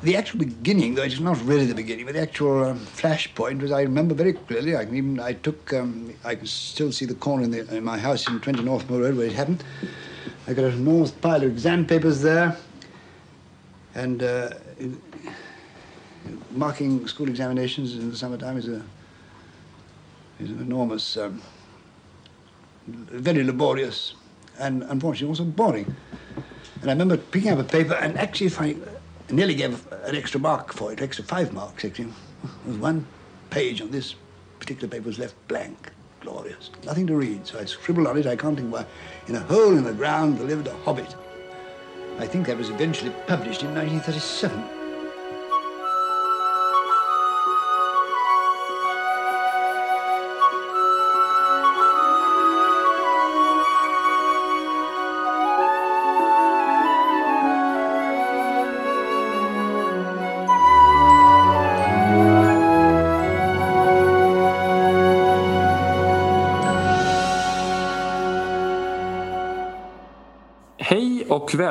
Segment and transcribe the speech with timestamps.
[0.00, 3.72] The actual beginning, though it's not really the beginning, but the actual um, flashpoint was
[3.72, 4.76] I remember very clearly.
[4.76, 7.82] I can even I took um, I can still see the corner in, the, in
[7.82, 9.64] my house in 20 Northmore Road where it happened.
[10.46, 12.56] I got an enormous pile of exam papers there,
[13.96, 14.50] and uh,
[16.52, 18.82] marking school examinations in the summertime is a
[20.38, 21.42] is an enormous, um,
[22.86, 24.14] very laborious,
[24.60, 25.92] and unfortunately also boring.
[26.82, 28.80] And I remember picking up a paper and actually finding
[29.28, 32.12] I nearly gave an extra mark for it, extra five marks, actually.
[32.64, 33.06] There was one
[33.50, 34.14] page on this
[34.58, 35.92] particular paper was left blank.
[36.20, 36.70] Glorious.
[36.84, 38.86] Nothing to read, so I scribbled on it, I can't think why.
[39.28, 41.14] In a hole in the ground there lived a hobbit.
[42.18, 44.77] I think that was eventually published in 1937.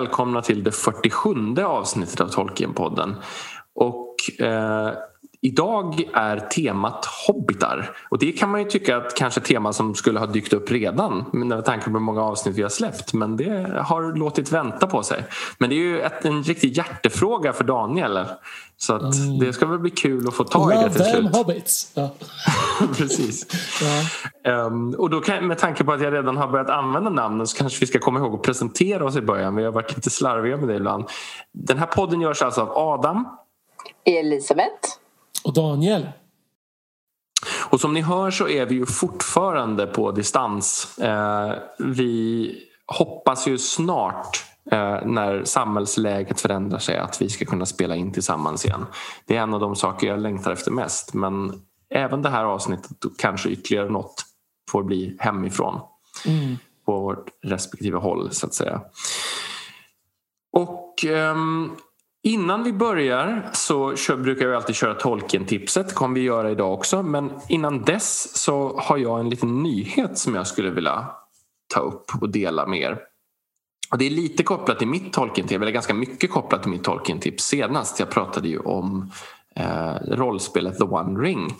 [0.07, 3.15] Välkomna till det 47 avsnittet av Tolkienpodden.
[3.75, 4.93] Och eh,
[5.41, 7.89] idag är temat hobbitar.
[8.09, 10.71] Och det kan man ju tycka att kanske ett tema som skulle ha dykt upp
[10.71, 13.13] redan med tanke på hur många avsnitt vi har släppt.
[13.13, 15.23] Men det har låtit vänta på sig.
[15.57, 18.19] Men det är ju ett, en riktig hjärtefråga för Daniel.
[18.79, 19.39] Så att Mm.
[19.39, 21.35] det ska väl bli kul att få ta i det till slut.
[21.35, 21.91] hobbits.
[21.93, 22.09] Ja.
[22.97, 23.45] Precis.
[24.43, 24.51] Ja.
[24.51, 27.57] Ehm, och då kan, med tanke på att jag redan har börjat använda namnen så
[27.57, 29.55] kanske vi ska komma ihåg att presentera oss i början.
[29.55, 31.05] Vi har varit lite slarviga med det ibland.
[31.53, 33.27] Den här podden görs alltså av Adam.
[34.05, 34.96] Elisabeth.
[35.47, 36.09] Och Daniel.
[37.69, 40.97] Och som ni hör så är vi ju fortfarande på distans.
[40.97, 42.53] Eh, vi
[42.87, 48.65] hoppas ju snart eh, när samhällsläget förändrar sig att vi ska kunna spela in tillsammans
[48.65, 48.85] igen.
[49.25, 51.13] Det är en av de saker jag längtar efter mest.
[51.13, 54.25] Men även det här avsnittet och kanske ytterligare något
[54.71, 55.79] får bli hemifrån.
[56.85, 58.81] på vårt respektive håll så att säga.
[60.51, 61.71] Och ehm,
[62.27, 65.87] innan vi börjar så kör, brukar vi alltid köra Tolkien-tipset.
[65.87, 67.03] Det kommer vi göra idag också.
[67.03, 71.05] Men innan dess så har jag en liten nyhet som jag skulle vilja
[71.73, 72.99] ta upp och dela med er.
[73.91, 77.43] Och det är lite kopplat till mitt Tolkien-tips, eller ganska mycket kopplat till mitt Tolkien-tips
[77.43, 77.99] senast.
[77.99, 79.11] Jag pratade ju om
[79.55, 81.53] eh, rollspelet The One Ring.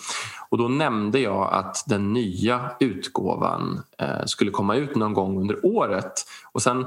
[0.50, 5.66] Och då nämnde jag att den nya utgåvan eh, skulle komma ut någon gång under
[5.66, 6.14] året.
[6.52, 6.86] Och sen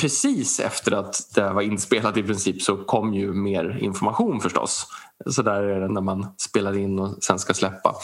[0.00, 4.86] precis efter att det var inspelat i princip så kom ju mer information förstås.
[5.26, 7.94] Så där är det när man spelar in och sen ska släppa.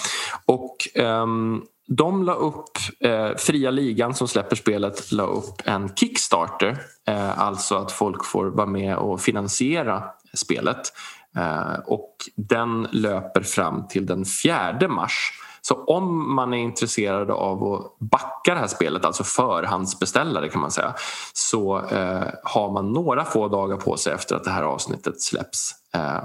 [0.47, 6.79] Och um, de la upp, eh, Fria Ligan som släpper spelet la upp en Kickstarter.
[7.09, 10.05] Eh, alltså att folk får vara med och finansiera
[10.35, 10.93] spelet.
[11.37, 15.33] Eh, och den löper fram till den 4 mars.
[15.69, 20.71] Så om man är intresserad av att backa det här spelet, alltså förhandsbeställare kan man
[20.71, 20.95] säga,
[21.33, 25.73] så eh, har man några få dagar på sig efter att det här avsnittet släpps.
[25.95, 26.23] Eh,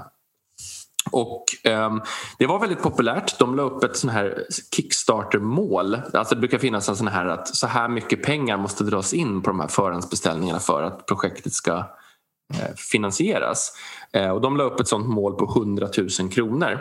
[1.10, 1.96] och eh,
[2.38, 3.38] Det var väldigt populärt.
[3.38, 4.44] De la upp ett sån här
[4.76, 5.94] Kickstarter-mål.
[6.14, 9.42] Alltså det brukar finnas en sån här att så här mycket pengar måste dras in
[9.42, 11.76] på de här förhandsbeställningarna för att projektet ska
[12.54, 13.72] eh, finansieras.
[14.12, 15.88] Eh, och de la upp ett sånt mål på 100
[16.20, 16.80] 000 kronor.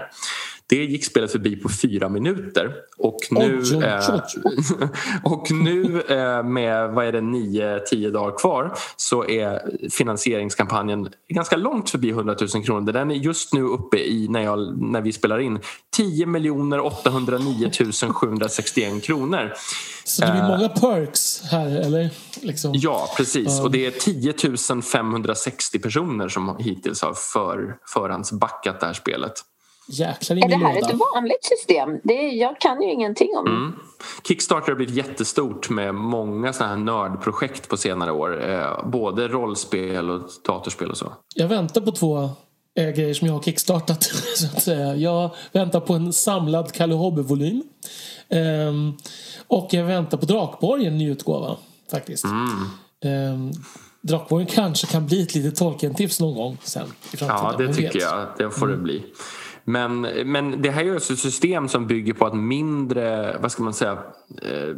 [0.71, 2.75] Det gick spelet förbi på fyra minuter.
[2.97, 4.15] Och nu, Oj, oj, eh,
[4.45, 4.87] oj.
[5.23, 11.55] och nu eh, med vad är det, nio, tio dagar kvar så är finansieringskampanjen ganska
[11.55, 12.91] långt förbi 100 000 kronor.
[12.91, 15.59] Den är just nu uppe i, när, jag, när vi spelar in,
[15.95, 17.71] 10 809
[18.13, 19.53] 761 kronor.
[20.03, 22.09] Så det blir många perks här, eller?
[22.41, 22.71] Liksom.
[22.73, 23.59] Ja, precis.
[23.59, 29.33] Och det är 10 560 personer som hittills har för, förhandsbackat det här spelet.
[29.91, 30.89] Jäklar i Är det här låda.
[30.89, 31.99] ett vanligt system?
[32.03, 33.73] Det är, jag kan ju ingenting om Mm.
[34.27, 38.49] Kickstarter har blivit jättestort med många såna här nördprojekt på senare år.
[38.51, 41.13] Eh, både rollspel och datorspel och så.
[41.35, 42.29] Jag väntar på två
[42.79, 44.03] eh, grejer som jag har kickstartat.
[44.35, 44.95] Så att säga.
[44.95, 47.61] Jag väntar på en samlad Kalle Hobby-volym.
[48.29, 48.93] Ehm,
[49.47, 51.55] och jag väntar på Drakborgen, ny utgåva.
[51.91, 52.25] Faktiskt.
[52.25, 53.51] Ehm,
[54.01, 57.51] Drakborgen kanske kan bli ett litet Tolkien-tips någon gång sen i framtiden.
[57.51, 58.27] Ja, det tycker jag.
[58.37, 59.03] Det får det bli.
[59.63, 63.51] Men, men det här är ju också ett system som bygger på att mindre, vad
[63.51, 63.91] ska man säga,
[64.41, 64.75] eh,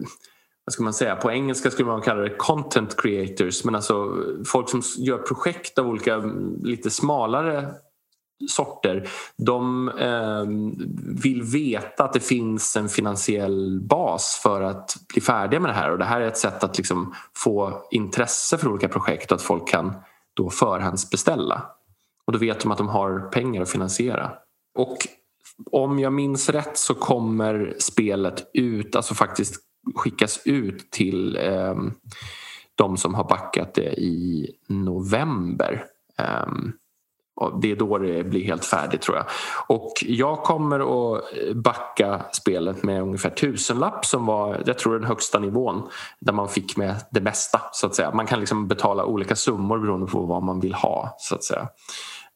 [0.65, 4.69] vad ska man säga, på engelska skulle man kalla det content creators, men alltså folk
[4.69, 7.73] som gör projekt av olika mm, lite smalare
[8.49, 10.43] sorter, de eh,
[11.23, 15.91] vill veta att det finns en finansiell bas för att bli färdiga med det här
[15.91, 19.41] och det här är ett sätt att liksom få intresse för olika projekt och att
[19.41, 19.93] folk kan
[20.33, 21.61] då förhandsbeställa.
[22.25, 24.31] Och då vet de att de har pengar att finansiera.
[24.75, 24.97] Och
[25.71, 29.55] om jag minns rätt så kommer spelet ut, alltså faktiskt
[29.95, 31.75] skickas ut till eh,
[32.75, 35.85] de som har backat det i november.
[36.47, 36.73] Um,
[37.61, 39.25] det är då det blir helt färdigt tror jag.
[39.67, 41.23] Och jag kommer att
[41.55, 45.89] backa spelet med ungefär tusenlapp som var, jag tror den högsta nivån
[46.19, 48.11] där man fick med det mesta så att säga.
[48.13, 51.67] Man kan liksom betala olika summor beroende på vad man vill ha så att säga.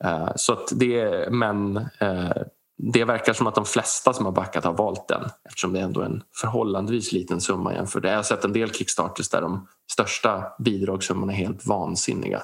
[0.04, 2.42] Eh, så att det, men eh,
[2.78, 5.84] det verkar som att de flesta som har backat har valt den eftersom det är
[5.84, 8.04] ändå en förhållandevis liten summa jämfört.
[8.04, 12.42] Jag har sett en del Kickstarters där de största bidragssummorna är helt vansinniga.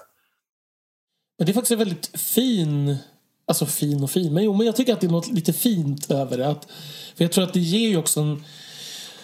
[1.37, 2.97] Men det är faktiskt en väldigt fin,
[3.47, 6.11] alltså fin och fin, men jo men jag tycker att det är något lite fint
[6.11, 6.47] över det.
[6.47, 6.67] Att,
[7.15, 8.43] för jag tror att det ger ju också en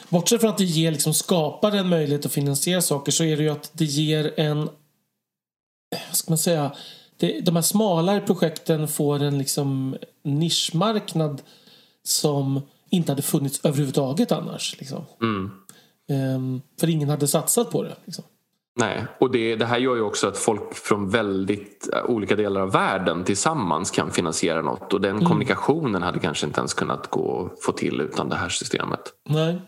[0.09, 3.49] Bortsett från att det ger liksom skaparen möjlighet att finansiera saker så är det ju
[3.49, 4.69] att det ger en
[6.11, 6.75] ska man säga
[7.17, 11.41] det, de här smalare projekten får en liksom nischmarknad
[12.03, 14.75] som inte hade funnits överhuvudtaget annars.
[14.79, 15.05] Liksom.
[15.21, 15.51] Mm.
[16.35, 17.95] Um, för ingen hade satsat på det.
[18.05, 18.23] Liksom.
[18.79, 22.61] Nej, och det, det, här gör ju också att folk från väldigt äh, olika delar
[22.61, 25.25] av världen tillsammans kan finansiera något och den mm.
[25.25, 28.99] kommunikationen hade kanske inte ens kunnat gå få till utan det här systemet.
[29.29, 29.61] Nej.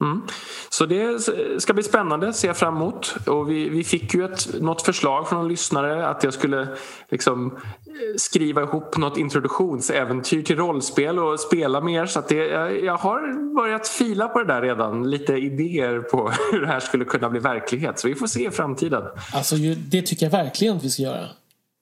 [0.00, 0.22] Mm.
[0.68, 1.18] Så det
[1.58, 3.14] ska bli spännande, ser jag fram emot.
[3.26, 6.68] Och vi, vi fick ju ett, något förslag från en lyssnare att jag skulle
[7.10, 12.06] liksom eh, skriva ihop något introduktionsäventyr till rollspel och spela mer.
[12.06, 15.10] Så att det, jag, jag har börjat fila på det där redan.
[15.10, 17.98] Lite idéer på hur det här skulle kunna bli verklighet.
[17.98, 19.02] Så vi får se i framtiden.
[19.34, 21.28] Alltså, det tycker jag verkligen att vi ska göra.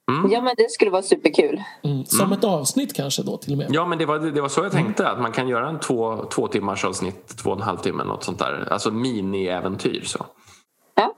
[0.09, 0.31] Mm.
[0.31, 1.63] Ja men det skulle vara superkul.
[1.83, 2.05] Mm.
[2.05, 2.39] Som mm.
[2.39, 3.67] ett avsnitt kanske då till och med.
[3.71, 6.25] Ja men det var, det var så jag tänkte att man kan göra en två,
[6.25, 8.69] två timmars avsnitt, två och en halv timme något sånt där.
[8.71, 10.27] Alltså mini-äventyr så.
[10.95, 11.15] Ja.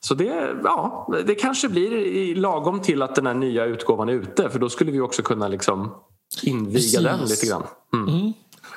[0.00, 4.50] Så det, ja, det kanske blir lagom till att den här nya utgåvan är ute
[4.50, 5.94] för då skulle vi också kunna liksom
[6.42, 7.02] inviga Precis.
[7.02, 7.62] den lite grann.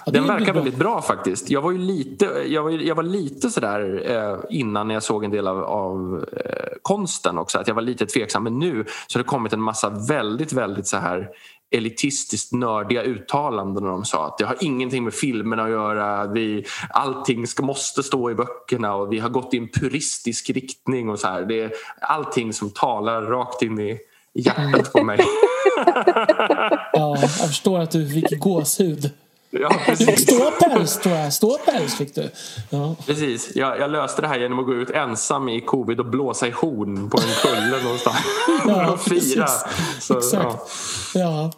[0.06, 1.50] Den verkar väldigt bra faktiskt.
[1.50, 5.31] Jag var ju lite, jag var, jag var lite sådär eh, innan jag såg en
[5.31, 9.24] del av, av eh, konsten också att jag var lite tveksam men nu så har
[9.24, 11.30] det kommit en massa väldigt, väldigt så här
[11.72, 16.28] elitistiskt nördiga uttalanden när de sa att det har ingenting med filmerna att göra.
[16.28, 21.10] Vi, allting ska, måste stå i böckerna och vi har gått i en puristisk riktning
[21.10, 21.42] och så här.
[21.42, 21.72] Det är
[22.02, 24.00] allting som talar rakt in i
[24.34, 25.19] hjärtat på mig.
[26.94, 29.12] ja, jag förstår att du fick gåshud.
[29.62, 30.22] Ja, precis.
[30.22, 31.34] Ståpäls tror jag.
[31.34, 32.31] Ståpäls fick du.
[32.69, 32.96] Ja.
[33.06, 33.52] Precis.
[33.56, 36.52] Jag, jag, löste det här genom att gå ut ensam i covid och blåsa i
[36.52, 38.18] horn på en kulle någonstans.
[38.68, 39.48] Ja, och fira.
[40.00, 40.60] Så, Exakt.
[41.13, 41.22] Ja.
[41.22, 41.52] ja.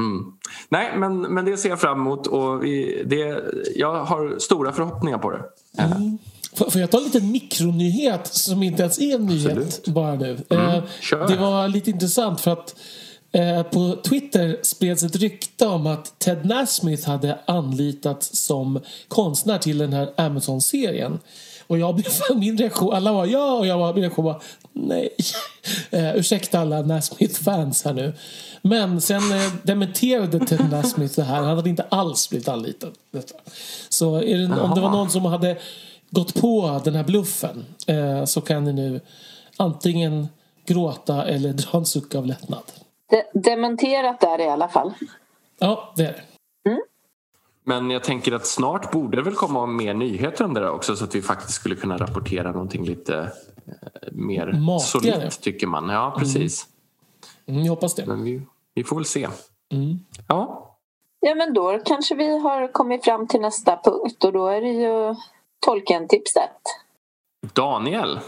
[0.00, 0.24] Mm.
[0.68, 3.44] Nej, men, men det ser jag fram emot och vi, det,
[3.76, 5.42] jag har stora förhoppningar på det.
[5.78, 6.18] Mm.
[6.52, 9.88] Får jag ta en liten mikronyhet som inte ens är en nyhet Absolut.
[9.88, 10.38] bara nu?
[10.48, 10.66] Mm.
[10.66, 10.82] Eh,
[11.28, 12.74] det var lite intressant för att
[13.34, 19.78] Eh, på Twitter spreds ett rykte om att Ted Nasmith hade anlitats som konstnär till
[19.78, 21.18] den här Amazon-serien.
[21.66, 24.42] Och jag blev, min reaktion, alla var ja och jag var, min reaktion var
[24.72, 25.08] nej.
[25.94, 28.12] Uh, ursäkta alla Nasmith-fans här nu.
[28.62, 31.42] Men sen uh, dementerade Ted Nasmith det här.
[31.42, 32.92] Han hade inte alls blivit anlitad.
[33.88, 35.58] Så det, om det var någon som hade
[36.10, 37.64] gått på den här bluffen
[38.26, 39.00] så kan ni nu
[39.56, 40.28] antingen
[40.66, 42.62] gråta eller dra en suck av lättnad.
[43.10, 44.94] De dementerat är det i alla fall.
[45.58, 46.70] Ja, det är det.
[46.70, 46.82] Mm.
[47.64, 50.96] Men jag tänker att snart borde det väl komma mer nyheter om det där också
[50.96, 53.18] så att vi faktiskt skulle kunna rapportera någonting lite
[53.66, 55.20] eh, mer Matigare.
[55.20, 55.88] solitt tycker man.
[55.88, 56.18] Ja, mm.
[56.18, 56.66] precis.
[56.66, 56.74] Mm.
[57.56, 58.06] Mm, jag hoppas det.
[58.06, 58.42] Men vi,
[58.74, 59.28] vi får väl se.
[59.72, 59.98] Mm.
[60.28, 60.70] Ja.
[61.20, 64.72] Ja, men då kanske vi har kommit fram till nästa punkt och då är det
[64.72, 65.14] ju
[65.66, 66.60] Tolkien-tipset.
[67.52, 68.20] Daniel.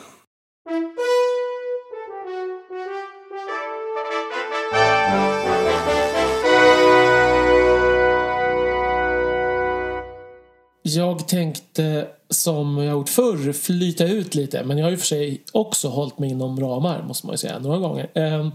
[10.89, 15.43] Jag tänkte som jag gjort förr flyta ut lite men jag har ju för sig
[15.53, 18.11] också hållit mig inom ramar måste man ju säga några gånger.
[18.15, 18.51] Ehm,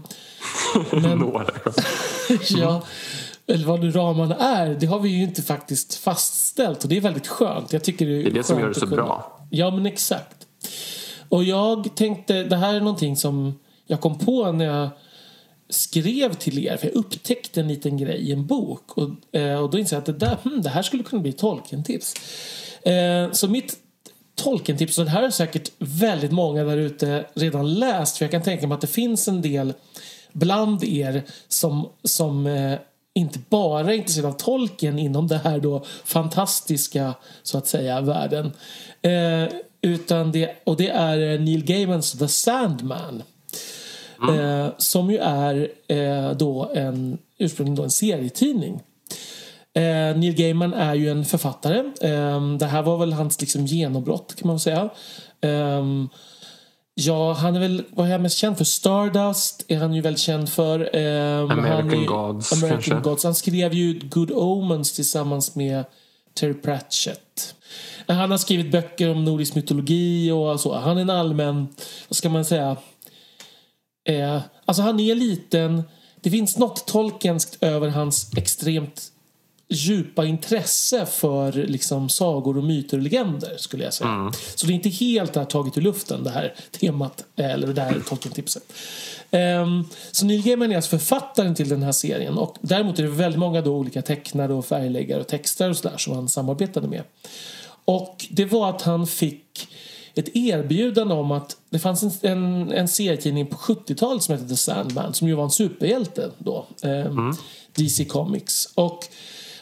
[1.02, 1.46] men, några
[2.50, 2.82] ja,
[3.46, 7.00] eller vad nu ramarna är det har vi ju inte faktiskt fastställt och det är
[7.00, 7.72] väldigt skönt.
[7.72, 9.40] Jag tycker det är, det, är det som gör det så bra.
[9.50, 10.46] Ja men exakt.
[11.28, 14.88] Och jag tänkte, det här är någonting som jag kom på när jag
[15.72, 18.98] skrev till er, för jag upptäckte en liten grej i en bok.
[18.98, 21.32] Och, eh, och då insåg jag att det, där, hmm, det här skulle kunna bli
[21.32, 22.14] tolkentips.
[22.82, 23.76] Eh, så mitt
[24.34, 28.42] tolkentips, och det här har säkert väldigt många där ute redan läst, för jag kan
[28.42, 29.72] tänka mig att det finns en del
[30.32, 32.78] bland er som, som eh,
[33.14, 38.52] inte bara är intresserade av Tolkien inom det här då fantastiska, så att säga, världen.
[39.02, 43.22] Eh, utan det, och det är eh, Neil Gaimans The Sandman.
[44.22, 44.40] Mm.
[44.40, 48.80] Eh, som ju är eh, då en, ursprungligen då en serietidning.
[49.74, 51.78] Eh, Neil Gaiman är ju en författare.
[51.78, 54.88] Eh, det här var väl hans liksom, genombrott kan man säga.
[55.40, 55.84] Eh,
[56.94, 58.64] ja, han är väl, vad är han mest känd för?
[58.64, 60.96] Stardust är han ju väldigt känd för.
[60.96, 63.10] Ehm, American är, Gods American kanske?
[63.10, 63.24] Gods.
[63.24, 65.84] Han skrev ju Good Omens tillsammans med
[66.34, 67.54] Terry Pratchett.
[68.06, 70.74] Han har skrivit böcker om nordisk mytologi och så.
[70.74, 71.68] Han är en allmän,
[72.08, 72.76] vad ska man säga,
[74.04, 75.82] eh, alltså han är liten.
[76.20, 79.12] Det finns något tolkenskt över hans extremt
[79.72, 84.10] djupa intresse för liksom sagor och myter och legender skulle jag säga.
[84.10, 84.32] Mm.
[84.54, 88.02] Så det är inte helt där taget ur luften det här temat eller det här
[88.08, 88.72] Tolkien-tipset.
[89.30, 93.08] Um, så Neil Gaiman är alltså författaren till den här serien och däremot är det
[93.08, 97.02] väldigt många då olika tecknare och färgläggare och texter och sådär som han samarbetade med.
[97.84, 99.68] Och det var att han fick
[100.14, 104.56] ett erbjudande om att det fanns en, en, en serietidning på 70-talet som hette The
[104.56, 106.66] Sandman som ju var en superhjälte då.
[106.82, 107.32] Eh,
[107.74, 108.72] DC Comics.
[108.74, 108.98] Och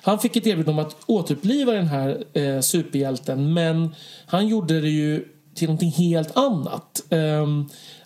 [0.02, 3.94] han fick ett erbjudande om att återuppliva den här eh, superhjälten men
[4.26, 7.02] han gjorde det ju till någonting helt annat.
[7.10, 7.46] Eh,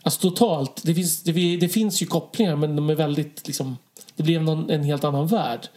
[0.03, 0.83] alltså totalt.
[0.85, 3.77] Det finns, det, det, finns ju kopplingar men de är väldigt liksom,
[4.17, 5.69] det blev någon, en helt annan värld.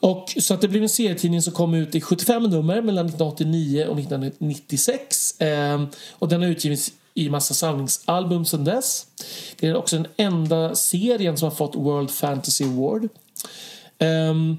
[0.00, 3.86] Och, så att det blev en serietidning som kom ut i 75 nummer mellan 1989
[3.88, 5.15] och 1996.
[5.38, 9.06] Ehm, och den har utgivits i massa samlingsalbum sedan dess.
[9.56, 13.08] Det är också den enda serien som har fått World Fantasy Award.
[13.98, 14.56] Ehm,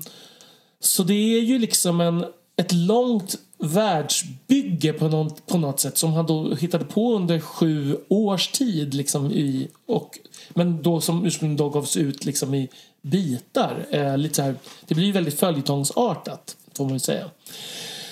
[0.79, 6.13] så det är ju liksom en, ett långt världsbygge på något, på något sätt som
[6.13, 8.93] han då hittade på under sju års tid.
[8.93, 10.19] Liksom i, och,
[10.50, 12.69] men då som ursprungligen då gavs ut liksom i
[13.01, 13.86] bitar.
[13.91, 14.55] Eh, lite så här,
[14.88, 17.29] det blir ju väldigt följetongsartat, får man ju säga.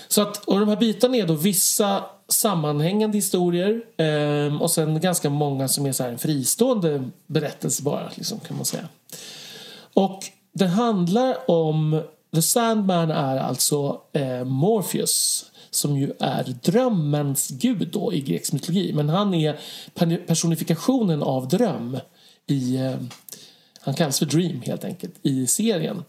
[0.07, 5.29] Så att, och de här bitarna är då vissa sammanhängande historier eh, och sen ganska
[5.29, 8.87] många som är så här en fristående berättelse bara, liksom, kan man säga.
[9.93, 10.19] Och
[10.53, 12.01] det handlar om...
[12.35, 18.93] The Sandman är alltså eh, Morpheus som ju är drömmens gud då i grekisk mytologi.
[18.93, 19.59] Men han är
[20.27, 21.97] personifikationen av dröm
[22.47, 22.75] i...
[22.75, 22.95] Eh,
[23.85, 26.03] han kallas för Dream helt enkelt i serien.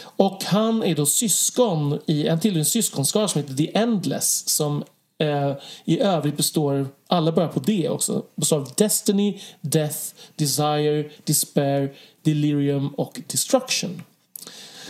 [0.00, 4.84] Och han är då syskon i en till en syskonskara som heter The Endless som
[5.18, 5.52] eh,
[5.84, 9.98] i övrigt består, alla börjar på D också, består av Destiny, Death,
[10.36, 14.02] Desire, Despair, Delirium och Destruction.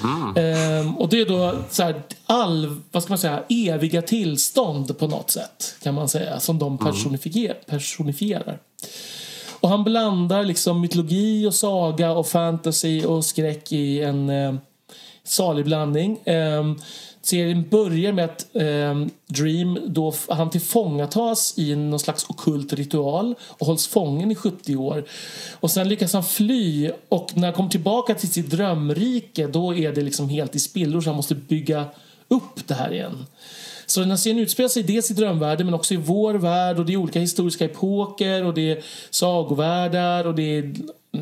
[0.02, 0.37] Mm.
[0.37, 5.07] Eh, och det är då så här, all, vad ska man säga, eviga tillstånd på
[5.07, 8.59] något sätt kan man säga som de personifier, personifierar.
[9.68, 14.54] Och han blandar liksom mytologi och saga och fantasy och skräck i en eh,
[15.25, 16.18] salig blandning.
[16.25, 16.75] Eh,
[17.22, 23.66] serien börjar med att eh, Dream då han tillfångatas i någon slags okult ritual och
[23.66, 25.04] hålls fången i 70 år.
[25.60, 29.92] Och sen lyckas han fly och när han kommer tillbaka till sitt drömrike då är
[29.92, 31.84] det liksom helt i spillror så han måste bygga
[32.28, 33.26] upp det här igen.
[33.90, 36.87] Så den här serien utspelar sig dels i drömvärlden men också i vår värld och
[36.87, 40.75] det är olika historiska epoker och det är sagovärldar och det är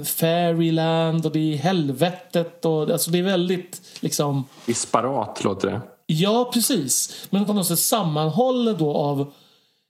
[0.04, 4.44] Fairyland och det är helvetet och alltså det är väldigt liksom...
[4.66, 5.80] Disparat låter det.
[6.06, 7.26] Ja, precis.
[7.30, 9.32] Men på något sätt sammanhållet då av...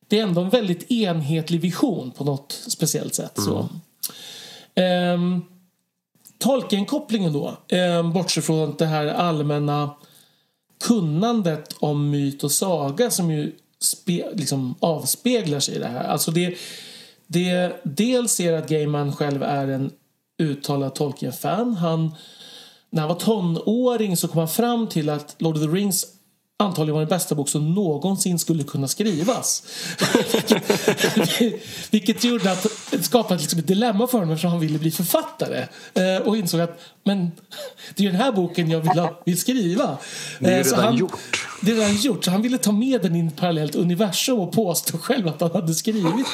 [0.09, 3.39] Det är ändå en väldigt enhetlig vision på något speciellt sätt.
[3.39, 3.51] Mm.
[3.51, 3.69] Så.
[4.75, 5.43] Ehm,
[6.39, 9.91] Tolkien-kopplingen då, ehm, bortsett från det här allmänna
[10.81, 16.05] kunnandet om myt och saga som ju spe, liksom avspeglar sig i det här.
[16.05, 16.55] Alltså det,
[17.27, 19.91] det, dels är det att Gaiman själv är en
[20.39, 21.75] uttalad Tolkien-fan.
[21.75, 22.15] Han,
[22.91, 26.16] när han var tonåring så kom han fram till att Lord of the Rings
[26.59, 29.63] antagligen var den bästa bok som någonsin skulle kunna skrivas.
[31.91, 35.67] vilket, gjorde att det skapade liksom ett dilemma för honom eftersom han ville bli författare.
[35.95, 37.31] Eh, och insåg att men,
[37.95, 39.99] det är den här boken jag vill, ha, vill skriva.
[40.39, 41.47] Det är eh, redan han, gjort.
[41.63, 42.25] Det är redan gjort.
[42.25, 45.51] Så han ville ta med den i ett parallellt universum och påstå själv att han
[45.51, 46.27] hade skrivit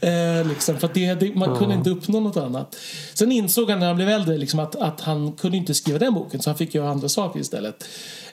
[0.00, 2.76] eh, liksom, För det, det, man kunde inte uppnå något annat.
[3.14, 6.14] Sen insåg han när han blev äldre liksom, att, att han kunde inte skriva den
[6.14, 7.84] boken så han fick göra andra saker istället.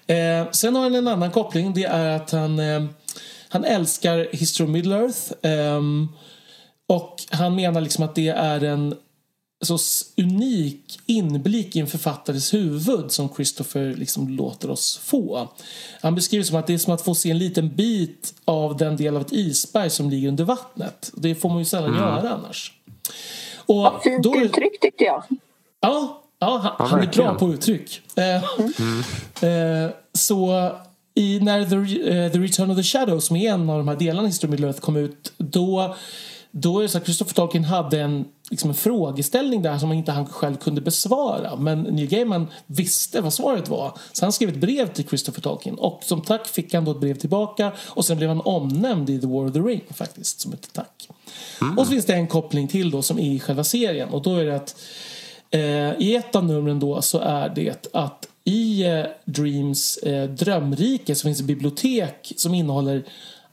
[0.07, 1.73] Eh, sen har han en annan koppling.
[1.73, 2.85] Det är att han, eh,
[3.49, 5.45] han älskar History of Middle Earth.
[5.45, 5.81] Eh,
[6.87, 8.95] och han menar liksom att det är en
[9.61, 9.77] så
[10.17, 15.47] unik inblick i en författares huvud som Christopher liksom låter oss få.
[16.01, 18.77] Han beskriver det som att det är som att få se en liten bit av
[18.77, 21.11] den del av ett isberg som ligger under vattnet.
[21.13, 22.01] Det får man ju sällan mm.
[22.01, 22.73] göra annars.
[23.65, 25.23] Och ja, fint då, uttryck tyckte jag.
[25.79, 28.01] Ja, Ja, han, ja, han är bra på uttryck.
[28.15, 29.85] Mm.
[29.85, 30.71] Eh, så
[31.17, 33.95] i, när the, uh, the Return of the Shadow som är en av de här
[33.95, 35.95] delarna i History Middle Earth kom ut då,
[36.51, 40.11] då är det så att Christopher Tolkien hade en liksom en frågeställning där som inte
[40.11, 41.55] han själv kunde besvara.
[41.55, 43.97] Men Neil Gaiman visste vad svaret var.
[44.11, 45.75] Så han skrev ett brev till Christopher Tolkien.
[45.75, 47.71] Och som tack fick han då ett brev tillbaka.
[47.79, 51.09] Och sen blev han omnämnd i The War of the Ring faktiskt, som ett tack.
[51.61, 51.77] Mm.
[51.77, 54.09] Och så finns det en koppling till då som är i själva serien.
[54.09, 55.16] Och då är det att eh,
[55.51, 61.15] Eh, i ett av numren då så är det att i eh, Dreams eh, drömrike
[61.15, 63.03] så finns ett bibliotek som innehåller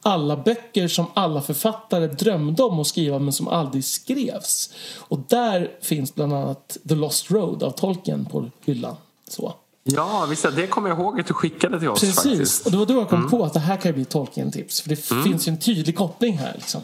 [0.02, 4.74] alla böcker som alla författare drömde om att skriva men som aldrig skrevs.
[4.98, 8.96] Och där finns bland annat The Lost Road av Tolkien på hyllan.
[9.28, 9.54] Så.
[9.86, 12.00] Ja, visst, det kommer jag ihåg att du skickade till oss.
[12.00, 12.66] Precis, faktiskt.
[12.66, 13.30] och det var då jag kom mm.
[13.30, 14.80] på att det här kan ju bli Tolkien-tips.
[14.80, 15.24] För det mm.
[15.24, 16.52] finns ju en tydlig koppling här.
[16.54, 16.80] Liksom.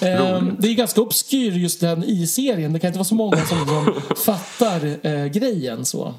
[0.00, 0.36] Mm.
[0.36, 2.72] Ehm, det är ganska obskyr just den i serien.
[2.72, 5.84] Det kan inte vara så många som liksom fattar eh, grejen.
[5.84, 6.14] så.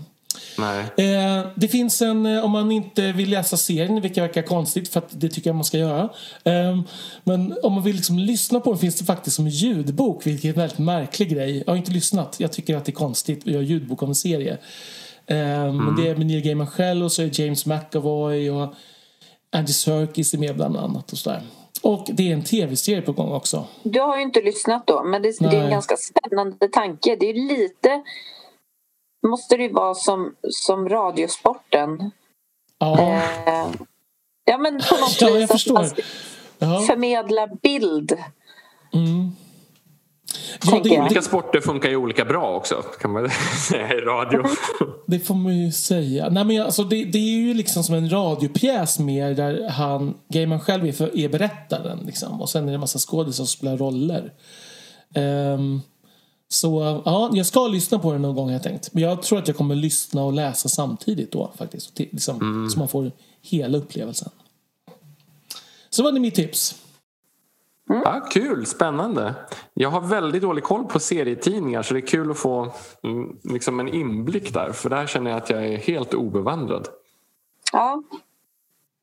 [0.97, 4.99] Eh, det finns en, eh, om man inte vill läsa serien, vilket verkar konstigt för
[4.99, 6.09] att det tycker jag man ska göra.
[6.43, 6.81] Eh,
[7.23, 10.49] men om man vill liksom lyssna på den finns det faktiskt som ljudbok, vilket är
[10.49, 11.63] en väldigt märklig grej.
[11.65, 14.15] Jag har inte lyssnat, jag tycker att det är konstigt att göra ljudbok om en
[14.15, 14.57] serie.
[15.27, 15.85] Eh, mm.
[15.85, 18.73] Men det är med Neil Gaiman själv och så är James McAvoy och
[19.51, 21.41] Andy Serkis är med bland annat och sådär.
[21.81, 23.65] Och det är en tv-serie på gång också.
[23.83, 27.15] Du har ju inte lyssnat då, men det, det är en ganska spännande tanke.
[27.19, 28.01] Det är lite
[29.27, 32.11] måste det ju vara som, som Radiosporten.
[32.77, 32.99] Ja.
[32.99, 33.71] Eh,
[34.45, 35.89] ja, men på något ja, vis att man
[36.59, 36.83] ja.
[36.87, 38.17] förmedla bild.
[38.93, 39.31] Mm.
[40.65, 43.29] Ja, det, olika sporter funkar ju olika bra också kan man
[43.69, 44.43] säga i radio.
[45.07, 46.29] Det får man ju säga.
[46.29, 50.59] Nej, men alltså, det, det är ju liksom som en radiopjäs mer där han, Gaiman
[50.59, 51.99] själv är, för, är berättaren.
[52.05, 52.41] Liksom.
[52.41, 54.33] Och sen är det en massa skådisar som spelar roller.
[55.15, 55.81] Um,
[56.47, 58.93] så ja, jag ska lyssna på den någon gång har jag tänkt.
[58.93, 61.99] Men jag tror att jag kommer lyssna och läsa samtidigt då faktiskt.
[61.99, 62.69] Liksom, mm.
[62.69, 64.29] Så man får hela upplevelsen.
[65.89, 66.75] Så var det mitt tips.
[67.91, 68.03] Mm.
[68.05, 69.35] Ja, kul, spännande.
[69.73, 73.79] Jag har väldigt dålig koll på serietidningar så det är kul att få mm, liksom
[73.79, 74.71] en inblick där.
[74.71, 76.87] För där känner jag att jag är helt obevandrad.
[77.71, 78.03] Ja.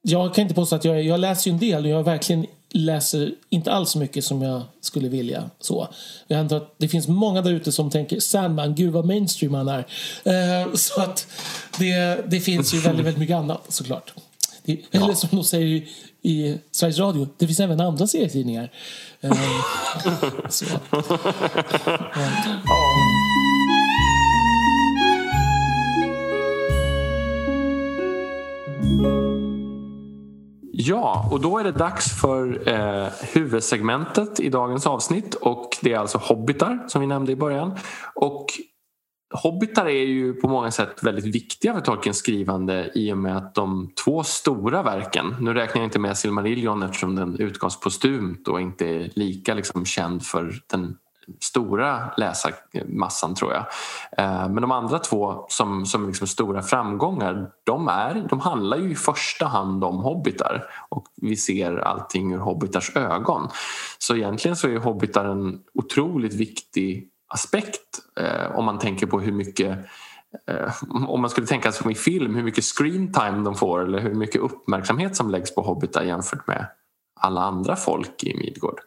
[0.03, 3.35] Jag kan inte påstå att jag, jag läser ju en del och jag verkligen läser
[3.49, 5.51] inte alls så mycket som jag skulle vilja.
[5.61, 5.89] Så.
[6.27, 9.69] Jag antar att det finns många där ute som tänker Sandman, gud vad mainstream han
[9.69, 9.87] är.
[10.25, 11.27] Eh, så att
[11.79, 14.13] det, det finns ju väldigt, väldigt mycket annat såklart.
[14.65, 15.05] Det, ja.
[15.05, 15.89] Eller som de säger i,
[16.23, 18.71] i Sveriges Radio, det finns även andra serietidningar.
[19.21, 19.33] Eh,
[20.49, 20.65] så.
[22.15, 23.19] Ja.
[30.81, 35.99] Ja, och då är det dags för eh, huvudsegmentet i dagens avsnitt och det är
[35.99, 37.79] alltså hobbitar som vi nämnde i början.
[38.15, 38.47] Och
[39.31, 43.55] Hobbitar är ju på många sätt väldigt viktiga för Tolkiens skrivande i och med att
[43.55, 48.61] de två stora verken, nu räknar jag inte med Silmarillion eftersom den utgavs postumt och
[48.61, 50.97] inte är lika liksom, känd för den
[51.41, 53.65] stora läsarmassan tror jag.
[54.19, 58.91] Eh, men de andra två som, som liksom stora framgångar de, är, de handlar ju
[58.91, 63.49] i första hand om hobbitar och vi ser allting ur hobbitars ögon.
[63.99, 69.33] Så egentligen så är hobbitar en otroligt viktig aspekt eh, om man tänker på hur
[69.33, 69.79] mycket
[70.49, 70.73] eh,
[71.09, 74.15] om man skulle tänka som i film, hur mycket screen time de får eller hur
[74.15, 76.67] mycket uppmärksamhet som läggs på hobbitar jämfört med
[77.21, 78.81] alla andra folk i Midgård.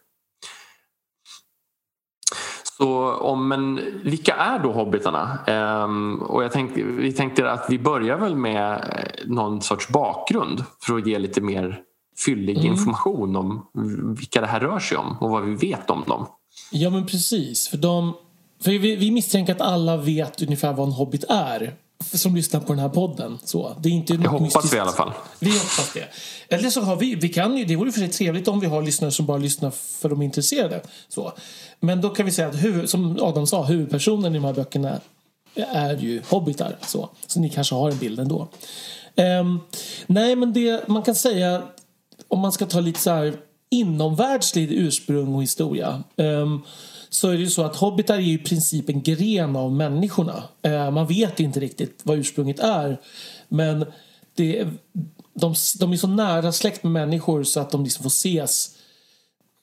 [2.77, 5.39] Så om, men vilka är då hobbitarna?
[5.47, 10.63] Ehm, och jag tänkte, vi tänkte att vi börjar väl med eh, någon sorts bakgrund
[10.79, 11.79] för att ge lite mer
[12.25, 12.71] fyllig mm.
[12.71, 13.69] information om
[14.17, 16.27] vilka det här rör sig om och vad vi vet om dem.
[16.71, 18.13] Ja men precis, för, de,
[18.61, 22.73] för vi, vi misstänker att alla vet ungefär vad en hobbit är som lyssnar på
[22.73, 23.39] den här podden.
[23.43, 24.73] Så, det är inte jag hoppas mystiskt.
[24.73, 25.11] vi i alla fall.
[25.39, 26.07] Vi hoppas det.
[26.55, 28.81] Eller så har vi, vi kan ju, det vore för sig trevligt om vi har
[28.81, 30.81] lyssnare som bara lyssnar för de är intresserade.
[31.07, 31.33] Så.
[31.79, 34.99] Men då kan vi säga att huvud, som Adam sa, huvudpersonen i de här böckerna
[35.55, 36.77] är ju hobbitar.
[36.81, 38.47] Så, så ni kanske har en bild ändå.
[39.15, 39.59] Um,
[40.07, 41.61] nej, men det man kan säga
[42.27, 43.33] om man ska ta lite så här
[43.71, 46.03] inomvärldslig ursprung och historia.
[46.15, 46.63] Um,
[47.09, 50.43] så är det ju så att hobbitar är i princip en gren av människorna.
[50.67, 53.01] Uh, man vet inte riktigt vad ursprunget är.
[53.47, 53.85] Men
[54.35, 54.67] det,
[55.33, 58.75] de, de är så nära släkt med människor så att de liksom får ses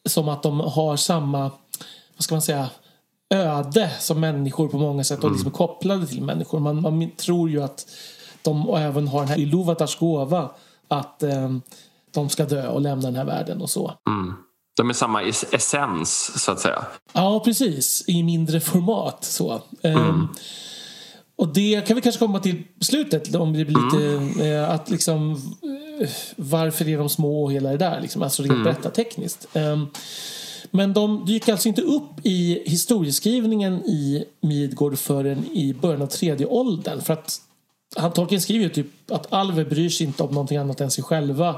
[0.09, 1.51] som att de har samma
[2.19, 2.71] vad ska man säga,
[3.31, 6.61] öde som människor på många sätt och liksom är kopplade till människor.
[6.61, 7.87] Man, man tror ju att
[8.43, 10.51] de även har den här Iluvatars gåva
[10.89, 11.57] att eh,
[12.13, 13.93] de ska dö och lämna den här världen och så.
[14.09, 14.35] Mm.
[14.77, 16.87] De är samma essens så att säga.
[17.13, 19.63] Ja precis, i mindre format så.
[19.83, 20.29] Ehm, mm.
[21.37, 24.63] och det kan vi kanske komma till slutet om det blir lite mm.
[24.63, 25.33] eh, att liksom
[26.01, 28.65] eh, varför är de små och hela det där liksom, alltså rent mm.
[28.65, 29.49] berättartekniskt.
[29.53, 29.87] Um,
[30.71, 36.47] Men de dyker alltså inte upp i historieskrivningen i Midgård förrän i början av tredje
[36.47, 37.01] åldern.
[37.01, 37.41] För att
[37.97, 41.05] han Tolkien skriver ju typ att alver bryr sig inte om någonting annat än sig
[41.05, 41.49] själva.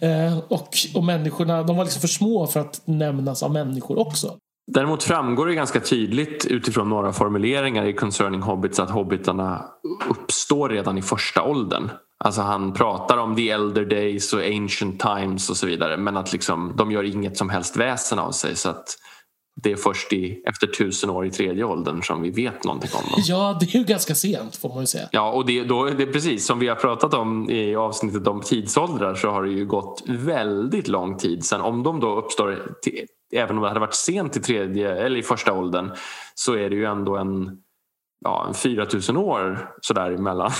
[0.00, 4.36] Eh, och, och människorna, de var liksom för små för att nämnas av människor också.
[4.72, 9.64] Däremot framgår det ganska tydligt utifrån några formuleringar i Concerning Hobbits att hobbitarna
[10.10, 11.90] uppstår redan i första åldern.
[12.24, 16.32] Alltså han pratar om the elder days och ancient times och så vidare men att
[16.32, 18.98] liksom, de gör inget som helst väsen av sig så att
[19.62, 23.10] det är först i, efter tusen år i tredje åldern som vi vet någonting om
[23.10, 23.22] dem.
[23.26, 25.08] Ja, det är ju ganska sent får man ju säga.
[25.12, 28.40] Ja, och det, då, det är precis som vi har pratat om i avsnittet om
[28.40, 31.60] tidsåldrar så har det ju gått väldigt lång tid sedan.
[31.60, 35.22] Om de då uppstår, till, även om det hade varit sent i tredje eller i
[35.22, 35.90] första åldern
[36.34, 37.58] så är det ju ändå en,
[38.24, 40.50] ja, en 4000 år sådär emellan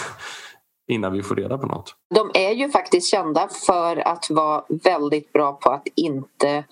[0.88, 1.94] innan vi får reda på något.
[2.36, 6.64] Är ju faktiskt kända för att vara väldigt bra på att inte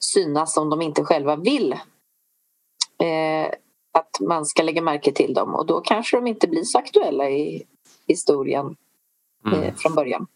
[0.00, 1.72] synas om de inte själva vill.
[3.02, 3.46] Eh,
[3.98, 7.30] att man ska lägga märke till dem och då kanske de inte blir så aktuella
[7.30, 7.62] i
[8.06, 8.76] historien
[9.46, 9.74] eh, mm.
[9.76, 10.26] från början.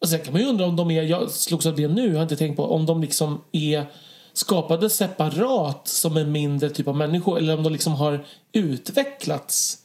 [0.00, 2.14] Och sen kan man ju undra om de är, jag slogs av det nu, jag
[2.14, 3.86] har inte tänkt på, om de liksom är
[4.32, 9.84] skapade separat som en mindre typ av människor eller om de liksom har utvecklats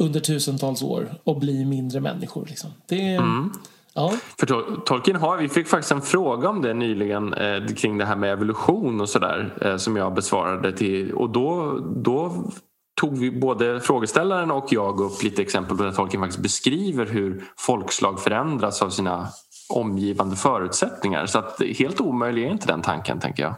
[0.00, 2.46] under tusentals år och bli mindre människor.
[2.46, 2.70] Liksom.
[2.86, 3.52] Det, mm.
[3.94, 4.12] ja.
[4.38, 8.16] För Tolkien har, vi fick faktiskt en fråga om det nyligen eh, kring det här
[8.16, 12.44] med evolution och sådär eh, som jag besvarade till och då, då
[13.00, 18.20] tog vi både frågeställaren och jag upp lite exempel där Tolkien faktiskt beskriver hur folkslag
[18.20, 19.28] förändras av sina
[19.68, 21.26] omgivande förutsättningar.
[21.26, 23.54] Så att helt omöjlig är inte den tanken, tänker jag.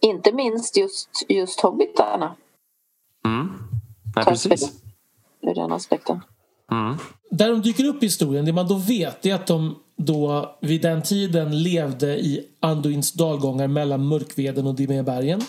[0.00, 2.34] Inte minst just, just hobbitarna.
[3.24, 3.52] Mm.
[4.16, 4.87] Nej, precis
[5.42, 6.20] ur den aspekten.
[6.72, 6.96] Mm.
[7.30, 10.82] Där de dyker upp i historien, det man då vet är att de då vid
[10.82, 15.40] den tiden levde i Anduins dalgångar mellan Mörkveden och Dimébergen.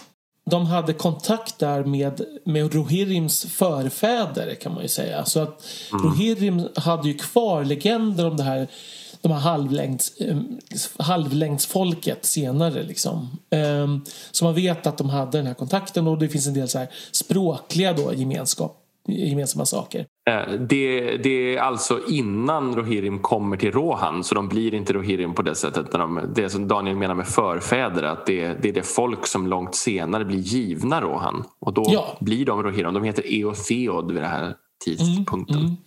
[0.45, 5.25] De hade kontakt där med, med Rohirrims förfäder kan man ju säga.
[5.25, 6.05] Så att mm.
[6.05, 8.67] Rohirrim hade ju kvar legender om det här
[9.21, 10.37] de här halvlängds, eh,
[10.97, 12.83] halvlängdsfolket senare.
[12.83, 13.39] Liksom.
[13.51, 16.69] Um, så man vet att de hade den här kontakten och det finns en del
[16.69, 20.05] så här språkliga då, gemenskap gemensamma saker.
[20.29, 25.33] Eh, det, det, är alltså innan Rohirrim kommer till Rohan så de blir inte Rohirrim
[25.33, 25.93] på det sättet.
[25.93, 29.47] När de, det som Daniel menar med förfäder att det, det är det folk som
[29.47, 32.17] långt senare blir givna Rohan och då ja.
[32.19, 32.93] blir de Rohirrim.
[32.93, 35.57] De heter Eotheod vid den här tidpunkten.
[35.57, 35.77] Mm, mm.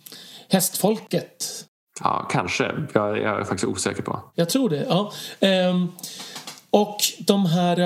[0.49, 1.45] Hästfolket.
[2.03, 2.71] Ja, kanske.
[2.93, 4.19] Jag, jag, är faktiskt osäker på.
[4.35, 5.11] Jag tror det, ja.
[5.39, 5.87] Ehm,
[6.69, 6.97] och
[7.27, 7.79] de här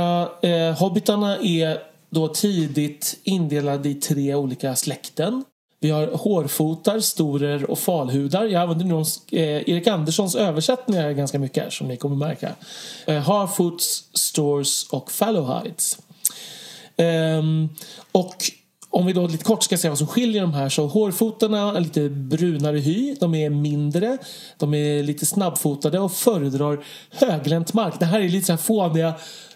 [0.46, 1.78] eh, hobbitarna är
[2.10, 5.43] då tidigt indelad i tre olika släkten.
[5.80, 8.46] Vi har hårfotar, storer och falhudar.
[8.46, 12.52] Jag använder nog eh, Erik Anderssons översättningar ganska mycket här, som ni kommer märka.
[13.06, 15.98] Eh, Harfoots, Stores och Fallowhides.
[16.98, 17.70] Um, ehm,
[18.12, 18.36] och
[18.89, 21.80] om vi då lite kort ska säga vad som skiljer de här så hårfotarna är
[21.80, 24.17] lite brunare hy, de är mindre,
[24.58, 28.00] de är lite snabbfotade och föredrar höglänt mark.
[28.00, 29.13] Det här är lite så här fåniga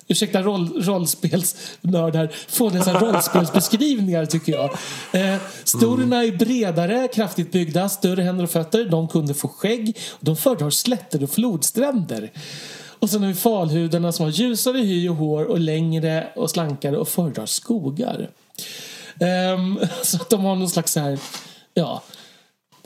[0.07, 4.71] ursäkta roll, rollspelsnördar, få dessa rollspelsbeskrivningar tycker jag.
[5.11, 8.85] Eh, storerna är bredare, kraftigt byggda, större händer och fötter.
[8.85, 9.97] De kunde få skägg.
[10.19, 12.31] De föredrar slätter och flodstränder.
[12.99, 16.97] Och sen har vi falhudarna som har ljusare hy och hår och längre och slankare
[16.97, 18.29] och föredrar skogar.
[19.55, 21.19] Um, så att de har någon slags så här,
[21.73, 22.03] ja,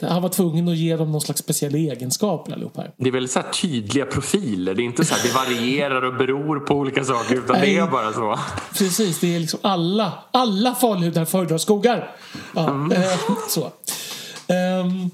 [0.01, 2.91] han var tvungen att ge dem någon slags speciella egenskaper allihop här.
[2.97, 4.73] Det är väldigt så tydliga profiler.
[4.73, 7.77] Det är inte så att det varierar och beror på olika saker utan Nej, det
[7.77, 8.39] är bara så.
[8.77, 12.15] Precis, det är liksom alla, alla falhudar föredrar skogar.
[12.55, 12.91] Ja, mm.
[12.91, 13.71] eh, så.
[14.81, 15.11] Um,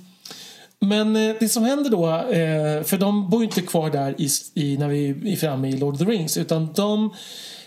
[0.80, 4.78] men eh, det som händer då, eh, för de bor inte kvar där i, i,
[4.78, 7.14] när vi är framme i Lord of the Rings utan de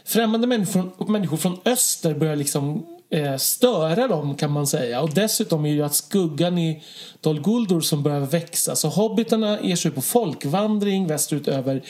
[0.04, 5.00] främmande människor, människor från öster börjar liksom eh, störa dem kan man säga.
[5.00, 6.82] Och dessutom är det ju att skuggan i
[7.20, 8.76] Dol Guldur som börjar växa.
[8.76, 11.82] Så hobbitarna ger sig på folkvandring västerut över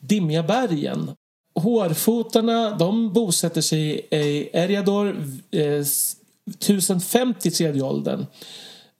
[0.00, 1.10] Dimmiga bergen.
[1.54, 5.16] Hårfotarna de bosätter sig i Eriador
[5.50, 5.84] eh,
[6.50, 8.26] 1050 tredje åldern.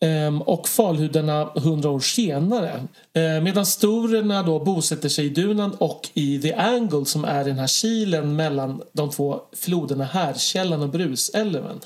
[0.02, 2.88] Ehm, och falhudarna hundra år senare.
[3.14, 7.58] Ehm, medan storerna då bosätter sig i Dunan och i The Angle som är den
[7.58, 11.80] här kilen mellan de två floderna Härkällan och Brusälven.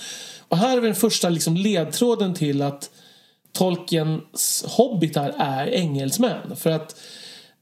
[0.49, 2.91] Och här är den första liksom ledtråden till att
[3.53, 6.57] Tolkiens hobbitar är engelsmän.
[6.57, 6.97] För att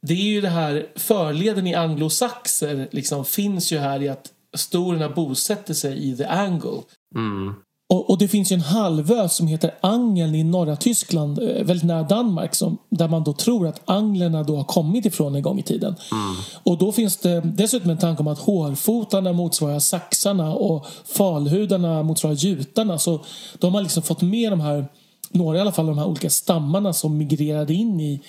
[0.02, 5.08] det är ju det här förleden i anglosaxer liksom finns ju här i att storerna
[5.08, 6.82] bosätter sig i The Angle.
[7.14, 7.54] Mm
[7.94, 11.84] och, och, det finns ju en halvö som heter Angeln i norra Tyskland, eh, väldigt
[11.84, 15.58] nära Danmark, som, där man då tror att anglerna då har kommit ifrån en gång
[15.58, 15.94] i tiden.
[16.12, 16.34] Mm.
[16.62, 22.34] Och då finns det dessutom en tanke om att hårfotarna motsvarar saxarna och falhudarna motsvarar
[22.34, 22.98] jutarna.
[22.98, 23.20] Så
[23.58, 24.86] de har liksom fått med de här,
[25.30, 28.20] några i alla fall, de här olika stammarna som migrerade in i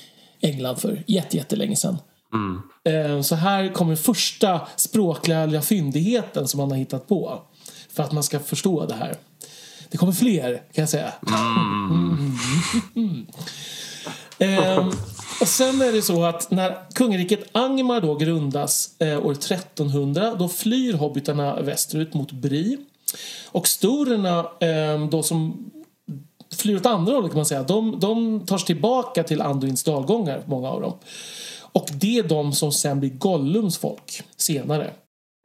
[0.42, 1.98] England för jättelänge sedan.
[2.34, 3.24] Mm.
[3.24, 7.42] Så här kommer första språkliga fyndigheten som man har hittat på
[7.96, 9.16] för att man ska förstå det här.
[9.96, 11.14] Det kommer fler, kan jag säga.
[11.28, 12.38] Mm.
[12.96, 13.26] Mm.
[14.40, 14.92] ehm,
[15.42, 20.50] och sen är det så att när kungariket Angmar då grundas eh, år 1300 då
[20.50, 22.78] flyr hobbitarna västerut mot Bri.
[23.46, 25.72] Och storerna eh, då som
[26.56, 30.42] flyr åt andra hållet kan man säga, de, de tar sig tillbaka till Anduins dalgångar,
[30.46, 30.94] många av dem.
[31.62, 34.94] Och det är de som sen blir Gollums folk senare.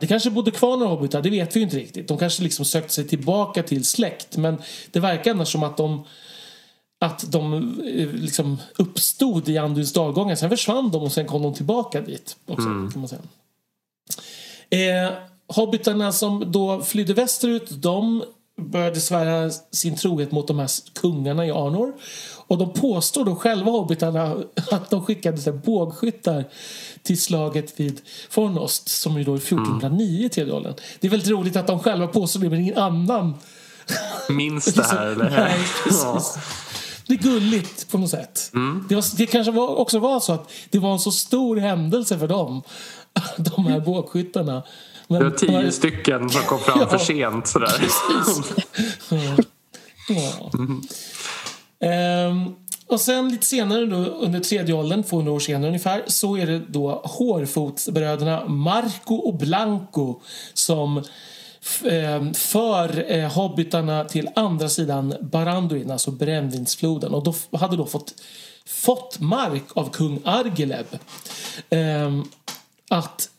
[0.00, 2.08] Det kanske bodde kvar några hobbitar, det vet vi inte riktigt.
[2.08, 4.36] De kanske liksom sökte sig tillbaka till släkt.
[4.36, 6.04] Men det verkar annars som att de,
[7.00, 10.34] att de eh, liksom uppstod i Anduins dalgångar.
[10.34, 12.36] Sen försvann de och sen kom de tillbaka dit.
[12.46, 12.90] Också, mm.
[12.90, 13.22] kan man säga.
[14.70, 15.12] Eh,
[15.46, 18.24] hobbitarna som då flydde västerut, de
[18.56, 21.92] började svära sin trohet mot de här kungarna i Arnor.
[22.50, 24.36] Och de påstår då själva hobbitarna
[24.70, 26.44] att de skickade bågskyttar
[27.02, 30.74] till slaget vid Fornost som ju då är 1409 i tredje åldern.
[31.00, 33.34] Det är väldigt roligt att de själva påstår det men ingen annan
[34.28, 35.06] minns det här.
[35.06, 35.30] eller?
[35.48, 36.38] Nej, precis.
[37.06, 38.50] Det är gulligt på något sätt.
[38.54, 38.86] Mm.
[38.88, 42.18] Det, var, det kanske var, också var så att det var en så stor händelse
[42.18, 42.62] för dem,
[43.36, 44.62] de här bågskyttarna.
[45.08, 45.70] Men, det var tio här...
[45.70, 47.46] stycken som kom fram ja, för sent.
[47.46, 47.78] Sådär.
[47.78, 48.52] Precis.
[50.08, 50.50] ja.
[50.54, 50.82] Mm.
[51.80, 52.54] Ehm,
[52.86, 56.58] och sen lite senare då, under tredje åldern, 200 år senare ungefär, så är det
[56.58, 60.20] då hårfotsbröderna Marco och Blanco
[60.54, 61.04] som
[61.84, 67.14] ehm, för eh, hobbitarna till andra sidan Baranduin, alltså brännvinsfloden.
[67.14, 68.14] Och då hade då fått,
[68.66, 70.86] fått mark av kung Argeleb.
[71.70, 72.20] Eh,
[72.90, 73.30] att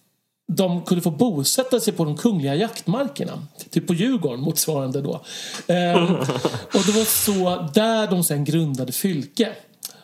[0.47, 3.47] de kunde få bosätta sig på de kungliga jaktmarkerna.
[3.69, 5.21] Typ på Djurgården motsvarande då.
[5.67, 6.03] Eh,
[6.73, 9.49] och det var så där de sen grundade Fylke.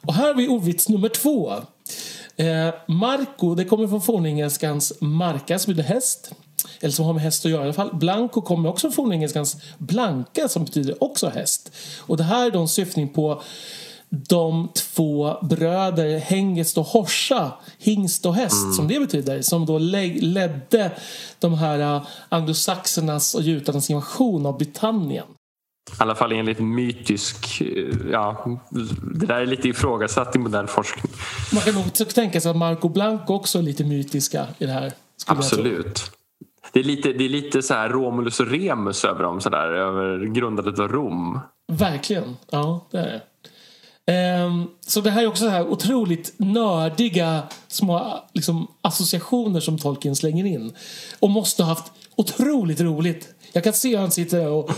[0.02, 1.54] Och här har vi ovits nummer två.
[2.36, 6.32] Eh, Marco, det kommer från fornengelskans marka som betyder häst.
[6.80, 7.96] Eller som har med häst att göra i alla fall.
[7.96, 11.72] Blanco kommer också från fornengelskans blanka som betyder också häst.
[12.00, 13.42] Och det här är då en syftning på
[14.10, 18.74] de två bröder Hengest och Horsa, hingst och häst mm.
[18.74, 20.92] som det betyder, som då ledde
[21.40, 25.26] de här äh, anglosaxernas och jutarnas invasion av Britannien.
[25.92, 27.62] I alla fall enligt mytisk...
[27.62, 28.60] Eh, ja,
[29.02, 31.12] det där är lite ifrågasatt i modern forskning.
[31.54, 34.92] Man kan nog tänka sig att Marco Blanco också är lite mytiska i det här.
[35.26, 36.12] Absolut.
[36.72, 39.68] Det är lite, det är lite så här Romulus och Remus över dem, så där,
[39.68, 41.40] över grundandet av Rom.
[41.72, 43.22] Verkligen, ja det är det.
[44.12, 50.16] Ehm, så det här är också så här otroligt nördiga små liksom, associationer som Tolkien
[50.16, 50.74] slänger in.
[51.20, 53.34] Och måste ha haft otroligt roligt.
[53.54, 54.70] Jag kan se hur han sitter och,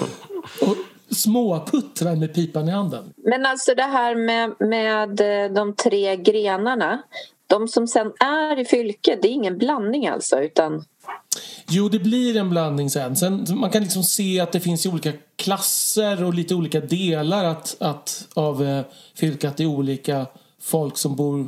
[0.62, 0.76] och
[1.16, 3.14] småputtrar med pipan i handen.
[3.18, 7.02] Men alltså det här med, med eh, de tre grenarna.
[7.50, 10.86] De som sen är i fylke, det är ingen blandning alltså utan
[11.70, 13.16] Jo, det blir en blandning sen.
[13.16, 13.46] sen.
[13.50, 17.78] Man kan liksom se att det finns i olika klasser och lite olika delar att,
[17.80, 18.86] att, av eh,
[19.16, 19.58] fylket.
[19.58, 20.26] Det är olika
[20.62, 21.40] folk som bor...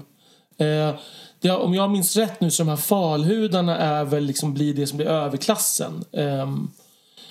[0.57, 0.95] Eh,
[1.39, 4.87] det, om jag minns rätt nu så de här falhudarna är väl liksom blir det
[4.87, 6.03] som blir överklassen.
[6.11, 6.49] Eh,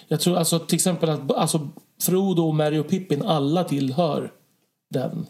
[0.09, 1.69] jag tror alltså till exempel att alltså,
[2.03, 4.33] Frodo, Mary och Pippin alla tillhör
[4.91, 5.27] den,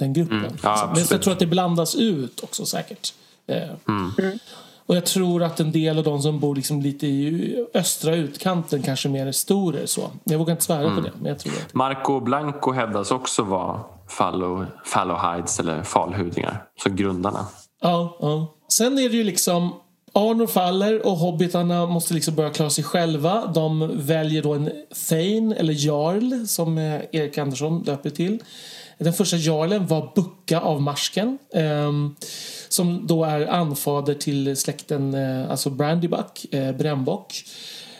[0.00, 0.38] den gruppen.
[0.38, 3.14] Mm, ja, Men jag tror att det blandas ut också säkert.
[3.46, 4.38] Eh, mm.
[4.86, 8.82] Och jag tror att en del av de som bor liksom lite i östra utkanten
[8.82, 10.10] kanske mer är storer så.
[10.24, 10.96] Jag vågar inte svära mm.
[10.96, 11.12] på det.
[11.18, 11.74] Men jag tror att...
[11.74, 16.64] Marco Blanco hävdas också vara fallow, fallowhides eller falhudingar.
[16.82, 17.46] Så grundarna.
[17.80, 18.54] Ja, ja.
[18.68, 19.72] Sen är det ju liksom
[20.12, 23.46] Arnor faller och hobbitarna måste liksom börja klara sig själva.
[23.46, 24.70] De väljer då en
[25.08, 28.38] Thane, eller Jarl, som Erik Andersson döper till.
[29.00, 31.38] Den första jarlen var Bucka av Marsken.
[31.54, 31.92] Eh,
[32.68, 37.44] som då är anfader till släkten eh, alltså Brandybuck, eh, brännbock.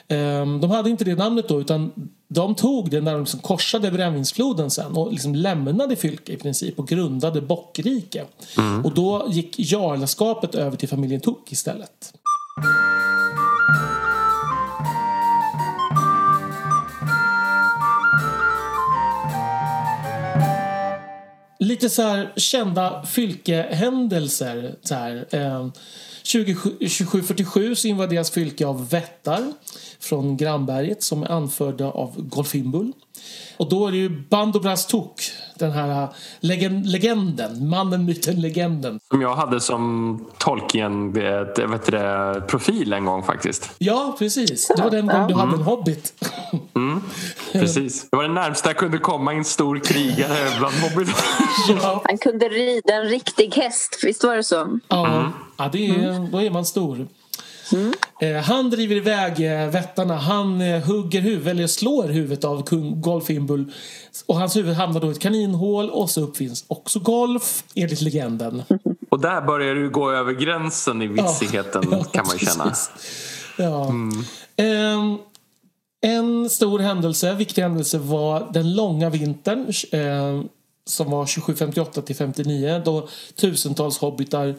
[0.08, 1.92] Eh, de hade inte det namnet då utan
[2.28, 6.78] de tog det när de liksom korsade brännvinsfloden sen och liksom lämnade Fylke i princip
[6.78, 8.24] och grundade Bockrike.
[8.58, 8.84] Mm.
[8.84, 12.12] Och då gick jarlaskapet över till familjen Tuck istället.
[21.60, 24.74] Lite så här kända fylkehändelser.
[24.82, 25.68] Så här, eh,
[26.22, 29.52] 2747 så invaderas fylke av vättar
[30.00, 32.92] från grannberget som är anförda av Golfimbul.
[33.56, 35.22] Och då är det ju Bandobras Tok,
[35.58, 36.08] den här
[36.40, 39.00] legend, legenden, mannen, myten, legenden.
[39.10, 43.70] Som jag hade som Tolkien vet det, profil en gång faktiskt.
[43.78, 44.68] Ja, precis.
[44.76, 46.12] Det var den gången du hade en hobbit.
[46.76, 47.00] Mm,
[47.52, 48.10] precis.
[48.10, 51.24] Det var det närmsta jag kunde komma en stor krigare bland hobbits.
[51.68, 52.02] ja.
[52.04, 54.78] Han kunde rida en riktig häst, visst var det så?
[54.88, 55.30] Ja, mm.
[55.56, 57.06] ja det är, då är man stor.
[57.72, 57.92] Mm.
[58.20, 60.16] Eh, han driver iväg eh, vättarna.
[60.16, 63.72] Han eh, hugger huvudet, eller slår huvudet av kung Golfimbul.
[64.26, 68.62] Och hans huvud hamnar då i ett kaninhål och så uppfinns också golf, enligt legenden.
[69.08, 72.74] Och där börjar du gå över gränsen i vitsigheten ja, kan man ju känna.
[73.56, 73.88] Ja.
[73.88, 75.18] Mm.
[76.00, 80.42] En stor händelse, viktig händelse var den långa vintern eh,
[80.84, 84.54] som var 2758 till 59 då tusentals hobbitar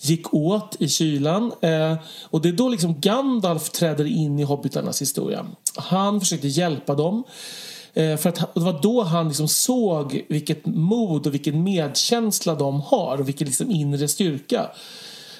[0.00, 1.52] gick åt i kylan.
[1.60, 5.46] Eh, och det är då liksom Gandalf träder in i hobbitarnas historia.
[5.76, 7.24] Han försökte hjälpa dem.
[7.94, 12.80] Eh, för att det var då han liksom såg vilket mod och vilken medkänsla de
[12.80, 14.70] har och vilken liksom inre styrka.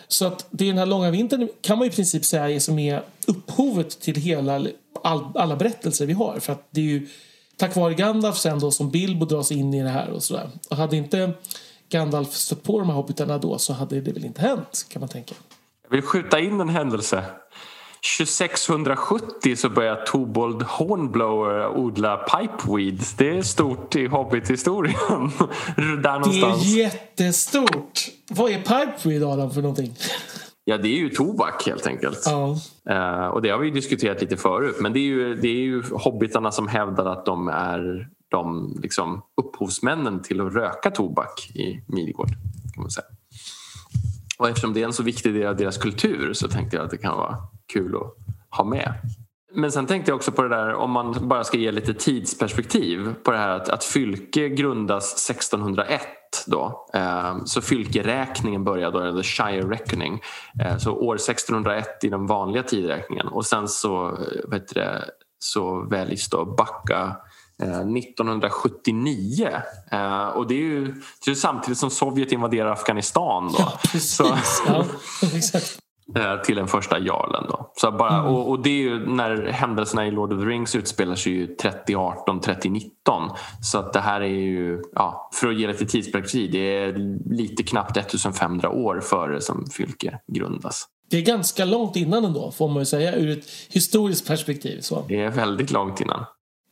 [0.08, 2.78] Så att det är den här långa vintern kan man i princip säga är som
[2.78, 4.66] är upphovet till hela,
[5.02, 6.38] all, alla berättelser vi har.
[6.38, 7.08] För att det är ju
[7.56, 10.50] tack vare Gandalf sen då som Bilbo dras in i det här och sådär.
[10.70, 11.32] Och hade inte
[11.88, 15.08] Gandalf stött på de här hobbitarna då så hade det väl inte hänt kan man
[15.08, 15.34] tänka.
[15.82, 17.24] Jag vill skjuta in en händelse.
[18.18, 23.00] 2670 så börjar Tobold Hornblower odla pipeweed.
[23.18, 24.94] Det är stort i Hobbit-historien.
[25.76, 26.62] Där någonstans.
[26.62, 28.08] Det är jättestort!
[28.30, 29.96] Vad är pipeweed Adam för någonting?
[30.64, 32.22] Ja, det är ju tobak helt enkelt.
[32.26, 32.56] Ja.
[32.90, 34.76] Uh, och det har vi diskuterat lite förut.
[34.80, 39.22] Men det är, ju, det är ju hobbitarna som hävdar att de är de liksom,
[39.36, 42.30] upphovsmännen till att röka tobak i Midgård.
[42.74, 43.06] Kan man säga.
[44.38, 46.90] Och eftersom det är en så viktig del av deras kultur så tänkte jag att
[46.90, 47.36] det kan vara
[47.72, 48.16] kul att
[48.58, 48.94] ha med.
[49.54, 53.14] Men sen tänkte jag också på det där om man bara ska ge lite tidsperspektiv
[53.22, 56.00] på det här att, att Fylke grundas 1601
[56.46, 56.86] då.
[56.94, 60.20] Eh, så fylkeräkningen börjar då, eller Shire Reckoning.
[60.60, 65.04] Eh, så år 1601 i den vanliga tidräkningen och sen så, eh, vet det,
[65.38, 67.16] så väljs då Backa
[67.58, 69.50] 1979.
[69.92, 70.94] Eh, och det är ju
[71.24, 73.48] det är samtidigt som Sovjet invaderar Afghanistan.
[73.48, 73.54] Då.
[73.58, 74.16] Ja, precis.
[74.16, 74.84] Så, ja,
[75.36, 75.78] exakt.
[76.16, 77.44] Eh, till den första jarlen.
[77.48, 77.72] Då.
[77.76, 78.26] Så bara, mm.
[78.26, 81.46] och, och, det är ju när händelserna i Lord of the Rings utspelar sig ju
[81.46, 83.30] 3018, 3019.
[83.62, 87.62] Så att det här är ju, ja, för att ge lite tidsperspektiv, det är lite
[87.62, 90.88] knappt 1500 år före som Fylke grundas.
[91.10, 94.80] Det är ganska långt innan ändå, får man ju säga, ur ett historiskt perspektiv.
[94.80, 95.04] Så.
[95.08, 96.24] Det är väldigt långt innan.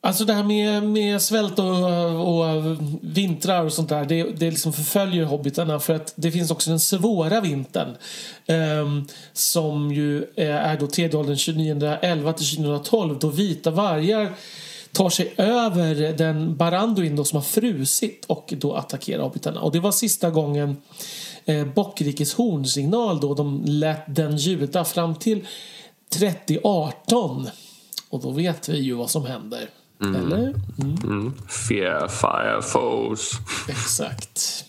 [0.04, 1.66] Alltså det här med, med svält och,
[2.28, 6.70] och vintrar och sånt där, det, det liksom förföljer hobbitarna för att det finns också
[6.70, 7.96] den svåra vintern.
[8.46, 14.32] Eh, som ju eh, är då tredje åldern 2911 till 2012 då vita vargar
[14.92, 19.60] tar sig över den Baranduin då som har frusit och då attackerar hobbitarna.
[19.60, 20.76] Och det var sista gången
[21.44, 25.46] eh, Bockrikes hornsignal då de lät den ljuda fram till
[26.08, 27.48] 3018.
[28.10, 29.68] Och då vet vi ju vad som händer.
[30.02, 30.16] Mm.
[30.16, 30.54] Eller?
[30.78, 30.96] Mm.
[31.04, 31.32] Mm.
[31.48, 33.30] Fear fire foes.
[33.68, 34.64] Exakt.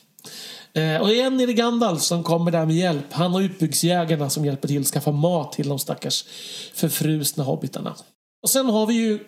[0.73, 3.05] Eh, och igen är det Gandalf som kommer där med hjälp.
[3.13, 6.25] Han och utbyggsjägarna som hjälper till att skaffa mat till de stackars
[6.73, 7.95] förfrusna hobbitarna.
[8.43, 9.19] Och sen har vi ju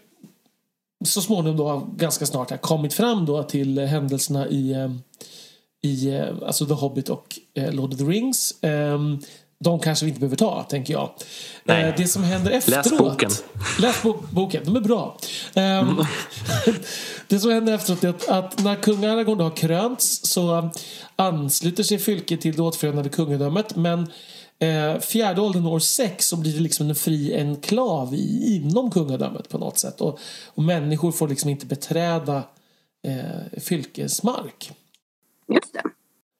[1.06, 4.92] så småningom då, ganska snart här, kommit fram då till händelserna i, eh,
[5.82, 8.56] i eh, alltså The Hobbit och eh, Lord of the Rings.
[8.62, 9.22] Um,
[9.60, 11.10] de kanske vi inte behöver ta, tänker jag.
[11.64, 11.84] Nej.
[11.84, 12.86] Eh, det som händer efteråt...
[12.86, 13.30] Läs boken.
[13.80, 15.18] Läs bo boken, de är bra.
[15.54, 16.06] Mm.
[17.28, 20.70] det som händer efteråt är att, att när kung Aragorn har krönts så
[21.16, 23.76] ansluter sig Fylke till det återförenade kungadömet.
[23.76, 24.12] Men
[24.60, 29.50] eh, fjärde åldern, år sex, så blir det liksom en fri enklav i, inom kungadömet
[29.50, 30.02] på något sätt.
[30.02, 32.44] Och, och människor får liksom inte beträda
[33.08, 34.72] eh, Fylkes mark.
[35.54, 35.82] Just det.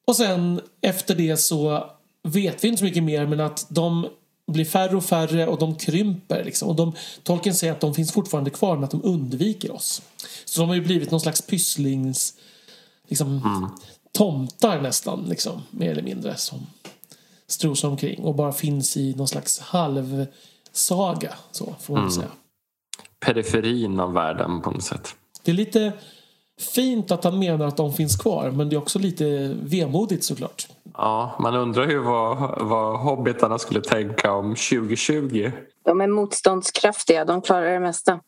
[0.06, 1.90] Och sen efter det så
[2.30, 4.08] vet vi inte så mycket mer men att de
[4.52, 6.44] blir färre och färre och de krymper.
[6.44, 6.68] Liksom.
[6.68, 10.02] Och de, tolken säger att de finns fortfarande kvar men att de undviker oss.
[10.44, 12.34] Så de har ju blivit någon slags pysslings...
[13.08, 13.70] Liksom, mm.
[14.12, 16.36] Tomtar nästan, liksom, mer eller mindre.
[16.36, 16.66] Som
[17.46, 21.34] strosar omkring och bara finns i någon slags halvsaga.
[21.50, 22.10] Så får man mm.
[22.10, 22.28] säga.
[23.20, 25.14] Periferin av världen på något sätt.
[25.42, 25.92] Det är lite
[26.60, 30.68] fint att han menar att de finns kvar men det är också lite vemodigt såklart.
[30.94, 35.52] Ja, man undrar ju vad, vad hobbitarna skulle tänka om 2020.
[35.84, 38.20] De är motståndskraftiga, de klarar det mesta.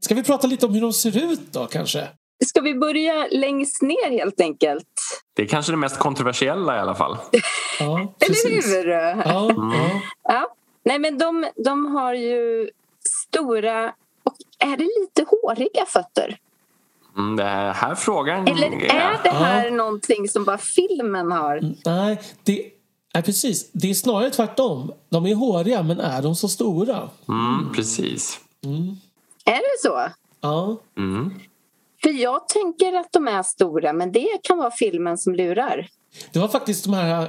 [0.00, 2.08] Ska vi prata lite om hur de ser ut då kanske?
[2.46, 4.86] Ska vi börja längst ner helt enkelt?
[5.34, 7.16] Det är kanske det mest kontroversiella i alla fall.
[7.80, 8.88] Ja, Eller hur?
[8.88, 10.00] Ja, ja.
[10.22, 10.54] Ja.
[10.84, 12.70] Nej, men de, de har ju
[13.34, 13.92] stora
[14.24, 16.38] och är det lite håriga fötter?
[17.16, 17.44] Mm, det
[17.76, 18.48] här frågan...
[18.48, 19.70] Eller är det här Ja.
[19.74, 21.60] någonting som bara filmen har?
[21.84, 22.64] Nej, det,
[23.14, 23.70] nej, precis.
[23.72, 24.92] Det är snarare tvärtom.
[25.08, 27.08] De är håriga, men är de så stora?
[27.28, 28.40] Mm, precis.
[29.44, 30.00] Är det så?
[30.40, 31.34] Ja, Mm.
[32.02, 35.88] För jag tänker att de är stora, men det kan vara filmen som lurar.
[36.32, 37.28] det var faktiskt de här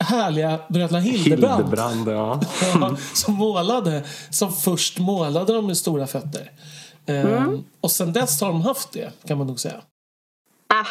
[0.00, 2.08] härliga bröderna Hildebrand, Hildebrand,
[2.80, 2.96] ja.
[3.14, 6.50] Som målade, som först målade de med stora fötter.
[7.06, 9.80] Ehm, och sen dess har de haft det, kan man nog säga.
[10.68, 10.86] Ah,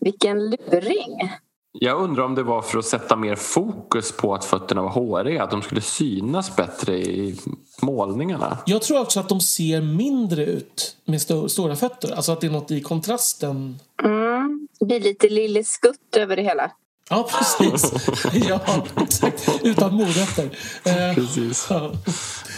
[0.00, 1.30] vilken luring!
[1.78, 5.42] Jag undrar om det var för att sätta mer fokus på att fötterna var håriga.
[5.44, 7.38] Att de skulle synas bättre i
[7.82, 8.58] målningarna.
[8.66, 12.12] Jag tror också att de ser mindre ut med sto- stora fötter.
[12.14, 13.78] Alltså att det är något i kontrasten.
[14.04, 14.68] Mm.
[14.80, 16.70] Det blir lite Lille Skutt över det hela.
[17.10, 18.08] Ja, precis.
[18.48, 18.60] ja,
[18.96, 19.48] exakt.
[19.62, 20.58] Utan morötter.
[20.84, 21.66] Eh, Precis.
[21.70, 21.92] ja.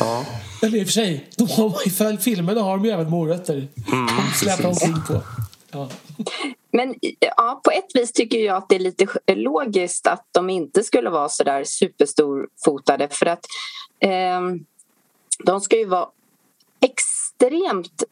[0.01, 0.25] Ja.
[0.63, 3.69] Eller i och för sig, de har, i filmerna har de ju även morötter.
[3.75, 4.89] de släpar precis.
[4.89, 5.23] omkring på.
[5.71, 5.89] Ja.
[6.71, 10.83] Men ja, på ett vis tycker jag att det är lite logiskt att de inte
[10.85, 13.47] skulle vara så där superstorfotade för att
[14.01, 14.41] eh,
[15.45, 16.09] de ska ju vara
[16.81, 18.03] extremt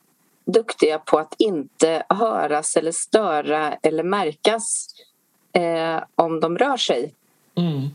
[0.46, 4.86] duktiga på att inte höras eller störa eller märkas
[5.54, 7.14] eh, om de rör sig.
[7.56, 7.88] Mm.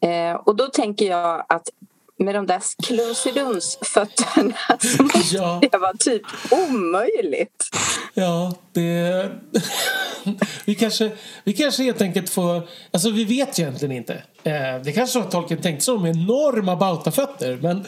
[0.00, 1.68] Eh, och då tänker jag att
[2.16, 4.54] med de där klusidunsfötterna
[4.96, 5.58] så måste Ja.
[5.72, 7.64] det vara typ omöjligt.
[8.14, 9.28] Ja, det...
[10.64, 11.10] vi, kanske,
[11.44, 12.62] vi kanske helt enkelt får...
[12.90, 14.14] Alltså vi vet egentligen inte.
[14.44, 14.52] Eh,
[14.84, 17.84] det kanske var att Tolkien tänkte sig om enorma bautafötter men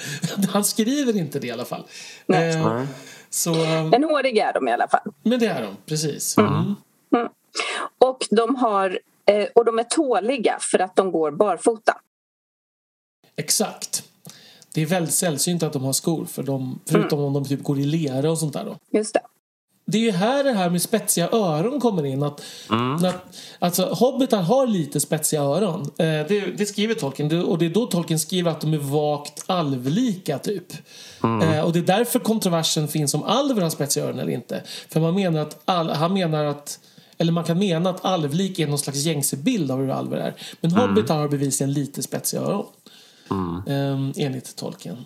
[0.53, 1.85] han skriver inte det i alla fall.
[2.27, 2.55] Nej.
[2.57, 2.83] Eh,
[3.31, 3.55] så,
[3.91, 5.13] Men håriga är de i alla fall.
[5.23, 6.39] men det är de, precis.
[6.39, 6.75] Mm.
[7.99, 12.01] Och de, har, eh, och de är tåliga för att de går barfota.
[13.37, 14.03] Exakt.
[14.75, 17.79] Det är väldigt sällsynt att de har skor för de, förutom om de typ går
[17.79, 18.65] i lera och sånt där.
[18.65, 18.77] Då.
[18.99, 19.21] Just det.
[19.87, 22.23] Det är ju här det här med spetsiga öron kommer in.
[22.23, 22.43] Att,
[23.05, 25.81] att, alltså, hobbitar har lite spetsiga öron.
[25.81, 27.45] Eh, det, det skriver Tolkien.
[27.45, 30.73] Och det är då Tolkien skriver att de är vagt alvlika, typ.
[31.43, 34.63] Eh, och det är därför kontroversen finns om alver har spetsiga öron eller inte.
[34.89, 36.79] För man menar att all, han menar att
[37.19, 40.35] eller man kan mena att alvlik är någon slags gängse bild av hur alver är.
[40.61, 42.67] Men hobbitar har bevisligen lite spetsiga öron.
[43.67, 44.97] Eh, enligt Tolkien.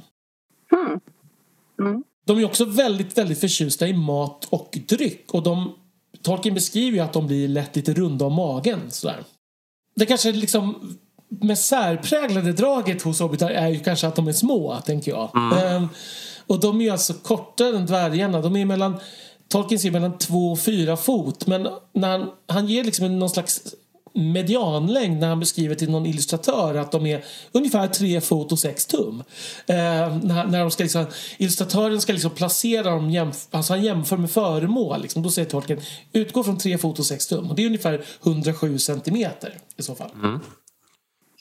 [0.71, 1.01] Hmm.
[1.89, 2.05] Mm.
[2.27, 5.35] De är också väldigt, väldigt förtjusta i mat och dryck.
[5.35, 5.75] Och de,
[6.23, 8.81] Tolkien beskriver ju att de blir lätt lite runda om magen.
[8.91, 9.25] Sådär.
[9.95, 10.99] Det kanske liksom
[11.29, 15.31] med särpräglade draget hos hobbitar är ju kanske att de är små, tänker jag.
[15.35, 15.89] Ehm,
[16.47, 18.41] och de är ju alltså kortare än dvärgarna.
[18.41, 18.97] De är mellan,
[19.49, 21.47] Tolkien säger mellan två och fyra fot.
[21.47, 23.75] Men när han, han ger liksom någon slags
[24.15, 28.87] medianlängd när han beskriver till någon illustratör att de är ungefär tre fot och sex
[28.87, 29.23] tum.
[29.67, 31.07] Eh, när, när de ska liksom,
[31.39, 35.03] illustratören ska liksom placera dem, jämf- alltså han jämför med föremål.
[35.03, 35.23] Liksom.
[35.23, 35.81] Då säger Tolkien
[36.13, 37.51] utgå från tre fot och sex tum.
[37.51, 40.11] Och det är ungefär 107 centimeter i så fall.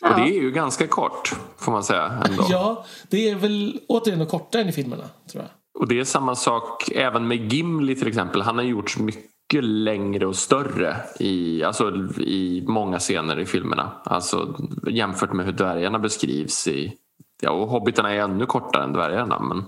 [0.03, 2.23] Och det är ju ganska kort, får man säga.
[2.25, 2.47] Ändå.
[2.49, 5.51] Ja, det är väl återigen kortare än i filmerna, tror jag.
[5.79, 8.41] Och det är samma sak även med Gimli till exempel.
[8.41, 13.91] Han har gjorts mycket längre och större i, alltså, i många scener i filmerna.
[14.03, 14.55] Alltså
[14.87, 16.93] jämfört med hur dvärgarna beskrivs i...
[17.41, 19.39] Ja, och hobbitarna är ännu kortare än dvärgarna.
[19.39, 19.65] Men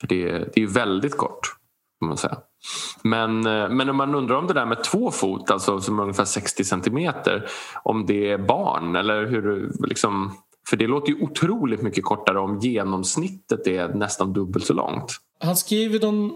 [0.00, 1.40] för det, det är ju väldigt kort,
[2.00, 2.36] kan man säga.
[3.02, 6.02] Men, eh, men om man undrar om det där med två fot, alltså som är
[6.02, 7.48] ungefär 60 centimeter,
[7.82, 10.32] om det är barn eller hur liksom...
[10.70, 15.12] För det låter ju otroligt mycket kortare om genomsnittet är nästan dubbelt så långt.
[15.40, 16.32] Han skriver någon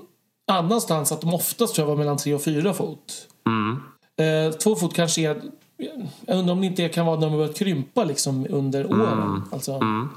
[0.52, 3.28] annanstans att de oftast tror jag var mellan tre och fyra fot.
[3.46, 3.76] Mm.
[4.16, 5.42] Eh, två fot kanske är...
[6.26, 9.42] Jag undrar om det inte kan vara när de börjat krympa liksom under åren.
[9.52, 9.72] Alltså.
[9.72, 10.08] Mm.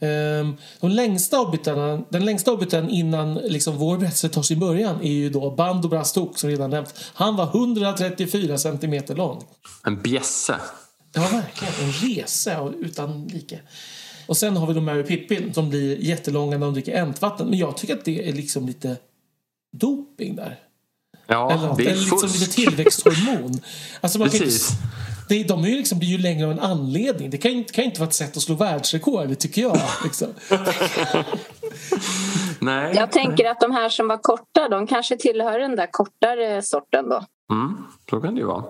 [0.00, 5.12] Ehm, de längsta hobbitarna, den längsta hobbiten innan liksom vår berättelse tar sin början är
[5.12, 6.94] ju då Bando Brastok som redan nämnt.
[7.14, 9.42] Han var 134 centimeter lång.
[9.84, 10.60] En bjässe.
[11.14, 11.74] Ja, verkligen.
[11.84, 13.60] En resa och utan like.
[14.26, 17.48] Och sen har vi de Mary Pippin som blir jättelånga när de dricker äntvatten.
[17.48, 18.96] Men jag tycker att det är liksom lite
[19.72, 20.58] doping där.
[21.26, 23.60] Ja, Eller, det är eller liksom lite tillväxthormon.
[24.00, 24.70] Alltså man kan Precis.
[25.28, 27.30] det, de är ju liksom, blir ju längre av en anledning.
[27.30, 29.78] Det kan, kan inte vara ett sätt att slå världsrekord, tycker jag.
[30.04, 30.28] Liksom.
[32.58, 32.94] Nej.
[32.96, 37.08] Jag tänker att de här som var korta, de kanske tillhör den där kortare sorten
[37.08, 37.24] då.
[37.52, 37.76] Mm,
[38.10, 38.64] så kan det ju vara.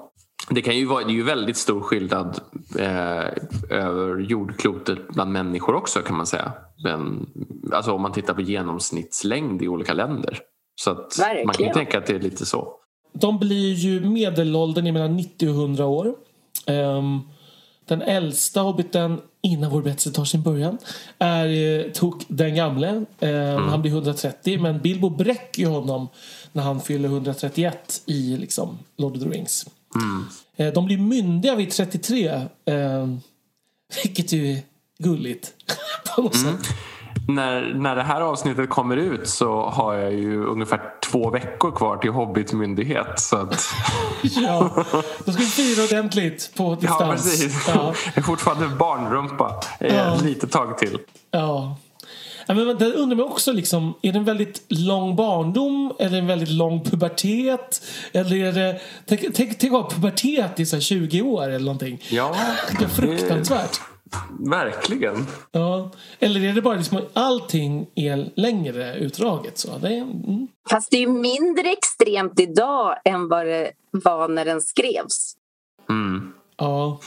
[0.50, 2.40] Det, kan ju vara, det är ju väldigt stor skillnad
[2.78, 3.26] eh,
[3.70, 6.52] över jordklotet bland människor också kan man säga.
[6.84, 7.26] Men,
[7.72, 10.38] alltså om man tittar på genomsnittslängd i olika länder.
[10.74, 12.74] Så att man kan ju tänka att det är lite så.
[13.12, 16.14] De blir ju medelåldern är mellan 90 och 100 år.
[16.66, 17.20] Um,
[17.84, 20.78] den äldsta hobbiten innan vår berättelse tar sin början
[21.18, 22.88] är eh, Tok den gamle.
[22.88, 23.68] Um, mm.
[23.68, 26.08] Han blir 130 men Bilbo bräcker ju honom
[26.52, 29.66] när han fyller 131 i liksom, Lord of the Rings.
[29.94, 30.24] Mm.
[30.60, 32.32] Uh, de blir myndiga vid 33.
[32.70, 33.16] Uh,
[34.04, 34.62] vilket ju är
[34.98, 35.52] gulligt
[36.16, 36.58] på något mm.
[36.58, 36.68] sätt
[37.28, 40.80] när, när det här avsnittet kommer ut så har jag ju ungefär
[41.10, 43.20] två veckor kvar till Hobbitmyndighet.
[43.20, 43.64] Så att...
[44.22, 44.84] ja,
[45.24, 47.00] då ska vi fira ordentligt på distans.
[47.00, 47.68] Ja, precis.
[47.68, 47.94] Ja.
[48.04, 50.18] Jag är fortfarande barnrumpa ja.
[50.22, 50.98] lite tag till.
[51.30, 51.76] Ja.
[52.46, 56.26] Ja, men det undrar mig också, liksom, är det en väldigt lång barndom eller en
[56.26, 57.82] väldigt lång pubertet?
[58.12, 62.02] Eller är det, tänk, tänk, tänk att ha pubertet i så 20 år eller någonting.
[62.10, 62.36] Ja,
[62.78, 63.80] det är fruktansvärt.
[64.50, 65.26] Verkligen.
[65.52, 65.90] Ja.
[66.18, 69.58] Eller är det bara liksom allting är längre utdraget?
[69.58, 69.78] Så?
[69.78, 70.48] Det är, mm.
[70.70, 75.36] Fast det är mindre extremt idag än vad det var när den skrevs.
[75.90, 76.32] Mm.
[76.56, 77.00] Ja.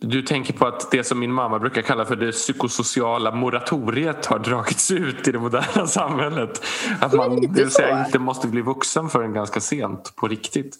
[0.00, 4.38] Du tänker på att det som min mamma brukar kalla för det psykosociala moratoriet har
[4.38, 6.62] dragits ut i det moderna samhället.
[7.00, 10.76] Att man det vill säga, inte måste bli vuxen förrän ganska sent på riktigt.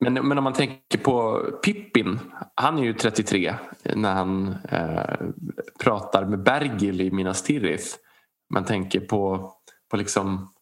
[0.00, 2.18] Men, men om man tänker på Pippin,
[2.54, 3.54] han är ju 33
[3.94, 5.26] när han eh,
[5.80, 7.86] pratar med Bergil i Minas Tirith.
[8.54, 9.52] Man tänker på,
[9.90, 10.52] på liksom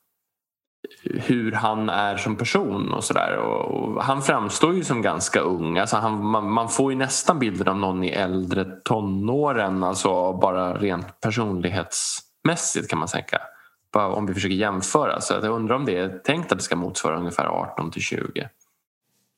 [1.02, 3.38] hur han är som person och sådär.
[4.00, 5.78] Han framstår ju som ganska ung.
[5.78, 10.78] Alltså han, man, man, får ju nästan bilden av någon i äldre tonåren, alltså bara
[10.78, 13.40] rent personlighetsmässigt kan man tänka.
[13.92, 15.20] Bara om vi försöker jämföra.
[15.20, 18.48] Så jag undrar om det är tänkt att det ska motsvara ungefär 18 till 20.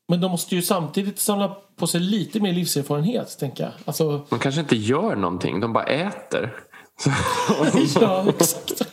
[0.09, 3.73] Men de måste ju samtidigt samla på sig lite mer livserfarenhet, tänker jag.
[3.85, 4.27] Alltså...
[4.31, 6.55] De kanske inte gör någonting, de bara äter.
[8.01, 8.88] ja, exakt.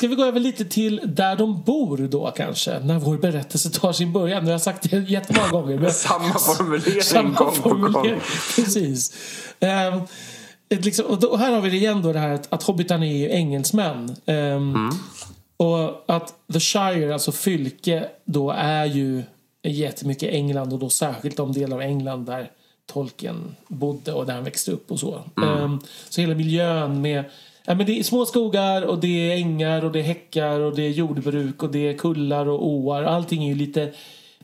[0.00, 2.78] Ska vi gå över lite till där de bor då kanske?
[2.78, 4.42] När vår berättelse tar sin början.
[4.42, 5.78] Nu har jag sagt det jättemånga gånger.
[5.78, 5.92] Men...
[5.92, 7.92] Samma formulering Samma gång formulering.
[7.92, 8.20] på gång.
[8.56, 9.12] Precis.
[9.60, 10.02] Um,
[10.78, 13.16] liksom, och då, här har vi det igen då det här att, att hobbitarna är
[13.16, 14.16] ju engelsmän.
[14.26, 14.90] Um, mm.
[15.56, 19.22] Och att The Shire, alltså fylke, då är ju
[19.62, 22.50] jättemycket England och då särskilt de delar av England där
[22.92, 25.22] Tolkien bodde och där han växte upp och så.
[25.36, 25.62] Mm.
[25.62, 27.24] Um, så hela miljön med
[27.70, 30.76] Ja, men det är små skogar och det är ängar och det är häckar och
[30.76, 33.02] det är jordbruk och det är kullar och åar.
[33.02, 33.92] Allting är ju lite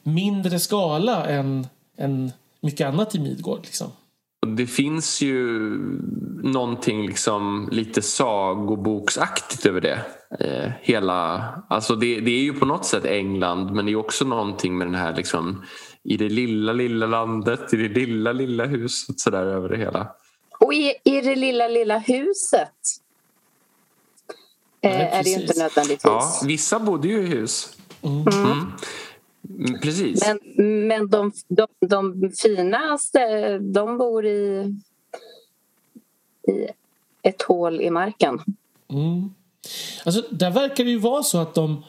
[0.02, 1.66] mindre skala än,
[1.98, 3.60] än mycket annat i Midgård.
[3.62, 3.86] Liksom.
[4.56, 5.70] Det finns ju
[6.42, 10.00] någonting liksom lite sagoboksaktigt över det.
[10.40, 14.24] Eh, hela, alltså det, det, är ju på något sätt England men det är också
[14.24, 15.64] någonting med den här liksom,
[16.04, 20.08] i det lilla, lilla landet, i det lilla, lilla huset sådär över det hela.
[20.60, 23.05] Och i, i det lilla, lilla huset
[24.88, 26.04] Nej, är det ju inte nödvändigtvis.
[26.04, 27.76] Ja, vissa bodde ju i hus.
[28.02, 28.26] Mm.
[28.28, 28.72] Mm.
[29.58, 29.80] mm.
[29.82, 30.24] Precis.
[30.26, 34.74] Men, men de, de, de finaste, de bor i,
[36.48, 36.68] i
[37.22, 38.40] ett hål i marken.
[38.88, 39.34] Mm.
[40.04, 41.84] Alltså, där verkar det ju vara så att de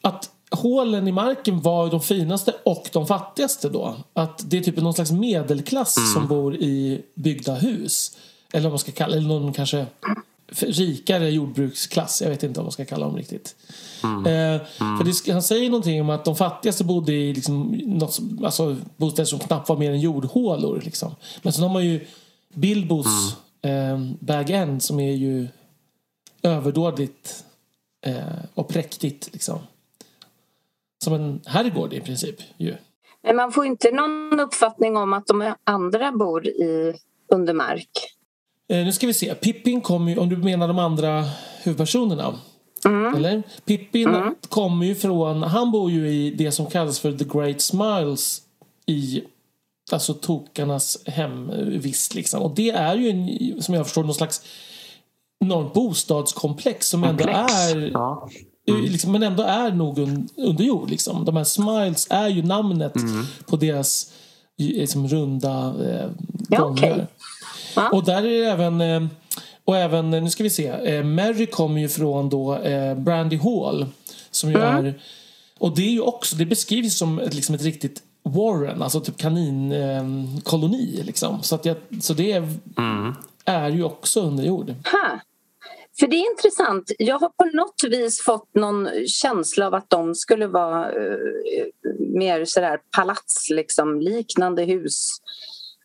[0.00, 3.96] att hålen i marken var de finaste och de fattigaste då.
[4.12, 6.08] Att det är typ någon slags medelklass mm.
[6.08, 8.16] som bor i byggda hus.
[8.52, 9.86] Eller vad man ska kalla eller någon kanske
[10.48, 12.22] rikare jordbruksklass.
[12.22, 13.56] Jag vet inte vad man ska kalla dem riktigt.
[14.04, 14.26] Mm.
[14.26, 14.98] Eh, mm.
[14.98, 19.26] För det, han säger någonting om att de fattigaste bodde i liksom, något, alltså, bostäder
[19.26, 20.80] som knappt var mer än jordhålor.
[20.84, 21.14] Liksom.
[21.42, 22.06] Men sen har man ju
[22.54, 23.92] Bilbos mm.
[23.92, 25.48] eh, Bag End som är ju
[26.42, 27.44] överdådigt
[28.06, 28.16] eh,
[28.54, 29.32] och präktigt.
[29.32, 29.58] Liksom.
[31.04, 32.36] Som en herrgård i princip.
[32.56, 32.74] Ju.
[33.22, 36.94] Men man får inte någon uppfattning om att de andra bor i
[37.32, 38.15] under mark.
[38.68, 39.34] Eh, nu ska vi se.
[39.34, 41.24] Pippin kommer ju, om du menar de andra
[41.62, 42.34] huvudpersonerna.
[42.84, 43.14] Mm.
[43.14, 43.42] Eller?
[43.64, 44.34] Pippin mm.
[44.48, 48.42] kommer ju från, han bor ju i det som kallas för The Great Smiles
[48.86, 49.22] i
[49.92, 52.42] alltså tokarnas hemvist liksom.
[52.42, 54.42] Och det är ju en, som jag förstår någon slags
[55.40, 57.30] enormt bostadskomplex som Komplex.
[57.30, 58.28] ändå är ja.
[58.68, 58.84] Mm.
[58.84, 60.90] Liksom, men ändå är nog un, under jord.
[60.90, 61.24] Liksom.
[61.24, 63.24] De här Smiles är ju namnet mm.
[63.46, 64.12] på deras
[64.58, 66.10] liksom, runda eh,
[66.48, 66.64] ja.
[66.64, 67.00] Okay.
[67.92, 69.02] Och där är det även eh,
[69.64, 73.86] och även, nu ska vi se, eh, Mary kommer ju från då eh, Brandy Hall.
[74.30, 74.86] Som ju mm.
[74.86, 75.00] är,
[75.58, 79.16] och det är ju också, det beskrivs som ett, liksom ett riktigt Warren, alltså typ
[79.16, 81.02] kaninkoloni.
[81.02, 81.42] liksom.
[81.42, 82.48] Så, att jag, så det är,
[83.44, 84.68] är ju också under jord.
[84.68, 85.20] Ha.
[85.98, 86.92] För det är intressant.
[86.98, 91.18] Jag har på något vis fått någon känsla av att de skulle vara uh,
[91.98, 94.64] mer sådär palats, liksom, liknande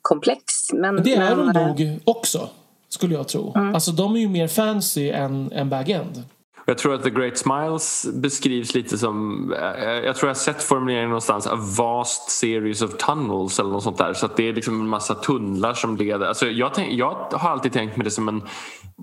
[0.01, 0.43] huskomplex.
[0.73, 2.49] Men, Det är men, de nog också,
[2.89, 3.53] skulle jag tro.
[3.73, 6.23] Alltså de är ju mer fancy än, än Bag-End.
[6.65, 10.63] Jag tror att The Great Smiles beskrivs lite som, eh, jag tror jag har sett
[10.63, 14.13] formuleringen någonstans, a vast series of tunnels eller något sånt där.
[14.13, 16.27] Så att det är liksom en massa tunnlar som leder.
[16.27, 18.41] Alltså jag, tänk, jag har alltid tänkt mig det som en,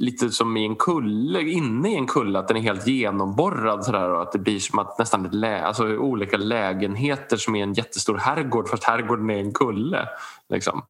[0.01, 4.11] lite som i en kulle, inne i en kulle, att den är helt genomborrad sådär
[4.11, 7.73] och att det blir som att nästan ett lä, alltså olika lägenheter som är en
[7.73, 10.09] jättestor herrgård fast herrgården är en kulle.
[10.53, 10.83] Liksom.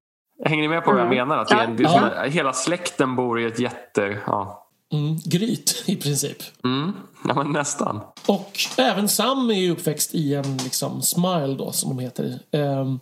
[0.44, 1.38] Hänger ni med på vad jag menar?
[1.38, 4.18] Att det är, en- det är som hela släkten bor i ett jätte...
[4.26, 6.42] Ja, Mm, gryt i princip.
[6.64, 6.92] mm,
[7.24, 8.00] ja nästan.
[8.26, 12.38] Och även Sam är ju uppväxt i en liksom, smile då, som de heter.
[12.50, 13.00] Ehm,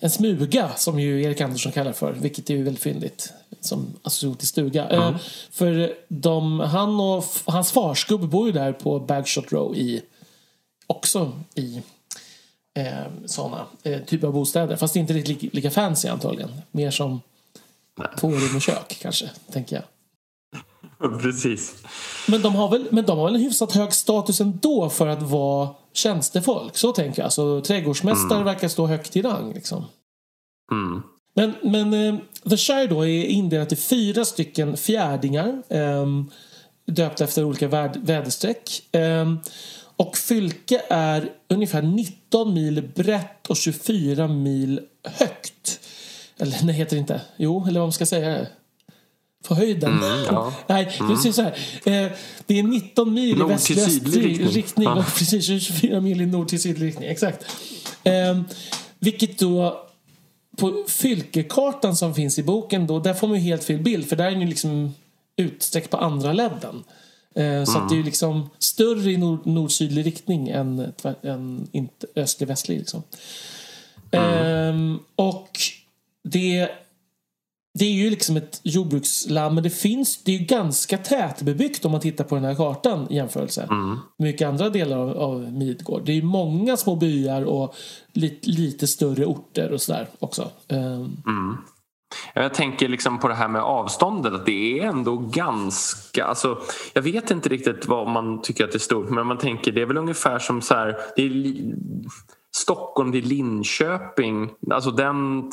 [0.00, 4.36] en smuga, som ju Erik Andersson kallar för, vilket är ju väldigt fyndigt som association
[4.36, 4.88] till stuga.
[4.88, 5.14] Ehm,
[5.50, 10.02] för de, han och hans farsgubbe bor ju där på Bagshot Row i,
[10.86, 11.82] också i
[12.74, 14.76] eh, sådana eh, typer av bostäder.
[14.76, 16.50] Fast inte riktigt lika, lika fancy antagligen.
[16.70, 17.20] Mer som
[18.20, 19.84] två rum och kök kanske, tänker jag.
[21.22, 21.74] Precis.
[22.28, 25.22] Men de, har väl, men de har väl en hyfsat hög status ändå för att
[25.22, 26.76] vara tjänstefolk?
[26.76, 27.24] Så tänker jag.
[27.24, 29.52] Alltså, trädgårdsmästare verkar stå högt i rang.
[29.54, 29.84] Liksom.
[30.72, 31.02] Mm.
[31.34, 32.20] Men, men eh,
[32.50, 35.62] The Shire då är indelat i fyra stycken fjärdingar.
[35.68, 36.06] Eh,
[36.86, 38.94] döpta efter olika väd, väderstreck.
[38.94, 39.34] Eh,
[39.96, 45.80] och Fylke är ungefär 19 mil brett och 24 mil högt.
[46.38, 47.20] Eller nej, heter det inte.
[47.36, 48.46] Jo, eller vad man ska säga.
[49.44, 49.92] På höjden.
[49.92, 50.54] Mm, ja.
[50.66, 51.50] Nej, det ser så här.
[51.84, 52.12] Eh,
[52.46, 54.48] det är 19 mil Nord i väst-väst riktning.
[54.48, 54.88] riktning.
[54.88, 54.98] Ja.
[54.98, 57.08] och precis 24 mil i nord till sydlig riktning.
[57.08, 57.44] Exakt.
[58.04, 58.40] Eh,
[58.98, 59.84] vilket då
[60.56, 64.16] på fylkekartan som finns i boken då, där får man ju helt fel bild för
[64.16, 64.94] där är den ju liksom
[65.36, 66.84] utsträckt på andra ledden.
[67.34, 72.06] Eh, så att det är ju liksom större i nord, nord-sydlig riktning än, än inte
[72.16, 72.78] östlig-västlig.
[72.78, 73.02] Liksom.
[74.10, 75.58] Ehm, och
[76.22, 76.68] det,
[77.78, 81.92] det är ju liksom ett jordbruksland men det finns, det är ju ganska tätbebyggt om
[81.92, 86.02] man tittar på den här kartan i jämförelse med mycket andra delar av, av Midgård.
[86.04, 87.74] Det är ju många små byar och
[88.12, 90.50] lite, lite större orter och sådär också.
[90.68, 91.16] Ehm,
[92.34, 96.58] Jag tänker liksom på det här med avståndet att det är ändå ganska, alltså,
[96.94, 99.82] jag vet inte riktigt vad man tycker att det är stort men man tänker det
[99.82, 101.54] är väl ungefär som så här, det är
[102.58, 105.50] Stockholm till Linköping, alltså den,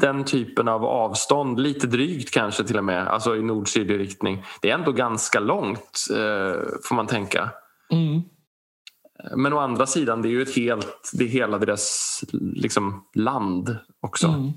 [0.00, 4.44] den typen av avstånd, lite drygt kanske till och med, alltså i nord-sydlig riktning.
[4.62, 7.50] Det är ändå ganska långt eh, får man tänka.
[7.92, 8.22] mm.
[9.36, 13.76] Men å andra sidan, det är ju ett helt, det är hela deras liksom, land
[14.00, 14.26] också.
[14.26, 14.52] Mm.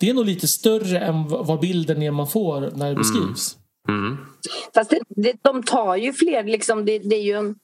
[0.00, 3.56] Det är nog lite större än vad vad bilden är man får när det beskrivs.
[3.88, 4.16] Mm.
[4.74, 7.54] Fast det, det, de tar ju fler, liksom, det, det är ju en,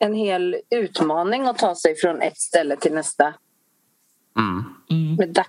[0.00, 3.34] en hel utmaning att ta sig från ett ställe till nästa
[4.38, 4.64] Mm.
[4.90, 5.14] Mm.
[5.14, 5.44] med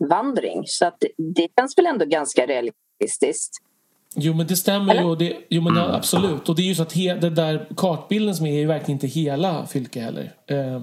[0.00, 0.62] dagsvandring.
[0.66, 3.62] Så att det, det känns väl ändå ganska realistiskt.
[4.14, 5.00] Jo men det stämmer ju.
[5.00, 5.10] Eller?
[5.10, 6.48] Och det, jo men ja, absolut.
[6.48, 8.96] Och det är ju så att he, den där kartbilden som är är ju verkligen
[8.96, 10.34] inte hela Fylke heller.
[10.46, 10.82] Eh,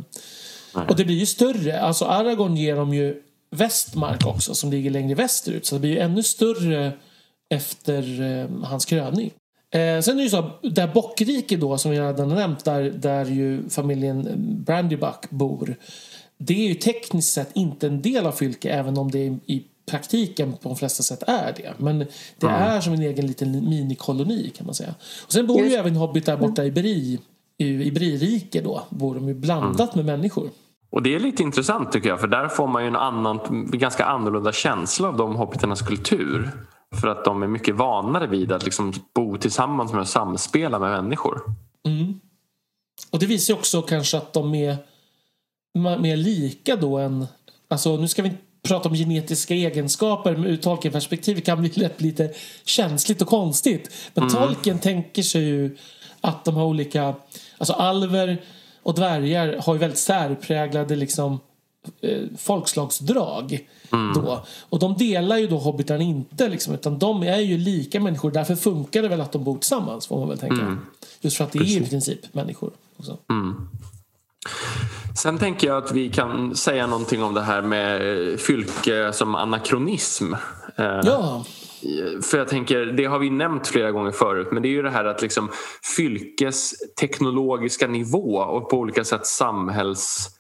[0.90, 1.82] och det blir ju större.
[1.82, 5.66] Alltså Aragorn ger dem ju Västmark också som ligger längre västerut.
[5.66, 6.92] Så det blir ju ännu större
[7.50, 9.32] efter eh, hans kröning.
[9.72, 13.26] Eh, sen är det ju så, där Bockrike då som vi redan nämnt där, där
[13.26, 14.28] ju familjen
[14.66, 15.76] Brandybuck bor.
[16.38, 20.52] Det är ju tekniskt sett inte en del av Fylke även om det i praktiken
[20.52, 21.74] på de flesta sätt är det.
[21.78, 22.00] Men
[22.38, 24.96] det är som en egen liten minikoloni kan man säga.
[25.26, 27.20] Och sen bor ju även Hobbit där borta i Bri,
[27.58, 28.84] i, i Bririke då.
[28.90, 30.50] Bor de ju blandat med människor.
[30.92, 33.40] Och det är lite intressant tycker jag för där får man ju en annan,
[33.72, 36.52] ganska annorlunda känsla av de hobbiternas kultur.
[36.96, 40.92] För att de är mycket vanare vid att liksom bo tillsammans med och samspela med
[40.92, 41.42] människor.
[41.86, 42.20] Mm.
[43.12, 44.78] Och det visar ju också kanske att de är
[46.00, 47.28] mer lika då än...
[47.68, 52.02] Alltså nu ska vi inte prata om genetiska egenskaper men ur Tolkien-perspektiv kan bli lätt
[52.02, 52.34] lite
[52.66, 53.92] känsligt och konstigt.
[54.14, 55.78] Men Tolkien tänker sig ju
[56.22, 57.16] att de har olika...
[57.58, 58.42] Alltså alver
[58.84, 61.40] och dvärgar har ju väldigt särpräglade liksom
[62.02, 63.68] eh, folkslagsdrag.
[64.16, 64.44] Då.
[64.70, 68.32] Och de delar ju då hobbitarna inte liksom, utan de är ju lika människor.
[68.32, 70.78] Därför funkar det väl att de bor tillsammans får man väl tänka.
[71.22, 72.72] Just för att det är i princip människor.
[72.98, 73.18] Också.
[75.18, 80.34] Sen tänker jag att vi kan säga någonting om det här med fylke som anakronism.
[80.34, 81.46] Eh, Ja,
[82.22, 84.90] För jag tänker, det har vi nämnt flera gånger förut men det är ju det
[84.90, 85.50] här att liksom
[85.98, 90.39] fylkes teknologiska nivå och på olika sätt samhälls mm,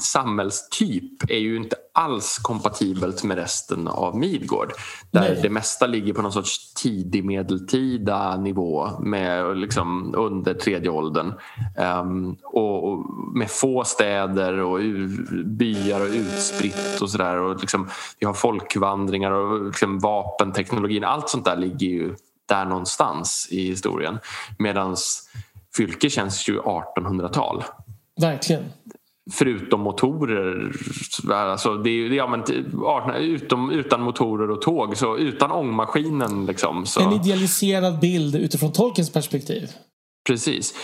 [0.00, 4.72] samhällstyp är ju inte alls kompatibelt med resten av Midgård.
[5.10, 5.38] Där Nej.
[5.42, 11.34] det mesta ligger på någon sorts tidig medeltida nivå med liksom under tredje åldern.
[11.76, 14.80] Ehm, och, och med få städer och
[15.44, 17.36] byar och utspritt och sådär.
[17.36, 17.88] Och liksom,
[18.18, 21.04] vi har folkvandringar och liksom vapenteknologin.
[21.04, 22.14] Allt sånt där ligger ju
[22.48, 24.18] där någonstans i historien.
[24.58, 24.96] Medan
[25.76, 27.64] Fylke känns ju 1800-tal
[28.20, 28.64] Verkligen.
[29.32, 30.72] Förutom motorer.
[31.32, 36.46] Alltså det är, ja, men, t- 18 utom, utan motorer och tåg, så utan ångmaskinen.
[36.46, 39.68] Liksom, så, En idealiserad bild utifrån Tolkiens perspektiv.
[40.28, 40.74] Precis.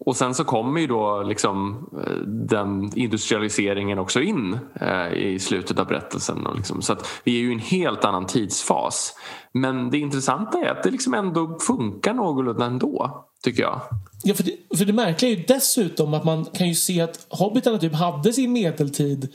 [0.00, 5.78] Och sen så kommer ju då liksom eh, den industrialiseringen också in eh, i slutet
[5.78, 6.46] av berättelsen.
[6.56, 9.14] Liksom, så att vi är ju i en helt annan tidsfas.
[9.52, 13.80] Men det intressanta är att det liksom ändå funkar någorlunda ändå, tycker jag.
[14.24, 17.26] Ja, för, det, för det märkliga är ju dessutom att man kan ju se att
[17.28, 19.32] hobbitarna typ hade sin medeltid.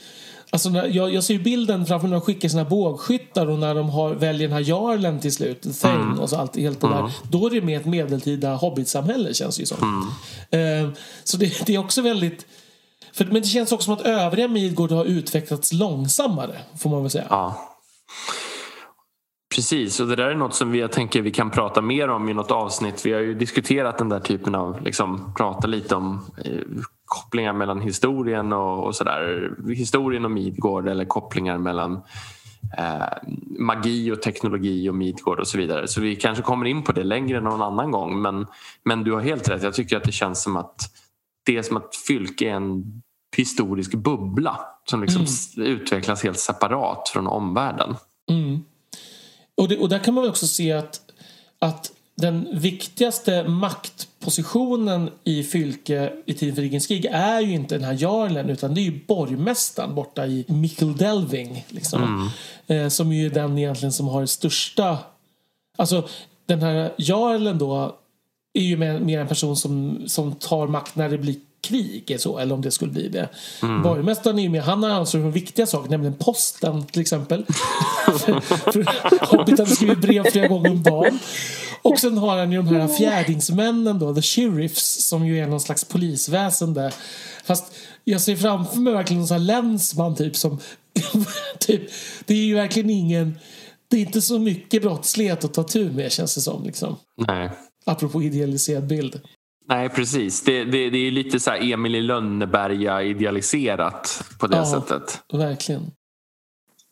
[0.54, 3.76] Alltså när, jag, jag ser ju bilden framför när de skickar sina bågskyttar och när
[3.76, 7.12] de har, väljer den här jarlen till slut, Thane och så allt, helt det där.
[7.30, 10.12] Då är det med ett medeltida hobbitsamhälle känns det ju som.
[10.52, 10.90] Eh,
[11.24, 12.46] så det, det är också väldigt...
[13.14, 17.12] För, men det känns också som att övriga Midgård har utvecklats långsammare, får man väl
[17.12, 17.28] säga.
[17.30, 17.78] Ja.
[19.56, 22.30] Precis, och det där är något som vi, jag tänker vi kan prata mer om
[22.30, 23.06] i något avsnitt.
[23.06, 26.52] Vi har ju diskuterat den där typen av, liksom, prata lite om eh,
[27.06, 29.52] kopplingar mellan historien och, och sådär.
[29.76, 31.94] Historien och Midgård eller kopplingar mellan
[32.78, 33.30] eh,
[33.60, 35.88] magi och teknologi och Midgård och så vidare.
[35.88, 38.22] Så vi kanske kommer in på det längre någon annan gång.
[38.22, 38.48] Men,
[38.86, 40.76] men du har helt rätt, jag tycker att det känns som att
[41.46, 43.02] det är som att Fylke är en
[43.38, 47.96] historisk bubbla som liksom s- utvecklas helt separat från omvärlden.
[48.30, 48.60] Mm.
[49.62, 51.02] Och, det, och där kan man också se att,
[51.60, 57.84] att den viktigaste maktpositionen i Fylke i tiden för Rikens krig är ju inte den
[57.84, 61.66] här jarlen utan det är ju borgmästaren borta i Mikkeldelving.
[61.70, 62.32] Liksom.
[62.68, 64.98] Eh, som ju är den egentligen som har det största...
[65.78, 66.08] Alltså
[66.46, 67.96] den här jarlen då
[68.54, 72.38] är ju mer, mer en person som, som tar makt när det blir krig, så,
[72.38, 73.30] eller om det skulle bli det.
[73.84, 77.46] Borgmästaren är ju med, han har ansvar för viktiga saker, nämligen posten till exempel.
[79.22, 81.20] Hobbiten skriver brev flera gånger om dagen.
[81.82, 85.60] Och sen har han ju de här fjärdingsmännen då, the sheriffs, som ju är någon
[85.60, 86.92] slags polisväsende.
[87.44, 90.60] Fast jag ser framför mig verkligen någon sån här länsman typ som...
[91.60, 91.82] typ,
[92.26, 93.40] det är ju verkligen ingen...
[93.88, 96.64] Det är inte så mycket brottslighet att ta tur med känns det som.
[96.64, 96.96] Liksom.
[97.28, 97.50] Nej.
[97.86, 99.22] Apropå idealiserad bild.
[99.72, 100.44] Nej, precis.
[100.44, 104.66] Det, det, det är lite så här Emil i Lönneberga idealiserat på det Ja.
[104.66, 105.20] sättet.
[105.34, 105.92] Verkligen.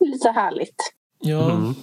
[0.04, 0.92] Lite härligt.
[1.20, 1.50] Ja.
[1.52, 1.74] Mm.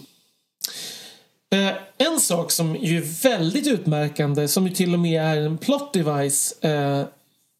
[1.51, 5.57] Eh, en sak som ju är väldigt utmärkande, som ju till och med är en
[5.57, 7.05] plot device, eh,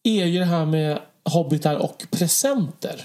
[0.04, 3.04] är ju det här med hobbitar och presenter.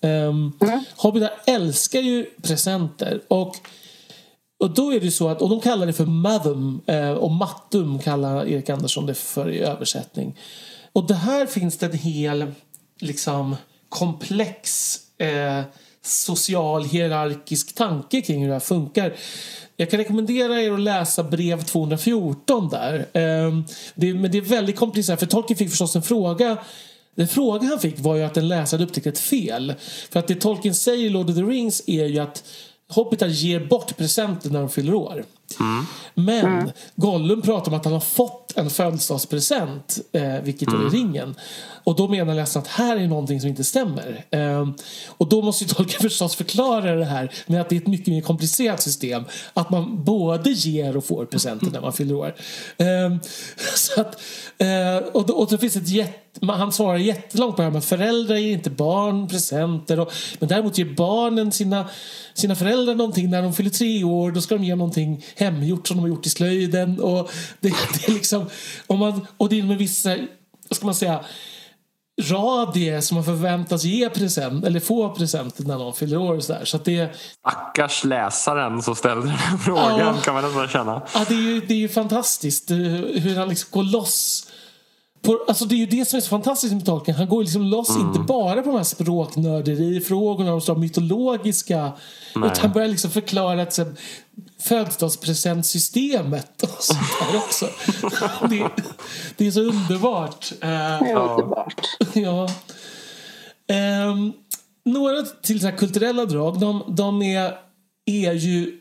[0.00, 0.58] Um,
[0.96, 3.20] Hobbitar älskar ju presenter.
[3.28, 3.56] Och,
[4.58, 7.98] och då är det så att, och de kallar det för madum eh, och mattum
[7.98, 10.38] kallar Erik Andersson det för i översättning.
[10.92, 12.52] Och det här finns det en hel
[13.00, 13.56] liksom
[13.88, 15.62] komplex eh,
[16.02, 19.14] social hierarkisk tanke kring hur det här funkar.
[19.76, 22.94] Jag kan rekommendera er att läsa brev 214 där.
[23.12, 23.60] Eh,
[23.94, 26.58] det, men det är väldigt komplicerat för Tolkien fick förstås en fråga
[27.16, 29.74] den fråga han fick var ju att en läsare upptäckte ett fel.
[30.10, 32.44] För att det Tolkien säger i Lord of the Rings är ju att
[32.88, 35.24] hobbitar ger bort presenter när de fyller år.
[36.14, 41.34] Men Gollum pratar om att han har fått en födelsedagspresent, eh, vilket är ringen.
[41.84, 44.24] Och då menar läsaren att här är någonting som inte stämmer.
[44.30, 44.68] Eh,
[45.08, 48.06] och då måste ju Tolkien förstås förklara det här med att det är ett mycket
[48.06, 49.24] mer komplicerat system.
[49.54, 52.34] Att man både ger och får presenter när man fyller år.
[52.76, 53.16] Eh,
[53.74, 54.20] så att,
[54.58, 57.84] eh, och, då, och då finns ett jätte han svarar jättelångt på det här med
[57.84, 60.00] föräldrar ger inte barn presenter.
[60.00, 61.88] Och, men däremot ger barnen sina,
[62.34, 64.30] sina föräldrar någonting när de fyller tre år.
[64.30, 67.00] Då ska de ge någonting hemgjort som de har gjort i slöjden.
[67.00, 67.30] Och
[67.60, 68.46] det, det är liksom,
[68.86, 70.16] om man, och det är med vissa,
[70.70, 71.20] ska man säga,
[72.22, 76.34] radie som man förväntas ge present eller få presenter när någon fyller år.
[76.36, 76.64] Och så där.
[76.64, 80.14] Så det, Stackars läsaren som ställde den frågan Ja.
[80.24, 81.02] kan man nästan känna.
[81.14, 84.46] Ja, det är ju, det är ju fantastiskt eh, hur han liksom går loss.
[85.22, 87.16] På, alltså det är ju det som är så fantastiskt med Tolkien.
[87.16, 91.92] Han går liksom loss inte bara på de här språknörderifrågorna och de mytologiska.
[92.36, 93.78] Utan han börjar liksom förklara att
[94.58, 97.68] födelsedagspresentsystemet och sånt där också.
[98.50, 98.70] det,
[99.36, 100.52] det är så underbart.
[100.52, 101.80] Eh, Det är underbart.
[102.14, 102.48] ja.
[103.68, 104.32] Ehm,
[104.84, 106.60] några till så här kulturella drag.
[106.60, 107.58] De, de är,
[108.06, 108.80] är ju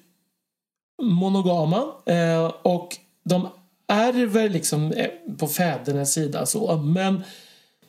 [1.02, 3.48] monogama eh, och de
[3.88, 6.78] ärver liksom eh, på fädernas sida så.
[6.78, 7.24] Men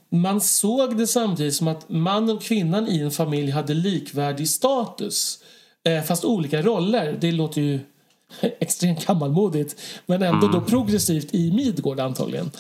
[0.09, 5.39] man såg det samtidigt som att man och kvinnan i en familj hade likvärdig status.
[5.87, 7.18] Eh, fast olika roller.
[7.20, 7.80] Det låter ju
[8.41, 9.76] extremt gammalmodigt
[10.07, 12.51] men ändå då progressivt i Midgård antagligen.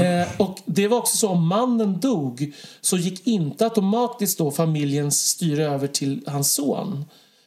[0.00, 5.26] Eh, och det var också så om mannen dog så gick inte automatiskt då familjens
[5.26, 7.04] styre över till hans son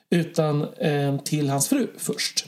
[0.09, 2.45] utan eh, till hans fru först.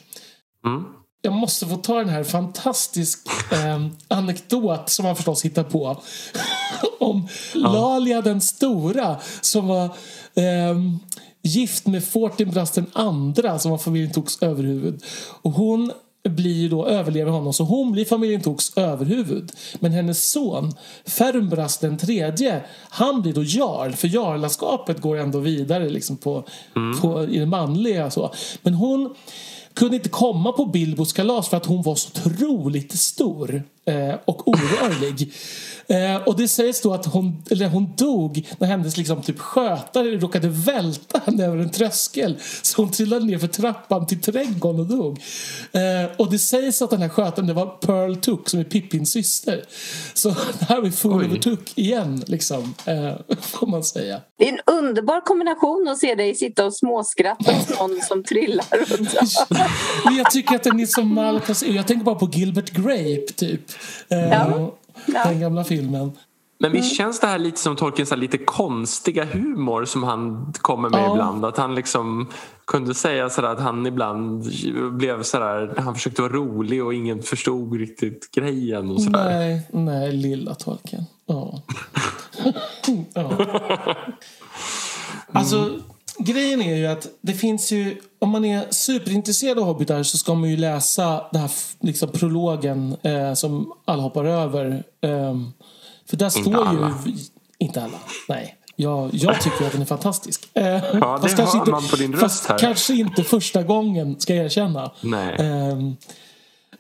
[1.21, 6.01] Jag måste få ta den här fantastisk eh, anekdot som man förstås hittar på
[6.99, 9.85] om Lalia den stora som var
[10.35, 10.75] eh,
[11.47, 15.03] gift med Fortinbras den andra som var familjen Toks överhuvud.
[15.41, 15.91] Och hon
[16.29, 19.51] blir då överlever honom så hon blir familjen Toks överhuvud.
[19.79, 20.71] Men hennes son
[21.05, 26.43] Fermbras den tredje han blir då jarl för jarlaskapet går ändå vidare liksom på,
[27.01, 28.11] på, i det manliga.
[28.11, 28.33] Så.
[28.61, 29.15] Men hon
[29.77, 34.47] kunde inte komma på Bilbos kalas för att hon var så otroligt stor eh, och
[34.47, 35.33] orörlig.
[35.87, 40.17] Eh, och det sägs då att hon, eller hon dog när hennes liksom, typ, skötare
[40.17, 42.37] råkade välta henne över en tröskel.
[42.61, 45.21] Så hon trillade ner för trappan till trädgården och dog.
[45.71, 49.11] Eh, och det sägs att den här skötaren det var Pearl Took som är Pippins
[49.11, 49.63] syster.
[50.13, 51.25] Så här var Fool Oj.
[51.25, 54.21] over Took igen, liksom, eh, får man säga.
[54.37, 58.85] Det är en underbar kombination att se dig sitta och småskratta åt någon som trillar
[58.87, 59.15] runt.
[60.05, 61.75] Men jag tycker att den är så malplacerad.
[61.75, 63.61] Jag tänker bara på Gilbert Grape, typ.
[64.09, 64.73] Eh, Ja.
[65.05, 65.23] Ja.
[65.29, 66.11] Den gamla filmen.
[66.59, 70.99] Men visst känns det här lite som Tolkiens lite konstiga humor som han kommer med
[71.01, 71.11] Ja.
[71.11, 71.45] ibland?
[71.45, 72.27] Att han liksom
[72.65, 74.45] kunde säga sådär att han ibland
[74.91, 79.25] blev sådär, han försökte vara rolig och ingen förstod riktigt grejen och sådär.
[79.29, 81.03] Nej, nej, lilla Tolkien.
[81.25, 81.61] Ja.
[83.13, 83.31] ja.
[85.31, 85.69] Alltså,
[86.19, 88.01] grejen är ju att det finns ju...
[88.19, 92.95] Om man är superintresserad av hobbitar så ska man ju läsa den här liksom, prologen
[93.03, 94.83] eh, som alla hoppar över.
[95.01, 95.51] Ehm,
[96.09, 96.93] för där står alla.
[97.05, 97.13] ju...
[97.57, 97.97] Inte alla,
[98.29, 98.57] nej.
[98.75, 100.49] Jag, jag tycker att den är fantastisk.
[100.53, 102.57] Eh, Ja, det fast hör man på din röst här.
[102.57, 104.91] kanske inte första gången, ska jag erkänna.
[105.01, 105.35] Nej.
[105.39, 105.95] Ehm,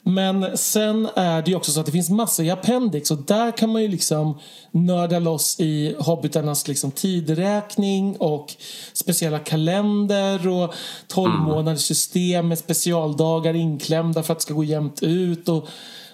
[0.07, 3.57] men sen är det ju också så att det finns massor i appendix och där
[3.57, 4.39] kan man ju liksom
[4.71, 8.55] nörda loss i hobbitarnas liksom tideräkning och
[8.93, 10.73] speciella kalender och
[11.07, 15.67] 12 månaders system med specialdagar inklämda för att det ska gå jämnt ut och,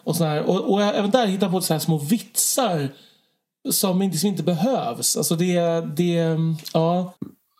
[0.03, 0.41] och sådär.
[0.41, 2.93] Och, och även där hittar man på så här små vitsar
[3.71, 5.17] som inte, som inte behövs.
[5.17, 5.59] Alltså det,
[5.95, 6.37] det,
[6.73, 7.13] ja.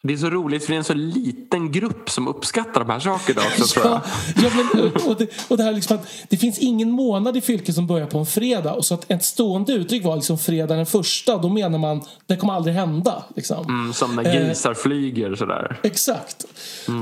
[0.08, 3.00] Det är så roligt för det är en så liten grupp som uppskattar de här
[3.00, 3.80] sakerna också.
[3.84, 4.02] Ja,
[4.36, 7.74] ja, men, och, det, och det här liksom att det finns ingen månad i fylke
[7.74, 8.74] som börjar på en fredag.
[8.74, 11.38] Och så att ett stående uttryck var liksom fredag den första.
[11.38, 13.24] Då menar man det kommer aldrig hända.
[13.36, 13.66] Liksom.
[13.66, 15.80] Mm, som när grisar flyger sådär.
[15.84, 16.46] Exakt.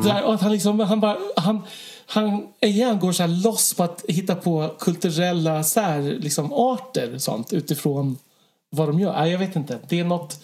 [0.04, 1.62] Det här, och att han liksom, han bara, han,
[2.06, 7.54] han igen går så här loss på att hitta på kulturella sär, liksom, arter sånt
[7.54, 8.18] utifrån
[8.70, 9.14] vad de gör.
[9.14, 9.80] Nej, jag vet inte.
[9.90, 10.40] Det är något,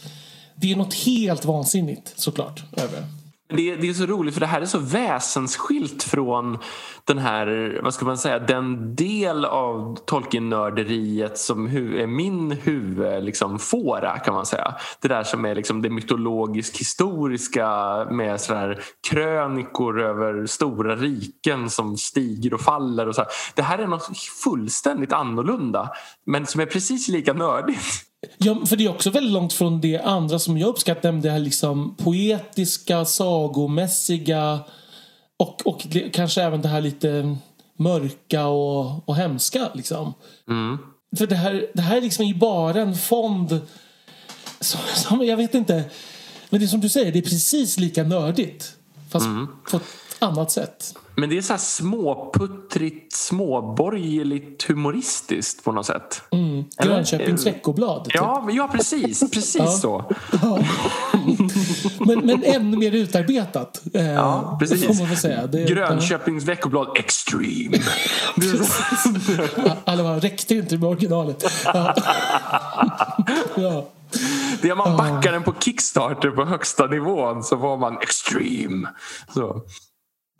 [0.61, 3.03] det är något helt vansinnigt såklart över det.
[3.49, 6.57] Det, det är så roligt för det här är så väsensskilt från
[7.03, 13.19] den här, vad ska man säga, den del av Tolkien-nörderiet som hu, är min huvudfåra
[13.19, 14.75] liksom, fåra kan man säga.
[15.01, 17.67] Det där som är liksom det mytologisk-historiska
[18.11, 23.07] med sådär krönikor över stora riken som stiger och faller.
[23.07, 23.31] Och så här.
[23.55, 25.89] Det här är något fullständigt annorlunda
[26.25, 28.06] men som är precis lika nördigt.
[28.37, 31.39] Ja, för det är också väldigt långt från det andra som jag uppskattar, det här
[31.39, 34.59] liksom poetiska, sagomässiga
[35.37, 37.37] och, och kanske även det här lite
[37.77, 39.69] mörka och, och hemska.
[39.73, 40.13] Liksom.
[41.17, 43.61] För det här, det här är liksom ju bara en fond
[44.59, 45.83] som, som, jag vet inte,
[46.49, 48.75] men det är som du säger, det är precis lika nördigt.
[49.09, 49.25] Fast
[49.71, 49.83] på ett
[50.19, 50.93] annat sätt.
[51.15, 56.21] Men det är så här småputtrigt, småborgerligt humoristiskt på något sätt.
[56.31, 56.65] Eller?
[56.93, 58.03] Grönköpings veckoblad.
[58.03, 58.15] Typ.
[58.15, 59.19] Ja, ja precis.
[59.31, 59.67] Precis Ja.
[59.67, 60.05] så.
[61.99, 63.81] Men, men ännu mer utarbetat.
[63.93, 64.99] Eh, Ja, precis.
[65.01, 65.47] Man säga.
[65.47, 67.77] Det, Grönköpings veckoblad Extreme.
[69.65, 71.43] Ja, Alla bara, räckte inte med originalet.
[71.65, 71.95] Ja.
[73.55, 73.87] ja.
[74.61, 78.87] Det man backar den på Kickstarter på högsta nivån så får man Extreme.
[79.33, 79.61] Så.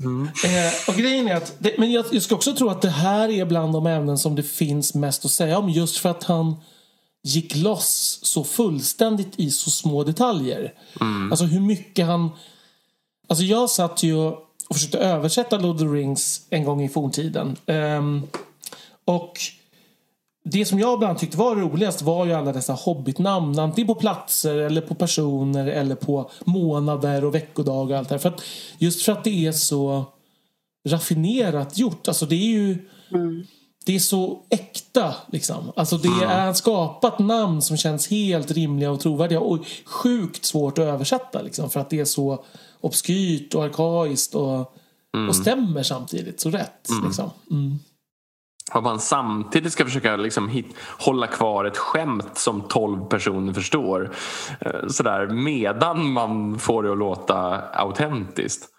[0.04, 3.30] Eh, och grejen är att, det, men jag, jag ska också tro att det här
[3.30, 6.56] är bland de ämnen som det finns mest att säga om just för att han
[7.24, 10.74] gick loss så fullständigt i så små detaljer.
[11.32, 12.30] Alltså hur mycket han...
[13.28, 17.56] Alltså jag satt ju och försökte översätta Lord of the Rings en gång i forntiden.
[17.66, 18.28] Ehm,
[19.06, 19.40] och
[20.52, 23.60] det som jag ibland tyckte var roligast var ju alla dessa hobbitnamn.
[23.60, 28.20] Antingen på platser eller på personer eller på månader och veckodagar och allt det här.
[28.20, 28.42] För att,
[28.78, 30.06] just för att det är så
[30.90, 32.08] raffinerat gjort.
[32.08, 32.88] Alltså det är ju...
[33.86, 35.16] det är så äkta.
[35.32, 35.72] Liksom.
[35.76, 36.30] Alltså det Mm.
[36.30, 41.70] är skapat namn som känns helt rimliga och trovärdiga och sjukt svårt att översätta liksom,
[41.70, 42.44] för att det är så
[42.82, 44.74] obskyrt och arkaiskt och,
[45.16, 45.30] Mm.
[45.30, 46.88] och stämmer samtidigt så rätt.
[47.06, 47.30] Liksom.
[48.72, 54.12] Att man samtidigt ska försöka liksom hit, hålla kvar ett skämt som 12 personer förstår
[54.60, 58.70] eh, sådär, medan man får det att låta autentiskt.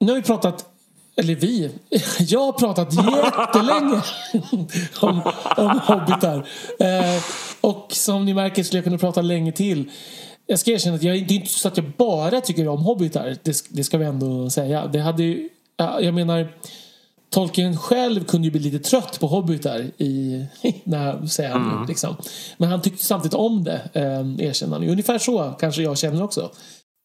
[0.00, 0.77] Nu har vi pratat,
[1.18, 1.70] eller vi,
[2.18, 4.02] jag har pratat jättelänge
[5.00, 5.22] om,
[5.56, 6.48] om hobbitar.
[6.78, 7.22] Eh,
[7.60, 9.90] och som ni märker skulle jag kunna prata länge till.
[10.46, 13.36] Jag ska erkänna att jag, det är inte så att jag bara tycker om hobbitar.
[13.42, 14.86] Det, det ska vi ändå säga.
[14.86, 16.48] Det hade ju, ja, jag menar,
[17.30, 20.46] Tolkien själv kunde ju bli lite trött på hobbitar i,
[20.84, 22.16] när, säger han, liksom.
[22.56, 24.88] Men han tyckte samtidigt om det, eh, erkänner han.
[24.88, 26.50] Ungefär så kanske jag känner också.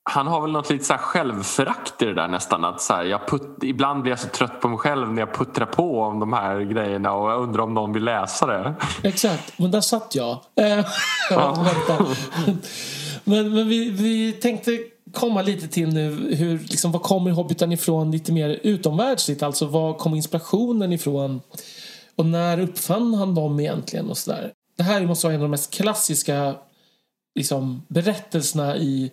[0.05, 2.65] Han har väl något lite så här självförakt i det där nästan.
[2.65, 5.33] Att så här, jag putt, ibland blir jag så trött på mig själv när jag
[5.33, 8.73] puttrar på om de här grejerna och jag undrar om någon vill läsa det.
[9.03, 10.31] Exakt, men där satt jag.
[10.31, 10.85] Eh,
[11.57, 12.15] och väntade.
[13.23, 14.79] men men vi, vi tänkte
[15.13, 19.43] komma lite till nu hur, liksom, var kommer Hobbiten ifrån lite mer utomvärldsligt?
[19.43, 21.41] Alltså var kommer inspirationen ifrån?
[22.15, 24.09] Och när uppfann han dem egentligen?
[24.09, 24.51] och så där.
[24.77, 26.55] Det här måste vara en av de mest klassiska
[27.35, 29.11] liksom, berättelserna i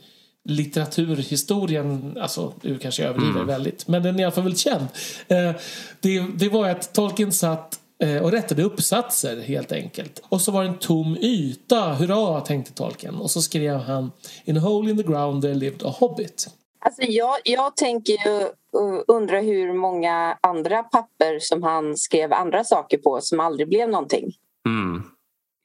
[0.49, 4.86] litteraturhistorien, alltså nu kanske jag överdriver väldigt, men den är i alla fall väldigt känd.
[5.28, 5.53] Eh,
[6.01, 10.22] det, det var att Tolkien satt eh, och rättade uppsatser helt enkelt.
[10.28, 13.14] Och så var det en tom yta, hurra tänkte Tolkien.
[13.14, 14.12] Och så skrev han
[14.45, 16.47] In a hole in the ground there lived a hobbit.
[16.84, 18.41] Alltså jag, jag tänker ju
[18.80, 23.88] uh, undra hur många andra papper som han skrev andra saker på som aldrig blev
[23.88, 24.32] någonting.
[24.66, 25.03] Mm.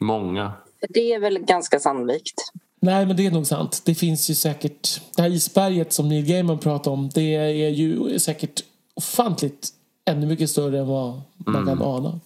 [0.02, 0.54] Många.
[0.90, 2.52] Det är väl ganska sannolikt.
[2.86, 3.82] Nej, men det är nog sant.
[3.86, 5.02] Det finns ju säkert...
[5.16, 8.64] Det här isberget som Neil Gaiman pratar om, det är ju säkert
[8.94, 9.70] ofantligt
[10.06, 12.20] ännu mycket större än vad man kan ana.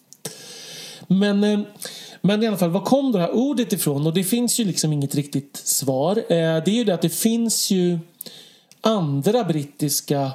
[1.08, 1.60] Men, eh,
[2.22, 4.08] men i alla fall, var kom det här ordet ifrån?
[4.08, 6.18] Och det finns ju liksom inget riktigt svar.
[6.18, 6.26] Eh,
[6.64, 8.00] Det är ju det att det finns ju
[8.82, 10.32] andra brittiska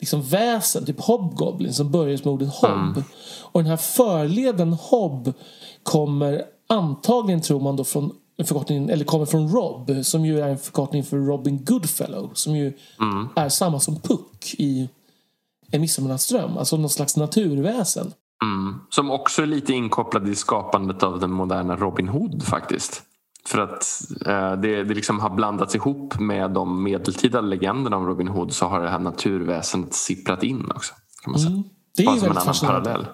[0.00, 3.02] liksom väsen, typ hobgoblin som börjar med ordet hob.
[3.40, 5.32] Och den här förleden hob
[5.82, 10.48] kommer antagligen, tror man då, från en förkortning, eller kommer från Rob som ju är
[10.48, 12.72] en förkortning för Robin Goodfellow som ju
[13.34, 14.88] är samma som Puck i
[15.70, 18.12] En midsommarnattsdröm, alltså någon slags naturväsen.
[18.42, 18.74] Mm.
[18.90, 23.02] Som också är lite inkopplad i skapandet av den moderna Robin Hood faktiskt.
[23.46, 28.28] För att eh, det, det liksom har blandats ihop med de medeltida legenderna om Robin
[28.28, 30.94] Hood så har det här naturväsendet sipprat in också.
[31.22, 31.50] Kan man säga.
[31.50, 31.64] Mm.
[31.96, 33.06] Det är Bara ju som en annan parallell.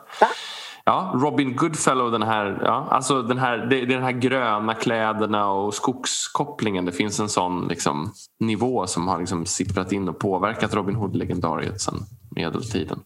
[0.85, 4.75] Ja, Robin Goodfellow, den här, ja, alltså den här, det, det är den här gröna
[4.75, 6.85] kläderna och skogskopplingen.
[6.85, 11.81] Det finns en sån liksom, nivå som har liksom sipprat in och påverkat Robin Hood-legendariet
[11.81, 12.07] sedan
[12.37, 13.01] medeltiden.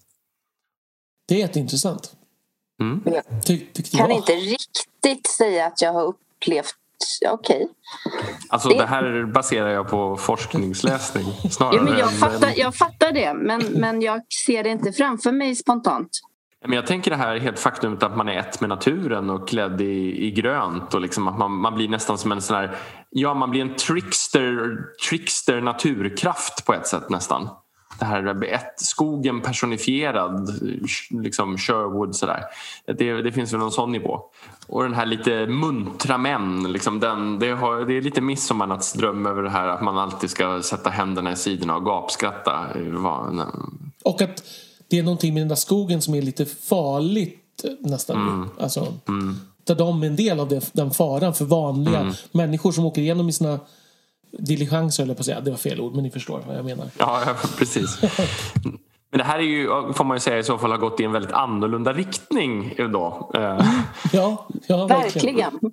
[1.29, 2.12] Det är jätteintressant.
[2.81, 3.01] Mm.
[3.47, 4.16] Ty, tyckte Kan jag.
[4.18, 6.75] inte riktigt säga att jag har upplevt...
[7.31, 7.68] Okej.
[8.49, 12.75] Alltså Det- det här baserar jag på forskningsläsning snarare Ja, men jag, än- fattar, jag
[12.75, 16.09] fattar det, men, men jag ser det inte framför mig spontant.
[16.67, 19.81] Men jag tänker det här helt faktumet att man är ett med naturen och klädd
[19.81, 22.77] i, i grönt och liksom att man, man blir nästan som en sån här,
[23.11, 27.49] ja man blir en trickster, trickster naturkraft på ett sätt nästan.
[27.99, 30.49] Det här ett, skogen personifierad,
[31.11, 32.45] liksom Sherwood sådär.
[32.87, 34.21] Det, det finns väl någon sån nivå.
[34.67, 39.43] Och den här lite muntra män, liksom den, det, har, det är lite midsommarnattsdröm över
[39.43, 42.67] det här att man alltid ska sätta händerna i sidorna och gapskratta.
[44.05, 44.43] Och att
[44.95, 48.29] det är någonting med den där skogen som är lite farligt nästan.
[48.29, 48.49] Mm.
[48.61, 48.93] Alltså,
[49.65, 52.15] Där de är en del av det, den faran för vanliga Mm.
[52.33, 53.59] människor som åker igenom i sina
[54.39, 55.41] diligenser, eller på att säga.
[55.41, 56.87] Det var fel ord, men ni förstår vad jag menar.
[56.99, 57.99] Ja, ja, precis.
[59.11, 61.05] Men det här är ju, får man ju säga, i så fall har gått i
[61.05, 62.75] en väldigt annorlunda riktning.
[62.79, 63.31] Då.
[63.35, 63.41] Eh,
[64.13, 65.37] Ja, ja verkligen.
[65.37, 65.73] Verkligen.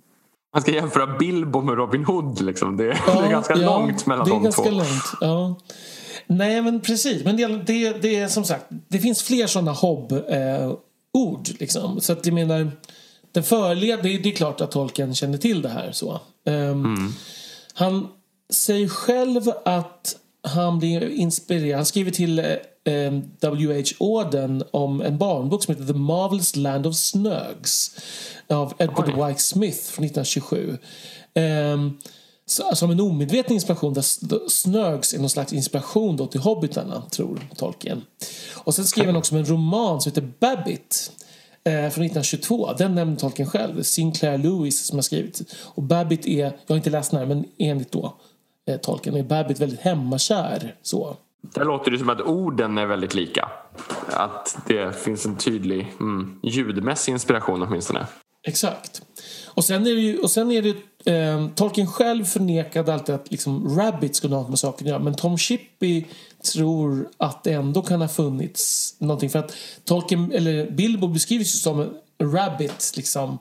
[0.54, 2.42] Man ska jämföra Bilbo med Robin Hood.
[2.42, 2.78] Liksom.
[2.78, 4.70] Det, Ja, det är ganska ja, långt mellan det är de ganska två.
[4.72, 5.04] långt.
[5.22, 5.56] Ja.
[6.38, 7.24] Nej, men precis.
[7.24, 11.50] Men det, det, det är som sagt, det finns fler sådana hobb-ord.
[11.60, 12.02] liksom.
[12.02, 12.72] Så att jag menar,
[13.32, 15.92] den förled, det, är- det är klart att tolken känner till det här.
[15.92, 16.20] så.
[16.46, 17.14] Ehm,
[17.74, 18.08] Han
[18.50, 21.76] säger själv att han blir inspirerad.
[21.76, 23.84] Han skriver till eh, W.H.
[24.00, 27.96] Auden om en barnbok som heter The Marvelous Land of Snugs
[28.48, 29.28] av Edward Oj.
[29.28, 30.78] White Smith från 1927.
[31.34, 31.98] Ehm,
[32.60, 34.02] Alltså, som en omedveten inspiration där
[34.50, 38.02] Snögs är någon slags inspiration då till hobbitarna, tror Tolkien.
[38.56, 41.12] Och sen skrev han också en roman som heter Babbit
[41.64, 42.74] eh, från 1922.
[42.78, 43.84] Den nämnde Tolkien själv.
[43.84, 45.42] Sinclair Lewis som har skrivit.
[45.64, 48.14] Och Babbit är, jag har inte läst den här, men enligt då
[48.68, 50.76] eh, Tolkien är Babbit väldigt hemmakär.
[50.82, 51.16] Så.
[51.42, 53.50] Där låter det som att orden är väldigt lika.
[54.08, 58.08] Att det finns en tydlig mm, ljudmässig inspiration åtminstone.
[58.48, 59.02] Exakt.
[59.46, 63.32] Och sen är det ju, och sen är det, eh, Tolkien själv förnekade alltid att
[63.32, 65.00] liksom, Rabbit skulle ha något med saken att göra.
[65.00, 66.06] Men Tom Shippey
[66.54, 69.30] tror att det ändå kan ha funnits någonting.
[69.30, 73.38] För att Tolkien, eller Bilbo beskrivs ju som en rabbit liksom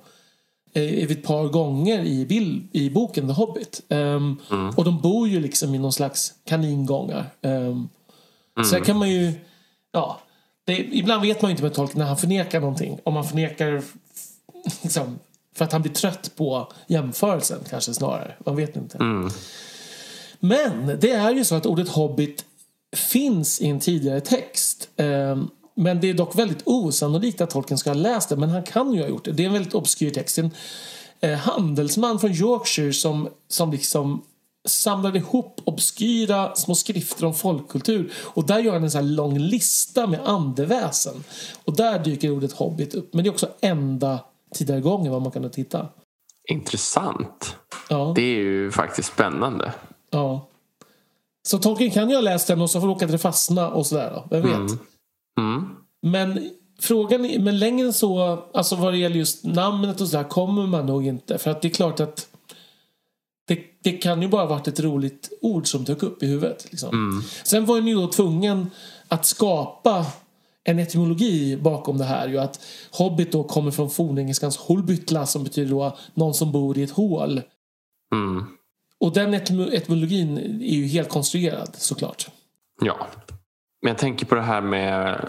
[0.72, 3.82] eh, ett par gånger i, Bill, i boken The Hobbit.
[3.88, 4.70] Um, mm.
[4.76, 7.30] Och de bor ju liksom i någon slags kaningångar.
[7.42, 7.88] Um, mm.
[8.70, 9.32] Sen kan man ju...
[9.92, 10.20] Ja,
[10.64, 12.98] det, ibland vet man ju inte med Tolkien när han förnekar någonting.
[13.04, 13.82] Om man förnekar
[14.82, 15.18] liksom,
[15.54, 18.34] för att han blir trött på jämförelsen kanske snarare.
[18.46, 18.98] Man vet inte.
[18.98, 19.30] Mm.
[20.40, 22.44] Men det är ju så att ordet hobbit
[22.96, 24.88] finns i en tidigare text.
[24.96, 28.36] Um, men det är dock väldigt osannolikt att Tolkien ska ha läst det.
[28.36, 29.32] Men han kan ju ha gjort det.
[29.32, 30.38] Det är en väldigt obskyr text.
[30.38, 30.50] En
[31.20, 34.22] eh, handelsman från Yorkshire som, som liksom
[34.68, 38.12] samlade ihop obskyra små skrifter om folkkultur.
[38.16, 41.24] Och där gör han en sån här lång lista med andeväsen.
[41.64, 43.14] Och där dyker ordet hobbit upp.
[43.14, 44.18] Men det är också enda
[44.54, 45.88] tidigare gången vad man kan titta.
[46.48, 47.56] Intressant.
[47.88, 48.12] Ja.
[48.16, 49.72] Det är ju faktiskt spännande.
[50.10, 50.48] Ja.
[51.42, 54.28] Så Tolkien kan ju ha läst den och så råkade det fastna och sådär då.
[54.30, 54.56] Vem vet?
[54.56, 54.78] Mm.
[55.38, 55.68] Mm.
[56.02, 60.24] Men frågan är, men längre än så, alltså vad det gäller just namnet och sådär
[60.24, 61.38] kommer man nog inte.
[61.38, 62.28] För att det är klart att
[63.48, 66.66] det, det kan ju bara varit ett roligt ord som dök upp i huvudet.
[66.70, 66.88] Liksom.
[66.88, 67.22] Mm.
[67.44, 68.70] Sen var ni då tvungen
[69.08, 70.06] att skapa
[70.70, 72.28] en etymologi bakom det här.
[72.28, 72.60] Ju att
[72.90, 77.40] hobbit då kommer från fornengelskans holbytla som betyder då någon som bor i ett hål.
[78.14, 78.44] Mm.
[79.00, 82.28] Och den etymologin är ju helt konstruerad såklart.
[82.82, 83.06] Ja.
[83.82, 85.20] Men jag tänker på det här med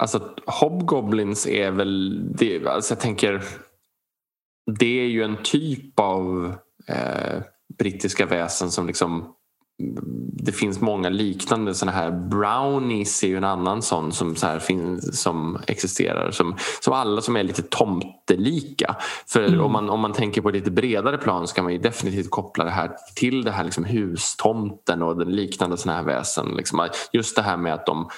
[0.00, 3.42] Alltså Hobgoblins är väl det, alltså jag tänker
[4.78, 6.54] Det är ju en typ av
[6.86, 7.42] eh,
[7.78, 9.34] brittiska väsen som liksom
[10.32, 14.58] det finns många liknande sådana här brownies är ju en annan sån som, så här
[14.58, 18.96] finns, som existerar som, som alla som är lite tomtelika.
[19.26, 19.60] För mm.
[19.60, 22.30] om, man, om man tänker på ett lite bredare plan så kan man ju definitivt
[22.30, 26.54] koppla det här till det här liksom hustomten och den liknande sådana här väsen.
[26.56, 26.88] Liksom.
[27.12, 28.08] Just det här med att de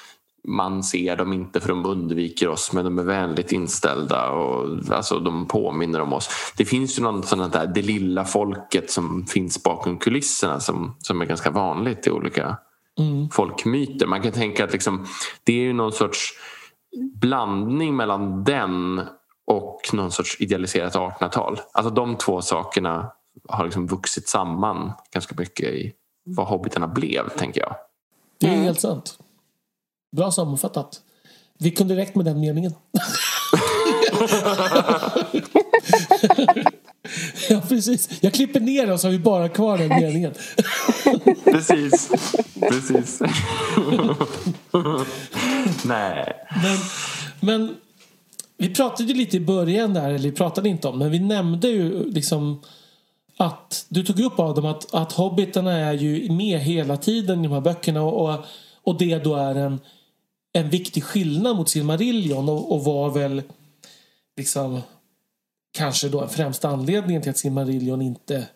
[0.48, 5.18] man ser dem inte för de undviker oss men de är vänligt inställda och alltså,
[5.18, 6.28] de påminner om oss.
[6.56, 11.20] Det finns ju något sånt där det lilla folket som finns bakom kulisserna som, som
[11.20, 12.56] är ganska vanligt i olika
[12.98, 13.30] mm.
[13.30, 14.06] folkmyter.
[14.06, 15.06] Man kan tänka att liksom,
[15.44, 16.32] det är ju någon sorts
[17.14, 19.00] blandning mellan den
[19.46, 21.60] och någon sorts idealiserat 1800-tal.
[21.72, 23.12] Alltså de två sakerna
[23.48, 25.92] har liksom vuxit samman ganska mycket i
[26.24, 27.74] vad hobbitarna blev, tänker jag.
[28.40, 29.18] Det är helt sant.
[30.16, 31.00] Bra sammanfattat.
[31.58, 32.74] Vi kunde räckt med den meningen.
[37.48, 38.08] ja, precis.
[38.20, 40.34] Jag klipper ner och så har vi bara kvar den meningen.
[41.44, 42.10] precis.
[42.68, 43.20] Precis.
[45.84, 46.32] Nej.
[46.62, 46.78] Men,
[47.40, 47.76] men
[48.58, 51.68] vi pratade ju lite i början där, eller vi pratade inte om, men vi nämnde
[51.68, 52.60] ju liksom
[53.36, 57.52] att du tog upp Adam att, att hobbitarna är ju med hela tiden i de
[57.52, 58.44] här böckerna och, och,
[58.82, 59.80] och det då är en
[60.52, 63.42] en viktig skillnad mot Silmarillion och, och var väl
[64.36, 64.80] liksom
[65.72, 68.46] kanske då en främsta anledningen till att Silmarillion inte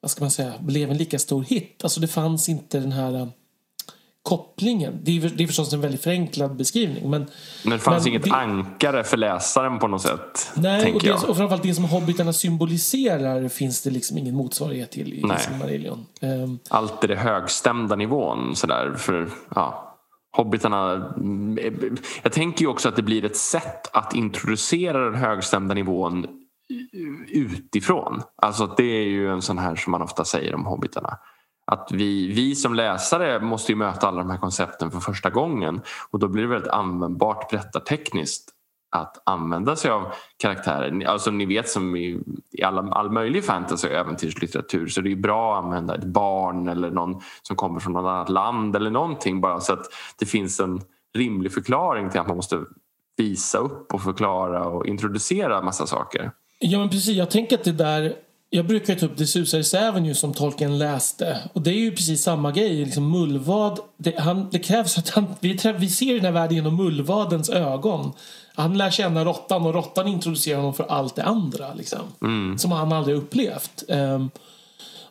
[0.00, 1.80] vad ska man säga, blev en lika stor hit.
[1.82, 3.32] Alltså det fanns inte den här um,
[4.22, 4.98] kopplingen.
[5.02, 7.10] Det är, det är förstås en väldigt förenklad beskrivning.
[7.10, 7.26] Men,
[7.64, 10.50] men det fanns men inget det, ankare för läsaren på något sätt.
[10.54, 15.12] Nej, och, det, och framförallt det som hobbitarna symboliserar finns det liksom ingen motsvarighet till
[15.14, 16.06] i Silmarillion.
[16.20, 18.94] Um, Allt är det högstämda nivån sådär.
[18.98, 19.89] För, ja
[20.32, 20.92] hobbitarna...
[21.16, 26.26] Mm, jag tänker ju också att det blir ett sätt att introducera den högstämda nivån
[27.28, 28.22] utifrån.
[28.36, 31.18] Alltså det är ju en sån här som man ofta säger om hobbitarna.
[31.66, 35.80] Att vi, vi som läsare måste ju möta alla de här koncepten för första gången
[36.10, 38.50] och då blir det väldigt användbart berättartekniskt
[38.90, 41.04] att använda sig av karaktärer.
[41.06, 42.20] Alltså ni vet som i,
[42.52, 46.68] i alla, all möjlig fantasy och äventyrslitteratur så det är bra att använda ett barn
[46.68, 49.86] eller någon som kommer från något annat land eller någonting bara så att
[50.18, 50.80] det finns en
[51.14, 52.64] rimlig förklaring till att man måste
[53.16, 56.30] visa upp och förklara och introducera massa saker.
[56.58, 58.14] Ja men precis, jag tänker att det där
[58.50, 61.38] jag brukar ta upp i säven ju som tolken läste.
[61.52, 62.84] Och det är ju precis samma grej.
[62.84, 66.76] Liksom mullvad, det, han, det krävs att han, vi, vi ser den här världen genom
[66.76, 68.12] mullvadens ögon.
[68.54, 71.74] Han lär känna råttan och råttan introducerar honom för allt det andra.
[71.74, 72.58] Liksom, mm.
[72.58, 73.84] Som han aldrig upplevt.
[73.88, 74.30] Um,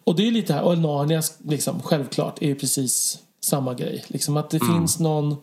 [0.04, 4.06] och det är lite här, och Narnia liksom, självklart är ju precis samma grej.
[4.08, 5.36] Liksom att det finns någon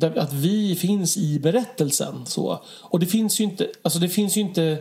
[0.00, 2.26] att vi finns i berättelsen.
[2.26, 2.62] Så.
[2.66, 4.78] Och det finns ju inte, alltså det finns ju inte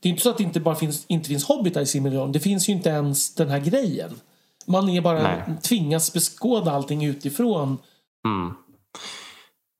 [0.00, 2.32] det är inte så att det inte bara finns, inte finns hobbitar i Silmarillion.
[2.32, 4.20] Det finns ju inte ens den här grejen.
[4.66, 5.42] Man är bara Nej.
[5.62, 7.78] tvingas beskåda allting utifrån.
[8.24, 8.54] Mm.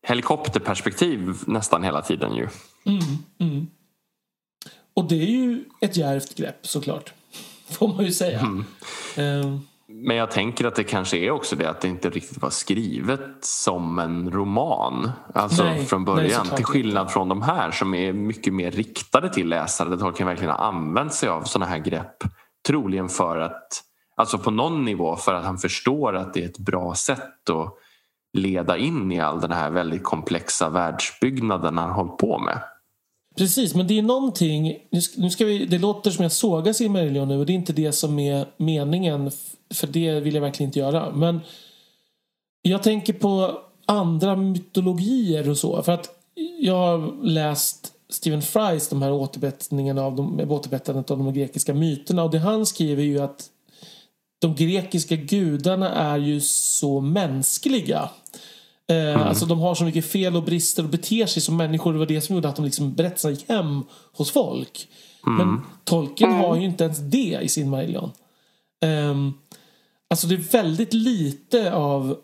[0.07, 2.49] Helikopterperspektiv nästan hela tiden ju.
[4.95, 7.13] Och det är ju ett djärvt grepp såklart.
[7.71, 8.41] Får man ju säga.
[8.41, 8.65] Mm.
[9.17, 9.59] Eh,
[9.91, 13.21] Men jag tänker att det kanske är också det att det inte riktigt var skrivet
[13.41, 15.11] som en roman.
[15.35, 16.31] Alltså Nej, från nej, början.
[16.31, 19.89] såklart till skillnad från de här som är mycket mer riktade till läsare.
[19.89, 22.17] Där Tolkien verkligen har använt sig av sådana här grepp.
[22.67, 23.83] Troligen för att,
[24.17, 27.75] alltså på någon nivå för att han förstår att det är ett bra sätt att
[28.33, 32.63] leda in i all den här väldigt komplexa världsbyggnaden han hållit på med.
[33.39, 34.77] Precis, men det är någonting...
[34.91, 37.55] Nu ska, nu ska vi, det låter som jag sågar Silmarillion nu och det är
[37.55, 39.31] inte det som är meningen.
[39.75, 41.11] För det vill jag verkligen inte göra.
[41.13, 41.41] Men
[42.63, 45.83] jag tänker på andra mytologier och så.
[45.83, 46.09] För att
[46.61, 52.23] jag har läst Stephen Frys de här återberättningarna av de, återberättandet av de grekiska myterna.
[52.25, 53.51] Och det han skriver är ju att
[54.41, 58.11] de grekiska gudarna är ju så mänskliga.
[58.91, 61.93] Eh, Alltså de har så mycket fel och brister och beter sig som människor.
[61.93, 63.83] Det var det som gjorde att de liksom berättelserna gick hem
[64.13, 64.89] hos folk.
[65.39, 68.11] Men Tolkien har ju inte ens det i sin Marillion.
[68.85, 69.35] Um,
[70.11, 72.19] alltså det är väldigt lite av...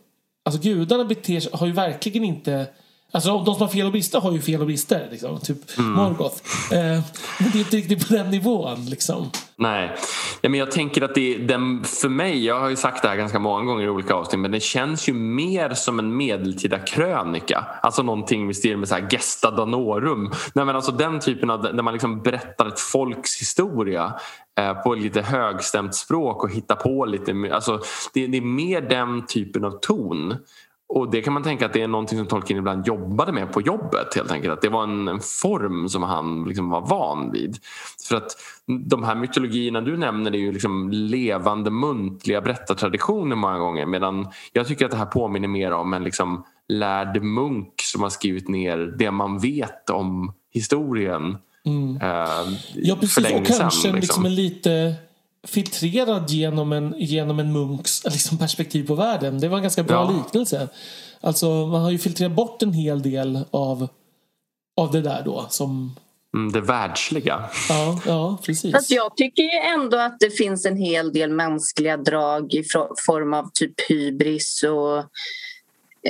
[0.44, 2.66] Alltså gudarna beter sig, har ju verkligen inte...
[3.14, 5.08] Alltså de som har fel och brister har ju fel och brister.
[5.10, 6.36] Liksom, typ Morgoth.
[6.72, 7.02] Eh,
[7.38, 8.86] men det är inte riktigt på den nivån.
[8.86, 9.30] Liksom.
[9.56, 9.96] Nej.
[10.42, 13.16] Nej, men jag tänker att det den, för mig, jag har ju sagt det här
[13.16, 17.66] ganska många gånger i olika avsnitt, men det känns ju mer som en medeltida krönika.
[17.82, 20.32] Alltså någonting i stil med så här Gesta Danorum.
[20.54, 24.14] Nej, men alltså den typen av, där man liksom berättar ett folks historia
[24.58, 27.50] eh, på lite högstämt språk och hittar på lite.
[27.52, 27.80] Alltså,
[28.14, 30.36] det, det är mer den typen av ton.
[30.89, 33.61] Och det kan man tänka att det är någonting som Tolkien ibland jobbade med på
[33.61, 34.52] jobbet helt enkelt.
[34.52, 37.56] Att det var en, en form som han liksom var van vid.
[38.09, 38.31] För att
[38.86, 43.86] de här mytologierna du nämner är ju liksom levande muntliga berättartraditioner många gånger.
[43.86, 48.11] Medan jag tycker att det här påminner mer om en liksom lärd munk som har
[48.11, 51.36] skrivit ner det man vet om historien.
[52.02, 53.32] Eh, Ja, precis.
[53.32, 54.24] Och kanske sedan, liksom.
[54.24, 54.94] en lite
[55.44, 59.40] filtrerad genom en, genom en munks liksom, perspektiv på världen.
[59.40, 60.22] Det var en ganska bra Ja.
[60.24, 60.68] liknelse.
[61.20, 63.88] Alltså, man har ju filtrerat bort en hel del av,
[64.76, 65.46] av det där då.
[65.50, 65.96] Som,
[66.36, 67.44] Mm, det världsliga.
[67.68, 68.72] ja, ja, precis.
[68.72, 72.62] Fast jag tycker ju ändå att det finns en hel del mänskliga drag i
[73.06, 74.98] form av typ hybris och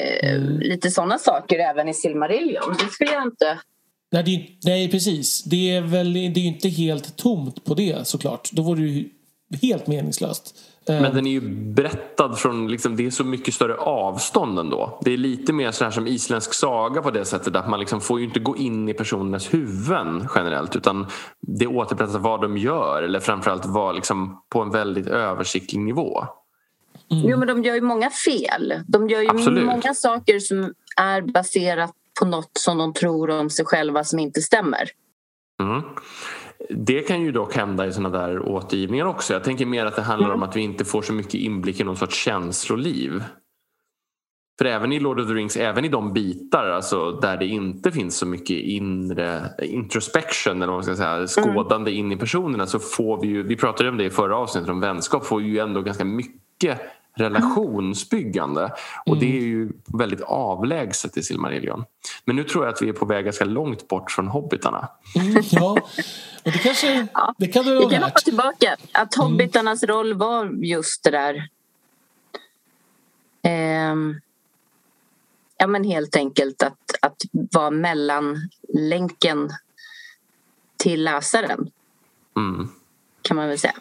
[0.01, 2.75] eh, lite sådana saker även i Silmarillion.
[2.79, 3.59] Det skulle jag inte...
[4.13, 5.43] Nej, det, är- nej, precis.
[5.45, 8.51] Det är väl det är ju inte helt tomt på det såklart.
[8.53, 9.09] Då vore det ju
[9.63, 10.55] helt meningslöst.
[10.89, 11.41] Eh, Men den är ju
[11.75, 14.99] berättad från, liksom, det är så mycket större avstånd ändå.
[15.03, 18.01] Det är lite mer så här som isländsk saga på det sättet att man liksom
[18.01, 21.07] får ju inte gå in i personernas huvuden generellt utan
[21.41, 26.25] det återberättas vad de gör eller framförallt vad, liksom, på en väldigt översiktlig nivå.
[27.09, 28.75] Jo, men de gör ju många fel.
[28.87, 29.65] De gör ju Absolut.
[29.65, 34.43] många saker som är baserat på något som de tror om sig själva som inte
[34.43, 34.91] stämmer.
[35.63, 35.83] Mm.
[36.77, 39.33] Det kan ju dock hända i sådana där återgivningar också.
[39.33, 41.85] Jag tänker mer att det handlar om att vi inte får så mycket inblick i
[41.85, 43.25] någon sorts känsloliv.
[44.59, 47.93] För även i Lord of the Rings, även i de bitar alltså, där det inte
[47.93, 52.79] finns så mycket inre introspection eller vad man ska säga, skådande in i personerna så
[52.79, 55.83] får vi ju, vi pratade om det i förra avsnittet om vänskap, får ju ändå
[55.83, 56.81] ganska mycket
[57.15, 58.73] relationsbyggande
[59.07, 61.85] och det är ju väldigt avlägset i Silmarillion.
[62.25, 64.89] Men nu tror jag att vi är på väg ganska långt bort från hobbitarna.
[65.17, 65.71] mm, ja,
[66.45, 67.07] och det kanske...
[67.39, 68.77] Det kan det Vi kan hoppa tillbaka.
[68.93, 71.49] Att hobbitarnas roll var just det där...
[73.43, 74.21] Ehm,
[75.59, 79.51] ja, men helt enkelt att, att vara mellanlänken
[80.77, 81.71] till läsaren,
[82.37, 82.69] Mm.
[83.23, 83.75] kan man väl säga.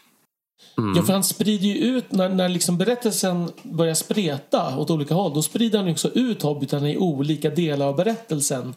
[0.75, 5.33] Ja, för han sprider ju ut, när, när liksom berättelsen börjar spreta åt olika håll,
[5.33, 8.75] då sprider han ju också ut hobbitarna i olika delar av berättelsen.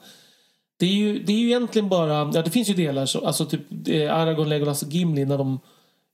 [0.78, 3.44] Det är ju, det är ju egentligen bara, ja det finns ju delar, så, alltså
[3.44, 5.60] typ eh, Aragorn, Legolas och Gimli när de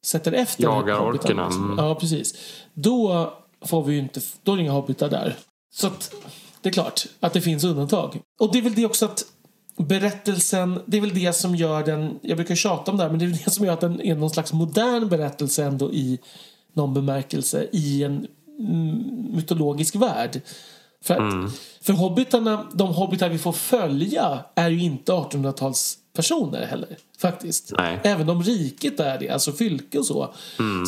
[0.05, 1.73] sätter efter Jagar orkerna, liksom.
[1.73, 1.85] mm.
[1.85, 2.35] Ja, precis.
[2.75, 3.33] Då
[3.65, 5.37] får vi ju inte, då är det inga hobbitar där.
[5.75, 6.15] Så att,
[6.61, 8.21] det är klart att det finns undantag.
[8.41, 9.25] Och det är väl det också att
[9.77, 13.19] berättelsen, det är väl det som gör den, jag brukar tjata om det här, men
[13.19, 16.19] det är väl det som gör att den är någon slags modern berättelse ändå i
[16.73, 18.27] någon bemärkelse i en
[18.59, 18.99] mm,
[19.37, 20.41] mytologisk värld.
[21.05, 26.97] För, att, för hobbitarna, de hobbitar vi får följa är ju inte 1800-talspersoner heller.
[27.19, 27.73] Faktiskt.
[27.79, 28.01] Nej.
[28.05, 30.35] Även om riket är det, alltså fylke och så.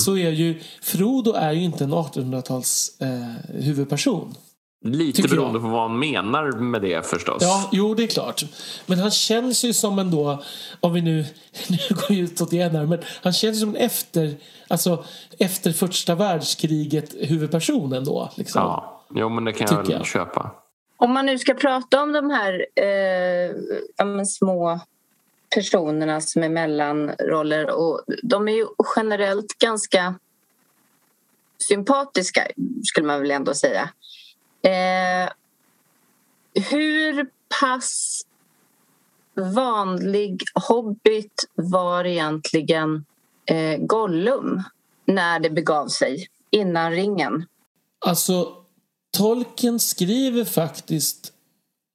[0.05, 4.35] Så är ju Frodo är ju inte en 1800-tals eh, huvudperson.
[4.87, 5.63] Lite Tycker beroende jag.
[5.63, 7.43] på vad han menar med det förstås.
[7.43, 8.43] Ja, jo det är klart.
[8.87, 10.43] Men han känns ju som en då,
[10.81, 11.25] om vi nu,
[11.69, 14.37] nu går vi utåt igen här, men han känns som en efter,
[14.69, 15.05] alltså
[15.39, 18.31] efter första världskriget huvudpersonen då.
[18.37, 18.63] Liksom.
[18.63, 19.05] Ja.
[19.15, 20.07] Jo, men det kan jag Tycker väl jag.
[20.07, 20.51] köpa.
[20.97, 23.57] Om man nu ska prata om de här eh,
[23.97, 24.81] ja, små
[25.55, 28.67] personerna som är mellanroller och de är ju
[28.97, 30.15] generellt ganska
[31.69, 32.47] sympatiska
[32.83, 33.91] skulle man väl ändå säga.
[34.65, 35.29] Eh,
[36.71, 37.31] hur
[37.61, 38.23] pass
[39.55, 43.05] vanlig hobbit var egentligen
[43.47, 44.63] eh, Gollum
[45.07, 47.47] när det begav sig innan ringen?
[48.07, 48.49] Alltså,
[49.17, 51.33] Tolkien skriver faktiskt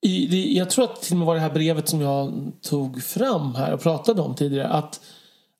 [0.01, 3.03] i, det- jag tror att till och med var det här brevet som jag tog
[3.03, 5.01] fram här och pratade om tidigare att,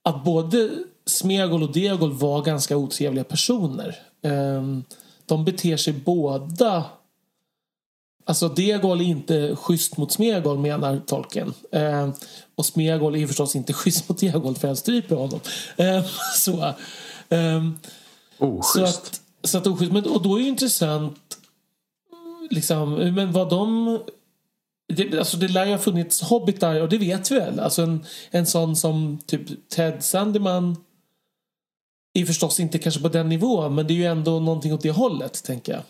[0.04, 0.70] att både
[1.06, 3.96] Smegol och Degol var ganska otrevliga personer.
[4.24, 4.84] Ehm,
[5.26, 6.86] de beter sig båda
[8.30, 11.54] Alltså Degol är inte schysst mot Smegol menar Tolkien.
[11.72, 12.14] Ehm,
[12.56, 15.40] och Smegol är förstås inte schysst mot Degol för han stryper honom.
[15.78, 16.04] Ehm,
[16.36, 16.74] så.
[17.30, 17.80] Ehm,
[18.38, 18.78] så Oschysst.
[18.82, 19.92] att, så att oschysst.
[19.92, 21.38] Men, och då är det intressant
[22.50, 24.00] liksom, men vad de
[24.94, 27.60] det, alltså det lär ju ha funnits hobbitar och det vet vi väl.
[27.60, 30.78] Alltså en, en sån som typ Ted Sandeman
[32.14, 34.92] är förstås inte kanske på den nivån men det är ju ändå någonting åt det
[34.92, 35.82] hållet tänker jag.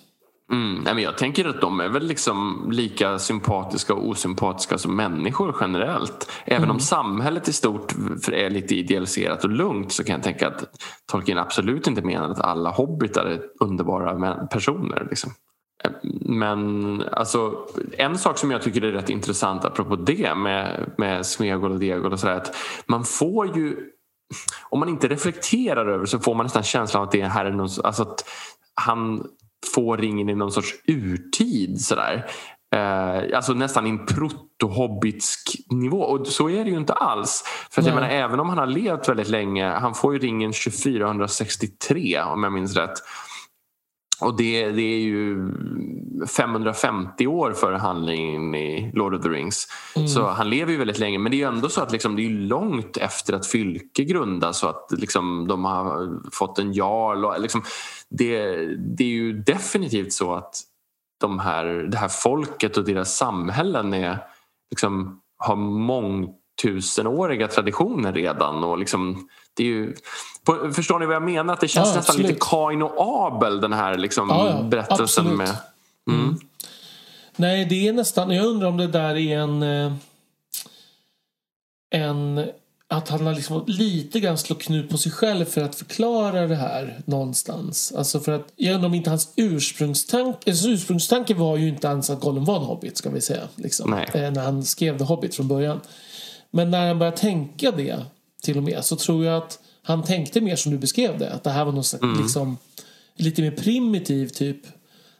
[0.51, 4.95] Mm, nej, men jag tänker att de är väl liksom lika sympatiska och osympatiska som
[4.95, 6.31] människor generellt.
[6.45, 6.75] Även Mm.
[6.75, 7.93] om samhället i stort
[8.31, 10.63] är lite idealiserat och lugnt så kan jag tänka att
[11.11, 15.07] Tolkien absolut inte menar att alla hobbitar är underbara personer.
[15.09, 15.31] Liksom.
[16.21, 17.67] Men alltså,
[17.97, 22.13] en sak som jag tycker är rätt intressant apropå det med, med Smegol och Degol
[22.13, 22.55] och sådär att
[22.85, 23.77] man får ju
[24.69, 27.51] om man inte reflekterar över så får man nästan känslan av att det här är
[27.51, 28.25] någon, alltså att
[28.73, 29.27] han
[29.75, 32.25] får ringen i någon sorts urtid sådär.
[32.75, 37.43] Eh, alltså nästan i en proto-hobbitsk nivå och så är det ju inte alls.
[37.71, 40.51] För att jag menar, även om han har levt väldigt länge, han får ju ringen
[40.51, 42.93] 2463 om jag minns rätt.
[44.21, 45.51] Och det, det är ju
[46.27, 49.67] 550 år före handlingen i Lord of the Rings.
[50.07, 51.19] Så han lever ju väldigt länge.
[51.19, 54.63] Men det är ju ändå så att liksom, det är långt efter att Fylke grundas
[54.63, 57.25] och att liksom, de har fått en jarl.
[57.25, 57.63] Och, liksom,
[58.09, 60.55] det, det är ju definitivt så att
[61.19, 64.17] de här, det här folket och deras samhällen är,
[64.71, 68.63] liksom, har mångtusenåriga traditioner redan.
[68.63, 69.27] Och liksom,
[69.59, 69.95] det är ju,
[70.43, 71.53] på, förstår ni vad jag menar?
[71.53, 72.43] Att det känns Ja, nästan lite absolut.
[72.49, 72.93] Kain och
[73.27, 75.03] Abel den här liksom, Ja, ja, berättelsen.
[75.03, 75.37] absolut.
[75.37, 75.55] med
[76.09, 76.39] mm.
[77.35, 78.31] Nej, det är nästan...
[78.31, 79.63] Jag undrar om det där är en...
[79.63, 79.93] eh,
[81.89, 82.45] En...
[82.91, 86.55] Att han har liksom lite grann slå knut på sig själv för att förklara det
[86.55, 87.93] här någonstans.
[87.97, 90.49] Alltså för att, jag undrar om inte hans ursprungstanke...
[90.51, 93.43] Hans ursprungstanke var ju inte ens att Gollum var en hobbit, ska vi säga.
[93.55, 95.79] Liksom, eh, när han skrev The Hobbit från början.
[96.51, 98.05] Men när han började tänka det,
[98.41, 101.33] till och med, så tror jag att han tänkte mer som du beskrev det.
[101.33, 102.57] Att det här var något slags, liksom,
[103.15, 104.61] lite mer primitiv typ.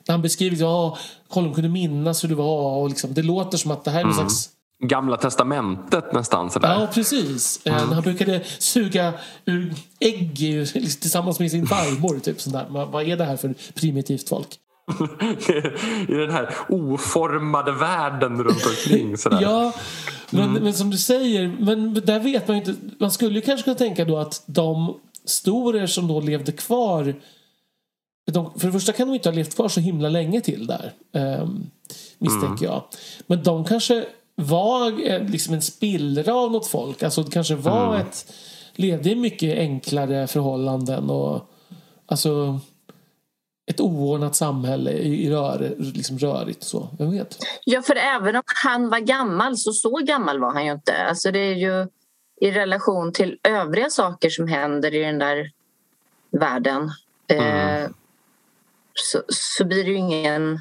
[0.07, 0.97] När han beskriver att ja,
[1.29, 2.77] Gollum kunde minnas hur det var.
[2.77, 4.49] Och liksom, det låter som att det här är någon slags...
[4.83, 6.51] Gamla testamentet nästan.
[6.51, 6.79] Sådär.
[6.79, 7.59] Ja, precis.
[7.65, 9.13] Eh, När han brukade suga
[9.45, 10.37] ur ägg
[11.01, 12.19] tillsammans med sin farmor.
[12.19, 12.37] Typ,
[12.69, 14.47] vad är det här för primitivt folk?
[16.07, 19.17] I den här oformade världen runt omkring.
[19.17, 19.41] Sådär.
[19.41, 19.73] Ja,
[20.29, 22.81] men, men som du säger, men där vet man ju inte.
[22.99, 27.13] Man skulle kanske kunna tänka då att de storer som då levde kvar
[28.31, 30.93] de, för det första kan de inte ha levt kvar så himla länge till där.
[31.13, 31.69] ehm,
[32.17, 32.83] misstänker jag.
[33.27, 34.05] Men de kanske
[34.35, 37.03] var eh, liksom en spillra av något folk.
[37.03, 38.33] Alltså det kanske var ett...
[38.75, 41.41] Levde i mycket enklare förhållanden och...
[42.05, 42.59] Alltså...
[43.69, 46.89] Ett oordnat samhälle i, rör, liksom rörigt så.
[46.99, 47.37] Vem vet?
[47.65, 50.97] Ja, för även om han var gammal så så gammal var han ju inte.
[50.97, 51.87] Alltså det är ju
[52.41, 55.51] i relation till övriga saker som händer i den där
[56.31, 56.91] världen
[57.27, 57.89] eh,
[58.93, 60.59] så, så blir det ju ingen...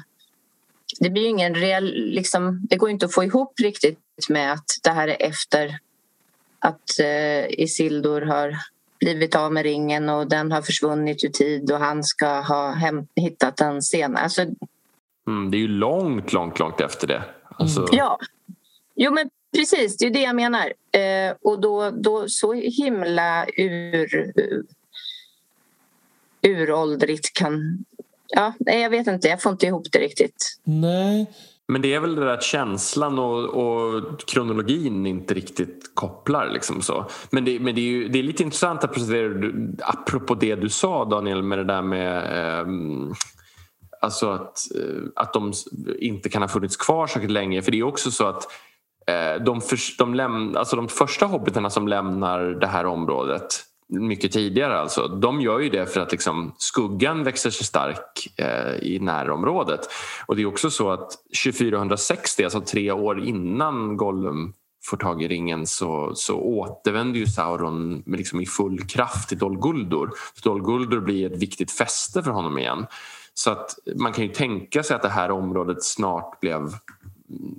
[0.99, 1.93] Det blir ju ingen reell...
[1.95, 3.99] Liksom, det går inte att få ihop riktigt
[4.29, 5.79] med att det här är efter
[6.59, 8.57] att eh, Isildur har
[8.99, 13.07] blivit av med ringen och den har försvunnit ur tid och han ska ha hem,
[13.15, 14.23] hittat den senare.
[14.23, 14.45] Alltså,
[15.27, 17.23] Mm, det är ju långt, långt, långt efter det.
[17.49, 18.19] Alltså, Ja,
[18.95, 20.73] jo men precis, det är det jag menar.
[20.91, 24.33] Eh, och då, då så himla ur,
[26.41, 27.85] uråldrigt kan
[28.27, 30.59] ja, jag vet inte, jag får inte ihop det riktigt.
[30.63, 31.27] Nej.
[31.69, 36.49] Men det är väl det där att känslan och, och kronologin inte riktigt kopplar.
[36.49, 37.05] Liksom så.
[37.29, 38.97] Men, det, men det, är ju, det är lite intressant att
[39.81, 42.17] apropå det du sa Daniel med det där med
[42.59, 42.67] eh,
[44.01, 45.53] alltså att, eh, att de
[45.99, 47.61] inte kan ha funnits kvar särskilt länge.
[47.61, 48.43] För det är också så att
[49.07, 54.31] eh, de, för, de, läm, alltså de första hobbitarna som lämnar det här området mycket
[54.31, 55.07] tidigare alltså.
[55.07, 59.79] De gör ju det för att liksom, skuggan växer sig stark eh, i närområdet.
[60.25, 61.11] Och det är också så att
[61.43, 64.53] 2460, alltså tre år innan Gollum
[64.85, 69.59] får tag i ringen så, så återvänder ju Sauron liksom i full kraft till Dol
[69.59, 70.09] Guldur.
[70.43, 72.85] Dol Guldur blir ett viktigt fäste för honom igen.
[73.33, 76.73] Så att man kan ju tänka sig att det här området snart blev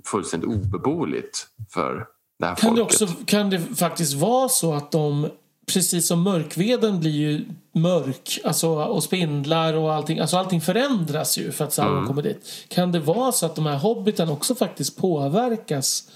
[0.05, 2.05] fullständigt obeboeligt för
[2.39, 2.99] det här kan folket.
[2.99, 5.29] Det också, kan det faktiskt vara så att de
[5.67, 10.19] precis som mörkveden blir ju mörk alltså, och spindlar och allting.
[10.19, 12.07] Alltså allting förändras ju för att Sauron mm.
[12.07, 12.65] kommer dit.
[12.67, 16.09] Kan det vara så att de här hobbitarna också faktiskt påverkas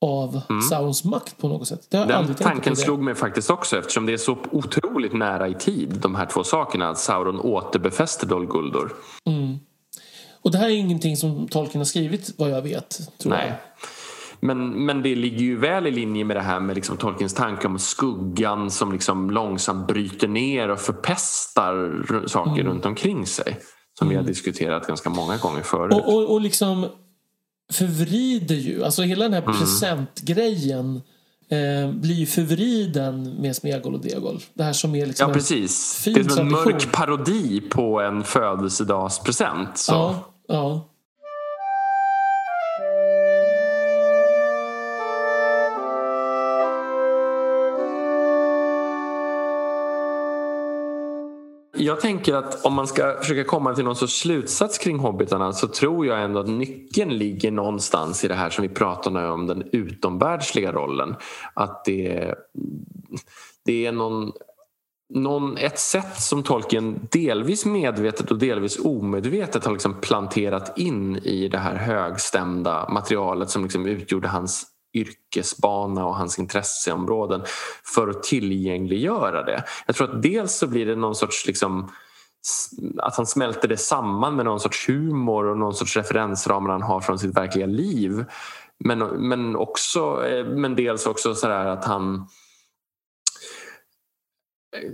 [0.00, 0.62] av mm.
[0.62, 1.86] Saurons makt på något sätt?
[1.90, 6.14] Den tanken slog mig faktiskt också eftersom det är så otroligt nära i tid de
[6.14, 6.88] här två sakerna.
[6.88, 8.92] Att Sauron återbefäster Dol Guldur.
[9.26, 9.58] Mm.
[10.42, 13.18] Och det här är ingenting som Tolkien har skrivit vad jag vet.
[13.18, 13.48] Tror Nej.
[13.48, 13.56] Jag.
[14.40, 17.66] Men, men det ligger ju väl i linje med det här med liksom Tolkiens tanke
[17.66, 22.66] om skuggan som liksom långsamt bryter ner och förpestar saker mm.
[22.66, 23.56] runt omkring sig.
[23.98, 24.10] Som mm.
[24.10, 24.32] vi har mm.
[24.32, 25.94] diskuterat ganska många gånger förut.
[25.94, 26.86] Och, och, och liksom
[27.72, 29.58] förvrider ju, alltså hela den här mm.
[29.58, 31.02] presentgrejen
[31.50, 34.40] eh, blir ju förvriden med Smegol och Degol.
[34.54, 36.02] Det här som är liksom Ja precis.
[36.04, 39.78] det är som en mörk parodi på en födelsedagspresent.
[39.78, 39.92] Så.
[39.92, 40.89] Ja, ja.
[51.80, 55.68] Jag tänker att om man ska försöka komma till någon sorts slutsats kring hobbitarna så
[55.68, 59.68] tror jag ändå att nyckeln ligger någonstans i det här som vi pratade om, den
[59.72, 61.16] utomvärldsliga rollen.
[61.54, 62.34] Att det,
[63.64, 64.32] det är någon,
[65.14, 71.48] någon, ett sätt som tolken delvis medvetet och delvis omedvetet har liksom planterat in i
[71.48, 77.42] det här högstämda materialet som liksom utgjorde hans yrkesbana och hans intresseområden
[77.84, 79.64] för att tillgängliggöra det.
[79.86, 81.90] Jag tror att dels så blir det någon sorts liksom,
[82.98, 87.00] att han smälter det samman med någon sorts humor och någon sorts referensramar han har
[87.00, 88.24] från sitt verkliga liv.
[88.84, 92.14] Men, men, också, eh, men dels också så att han
[94.76, 94.90] eh,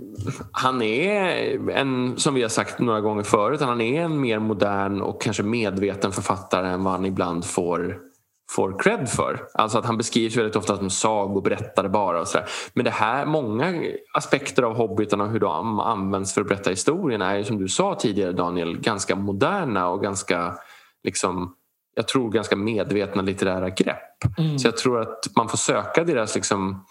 [0.51, 5.01] han är en, som vi har sagt några gånger förut, han är en mer modern
[5.01, 8.06] och kanske medveten författare än vad han ibland får
[8.51, 9.47] får cred för.
[9.53, 12.21] Alltså att han beskrivs väldigt ofta som sagoberättare bara.
[12.21, 12.47] Och så där.
[12.73, 13.83] Men det här, många
[14.13, 17.95] aspekter av hobbitarna och hur de används för att berätta historien är som du sa
[17.95, 20.57] tidigare Daniel, ganska moderna och ganska
[21.03, 21.55] liksom,
[21.95, 24.37] jag tror ganska medvetna litterära grepp.
[24.37, 24.59] Mm.
[24.59, 26.85] Så jag tror att man får söka deras liksom,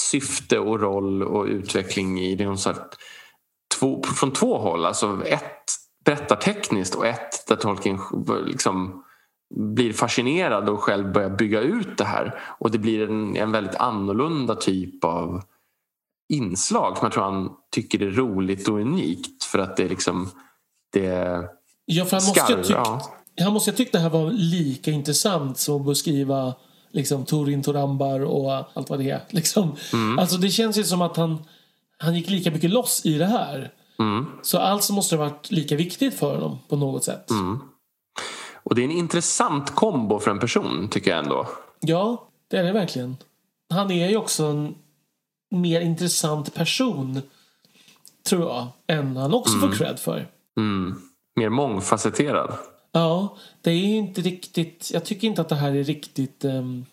[0.00, 2.56] syfte och roll och utveckling i det
[3.80, 4.86] två, från två håll.
[4.86, 5.64] Alltså ett
[6.04, 7.98] berättartekniskt och ett där Tolkien
[8.46, 9.04] liksom
[9.54, 12.40] blir fascinerad och själv börjar bygga ut det här.
[12.58, 15.42] Och det blir en, en väldigt annorlunda typ av
[16.28, 20.30] inslag som jag tror han tycker är roligt och unikt för att det liksom
[20.92, 21.42] det
[21.84, 23.12] Ja, för han måste, tyckt, ja.
[23.40, 26.54] han måste ha tyckt det här var lika intressant som att beskriva
[26.90, 29.20] liksom Torin Torambar och allt vad det är.
[29.30, 29.76] Liksom.
[29.92, 30.18] Mm.
[30.18, 31.44] Alltså det känns ju som att han,
[31.98, 33.72] han gick lika mycket loss i det här.
[33.98, 34.26] Mm.
[34.42, 37.30] Så alltså måste det ha varit lika viktigt för honom på något sätt.
[37.30, 37.58] Mm.
[38.66, 41.48] Och det är en intressant kombo för en person tycker jag ändå.
[41.80, 43.16] Ja, det är det verkligen.
[43.70, 44.74] Han är ju också en
[45.50, 47.22] mer intressant person
[48.26, 49.70] tror jag, än han också mm.
[49.70, 50.28] får cred för.
[50.56, 51.02] Mm.
[51.36, 52.54] Mer mångfacetterad.
[52.92, 56.86] Ja, det är inte riktigt, jag tycker inte att det här är riktigt um,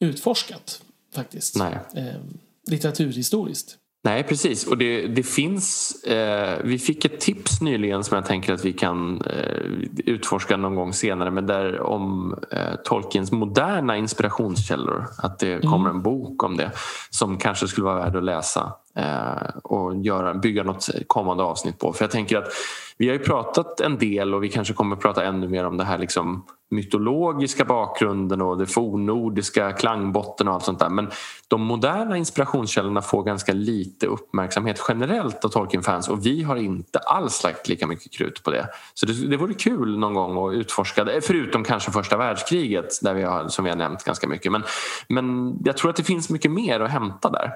[0.00, 0.82] utforskat
[1.14, 1.56] faktiskt.
[1.56, 1.78] Nej.
[1.94, 3.78] Um, litteraturhistoriskt.
[4.02, 4.66] Nej, precis.
[4.66, 5.94] Och det, det finns...
[6.04, 9.62] Eh, vi fick ett tips nyligen som jag tänker att vi kan eh,
[10.06, 11.30] utforska någon gång senare.
[11.30, 15.06] Men där om eh, Tolkiens moderna inspirationskällor.
[15.18, 15.70] Att det mm.
[15.70, 16.72] kommer en bok om det
[17.10, 21.92] som kanske skulle vara värd att läsa Eh, och göra, bygga något kommande avsnitt på.
[21.92, 22.48] För jag tänker att
[22.96, 25.76] vi har ju pratat en del och vi kanske kommer att prata ännu mer om
[25.76, 30.88] det här liksom mytologiska bakgrunden och det fornnordiska klangbotten och allt sånt där.
[30.88, 31.10] Men
[31.48, 37.42] de moderna inspirationskällorna får ganska lite uppmärksamhet generellt av Tolkien-fans och vi har inte alls
[37.44, 38.68] lagt lika mycket krut på det.
[38.94, 43.14] Så det, det vore kul någon gång att utforska det, förutom kanske första världskriget där
[43.14, 44.52] vi har, som vi har nämnt ganska mycket.
[44.52, 44.62] Men,
[45.08, 47.52] men jag tror att det finns mycket mer att hämta där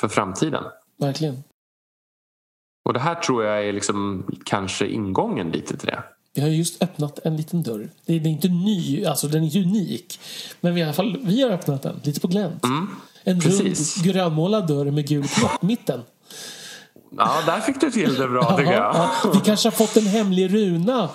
[0.00, 0.64] för framtiden.
[0.98, 1.44] Verkligen.
[2.84, 6.02] Och det här tror jag är liksom kanske ingången lite till det.
[6.34, 7.90] Vi har just öppnat en liten dörr.
[8.06, 10.20] Det är, inte ny, alltså den är inte unik.
[10.60, 12.64] Men vi, i alla fall, vi har öppnat den, lite på glänt.
[13.24, 13.96] en precis.
[13.96, 16.02] rund grönmålad dörr med gul knopp mitten.
[17.16, 18.94] Ja, där fick du till det bra tycker jag.
[18.94, 19.30] Ja, ja.
[19.34, 21.08] Vi kanske har fått en hemlig runa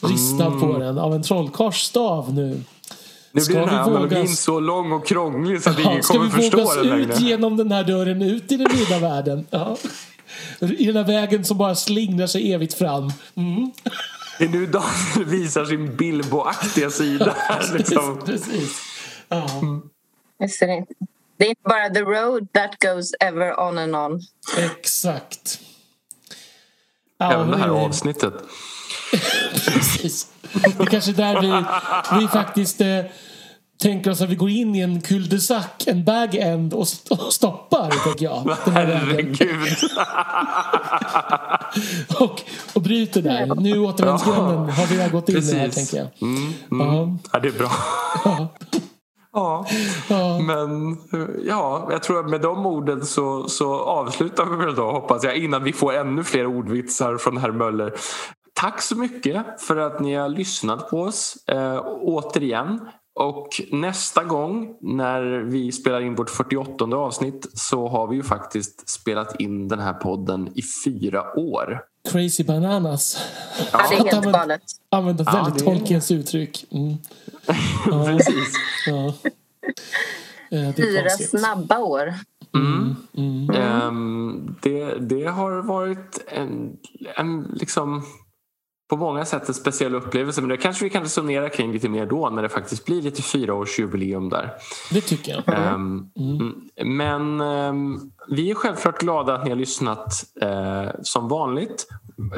[0.00, 2.62] ristad på den av en trollkarls stav nu.
[3.36, 5.90] Nu Ska blir den här vi analogin oss- så lång och krånglig så att Ja,
[5.90, 8.56] ingen ska kommer vi våga förstå oss den ut genom den här dörren ut i
[8.56, 9.46] den vida världen?
[9.50, 9.76] Ja.
[10.60, 13.10] I den här vägen som bara slingrar sig evigt fram.
[13.34, 13.70] Mm.
[14.38, 17.34] Det är nu Daniel visar sin Bilbo-aktiga sida.
[17.74, 18.22] liksom.
[18.26, 18.80] Precis.
[19.28, 19.46] Ja.
[20.40, 20.66] Just det.
[21.38, 24.20] Är inte bara the road that goes ever on and on.
[24.58, 25.60] Exakt.
[27.18, 28.34] Ja, Även det här avsnittet.
[29.72, 30.26] Precis.
[30.52, 31.64] Det är kanske där vi,
[32.20, 32.86] vi faktiskt eh,
[33.82, 37.90] tänker oss att vi går in i en cul-de-sac, en bag-end och, st- och stoppar,
[38.04, 38.56] tänker jag.
[38.64, 38.86] Den här.
[39.06, 39.76] Herregud.
[42.20, 42.42] Och,
[42.74, 43.54] och bryter där.
[43.60, 45.90] Nu återvändsgränden har vi gått in i här, Precis.
[45.90, 46.28] tänker jag.
[46.28, 46.86] Mm, mm.
[46.86, 47.18] Ja.
[47.32, 47.70] Ja, det är bra.
[48.24, 48.48] Ja.
[49.32, 49.66] Ja,
[50.08, 50.38] Ja.
[50.38, 50.96] men
[51.46, 55.36] ja, jag tror att med de orden så, så avslutar vi väl då hoppas jag
[55.36, 57.92] innan vi får ännu fler ordvitsar från herr Möller.
[58.60, 62.80] Tack så mycket för att ni har lyssnat på oss eh, återigen.
[63.14, 68.88] Och nästa gång när vi spelar in vårt 48 avsnitt så har vi ju faktiskt
[68.88, 71.80] spelat in den här podden i fyra år.
[72.12, 73.18] Crazy bananas.
[73.72, 74.62] Ja, det är helt använda- galet.
[74.90, 76.64] Använda Ja, väldigt det är- Tolkiens uttryck.
[76.70, 76.94] Mm.
[77.90, 78.52] Ja, Precis.
[78.86, 79.14] ja.
[80.50, 82.14] Eh, Fyra snabba år.
[82.54, 82.96] Mm.
[83.16, 83.50] Mm.
[83.50, 86.76] Ehm, det, det har varit en,
[87.16, 88.02] en liksom
[88.88, 92.06] på många sätt en speciell upplevelse men det kanske vi kan resonera kring lite mer
[92.06, 94.50] då när det faktiskt blir lite fyraårsjubileum där.
[94.92, 95.58] Det tycker jag.
[95.58, 96.54] Ehm, mm.
[96.98, 101.86] Men ehm, vi är självklart glada att ni har lyssnat eh, som vanligt.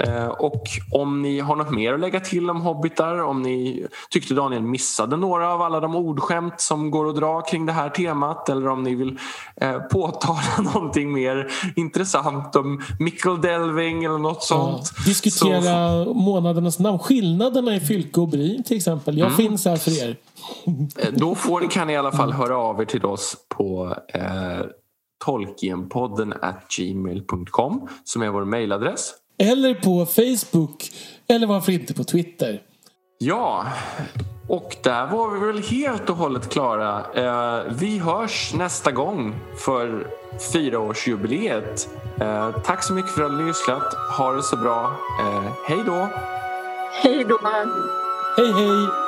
[0.06, 0.62] Eh, och
[0.92, 5.16] om ni har något mer att lägga till om hobbitar, om ni tyckte Daniel missade
[5.16, 8.82] några av alla de ordskämt som går att dra kring det här temat eller om
[8.82, 9.18] ni vill
[9.60, 10.40] eh, påtala
[10.74, 14.56] någonting mer intressant om Mikkel Delving eller något Ja.
[14.56, 14.86] sånt.
[14.86, 16.98] så- Diskutera månadernas namn.
[16.98, 19.18] Skillnaderna i Fylke och Bry till exempel.
[19.18, 19.36] Jag Mm.
[19.36, 20.16] finns här för er.
[20.98, 24.22] Eh, Då får kan ni i alla fall höra av er till oss på eh,
[25.24, 29.14] tolkienpodden at gmail.com som är vår mejladress.
[29.38, 30.90] Eller på Facebook.
[31.28, 32.62] Eller varför inte på Twitter.
[33.18, 33.66] Ja,
[34.48, 37.04] och där var vi väl helt och hållet klara.
[37.14, 40.06] Eh, vi hörs nästa gång för
[40.52, 41.88] fyraårsjubileet.
[42.20, 43.94] Eh, tack så mycket för att ni har lyssnat.
[44.18, 44.96] Ha det så bra.
[45.20, 46.08] Eh, hej då!
[47.02, 47.38] Hej då!
[48.36, 49.07] Hej hej!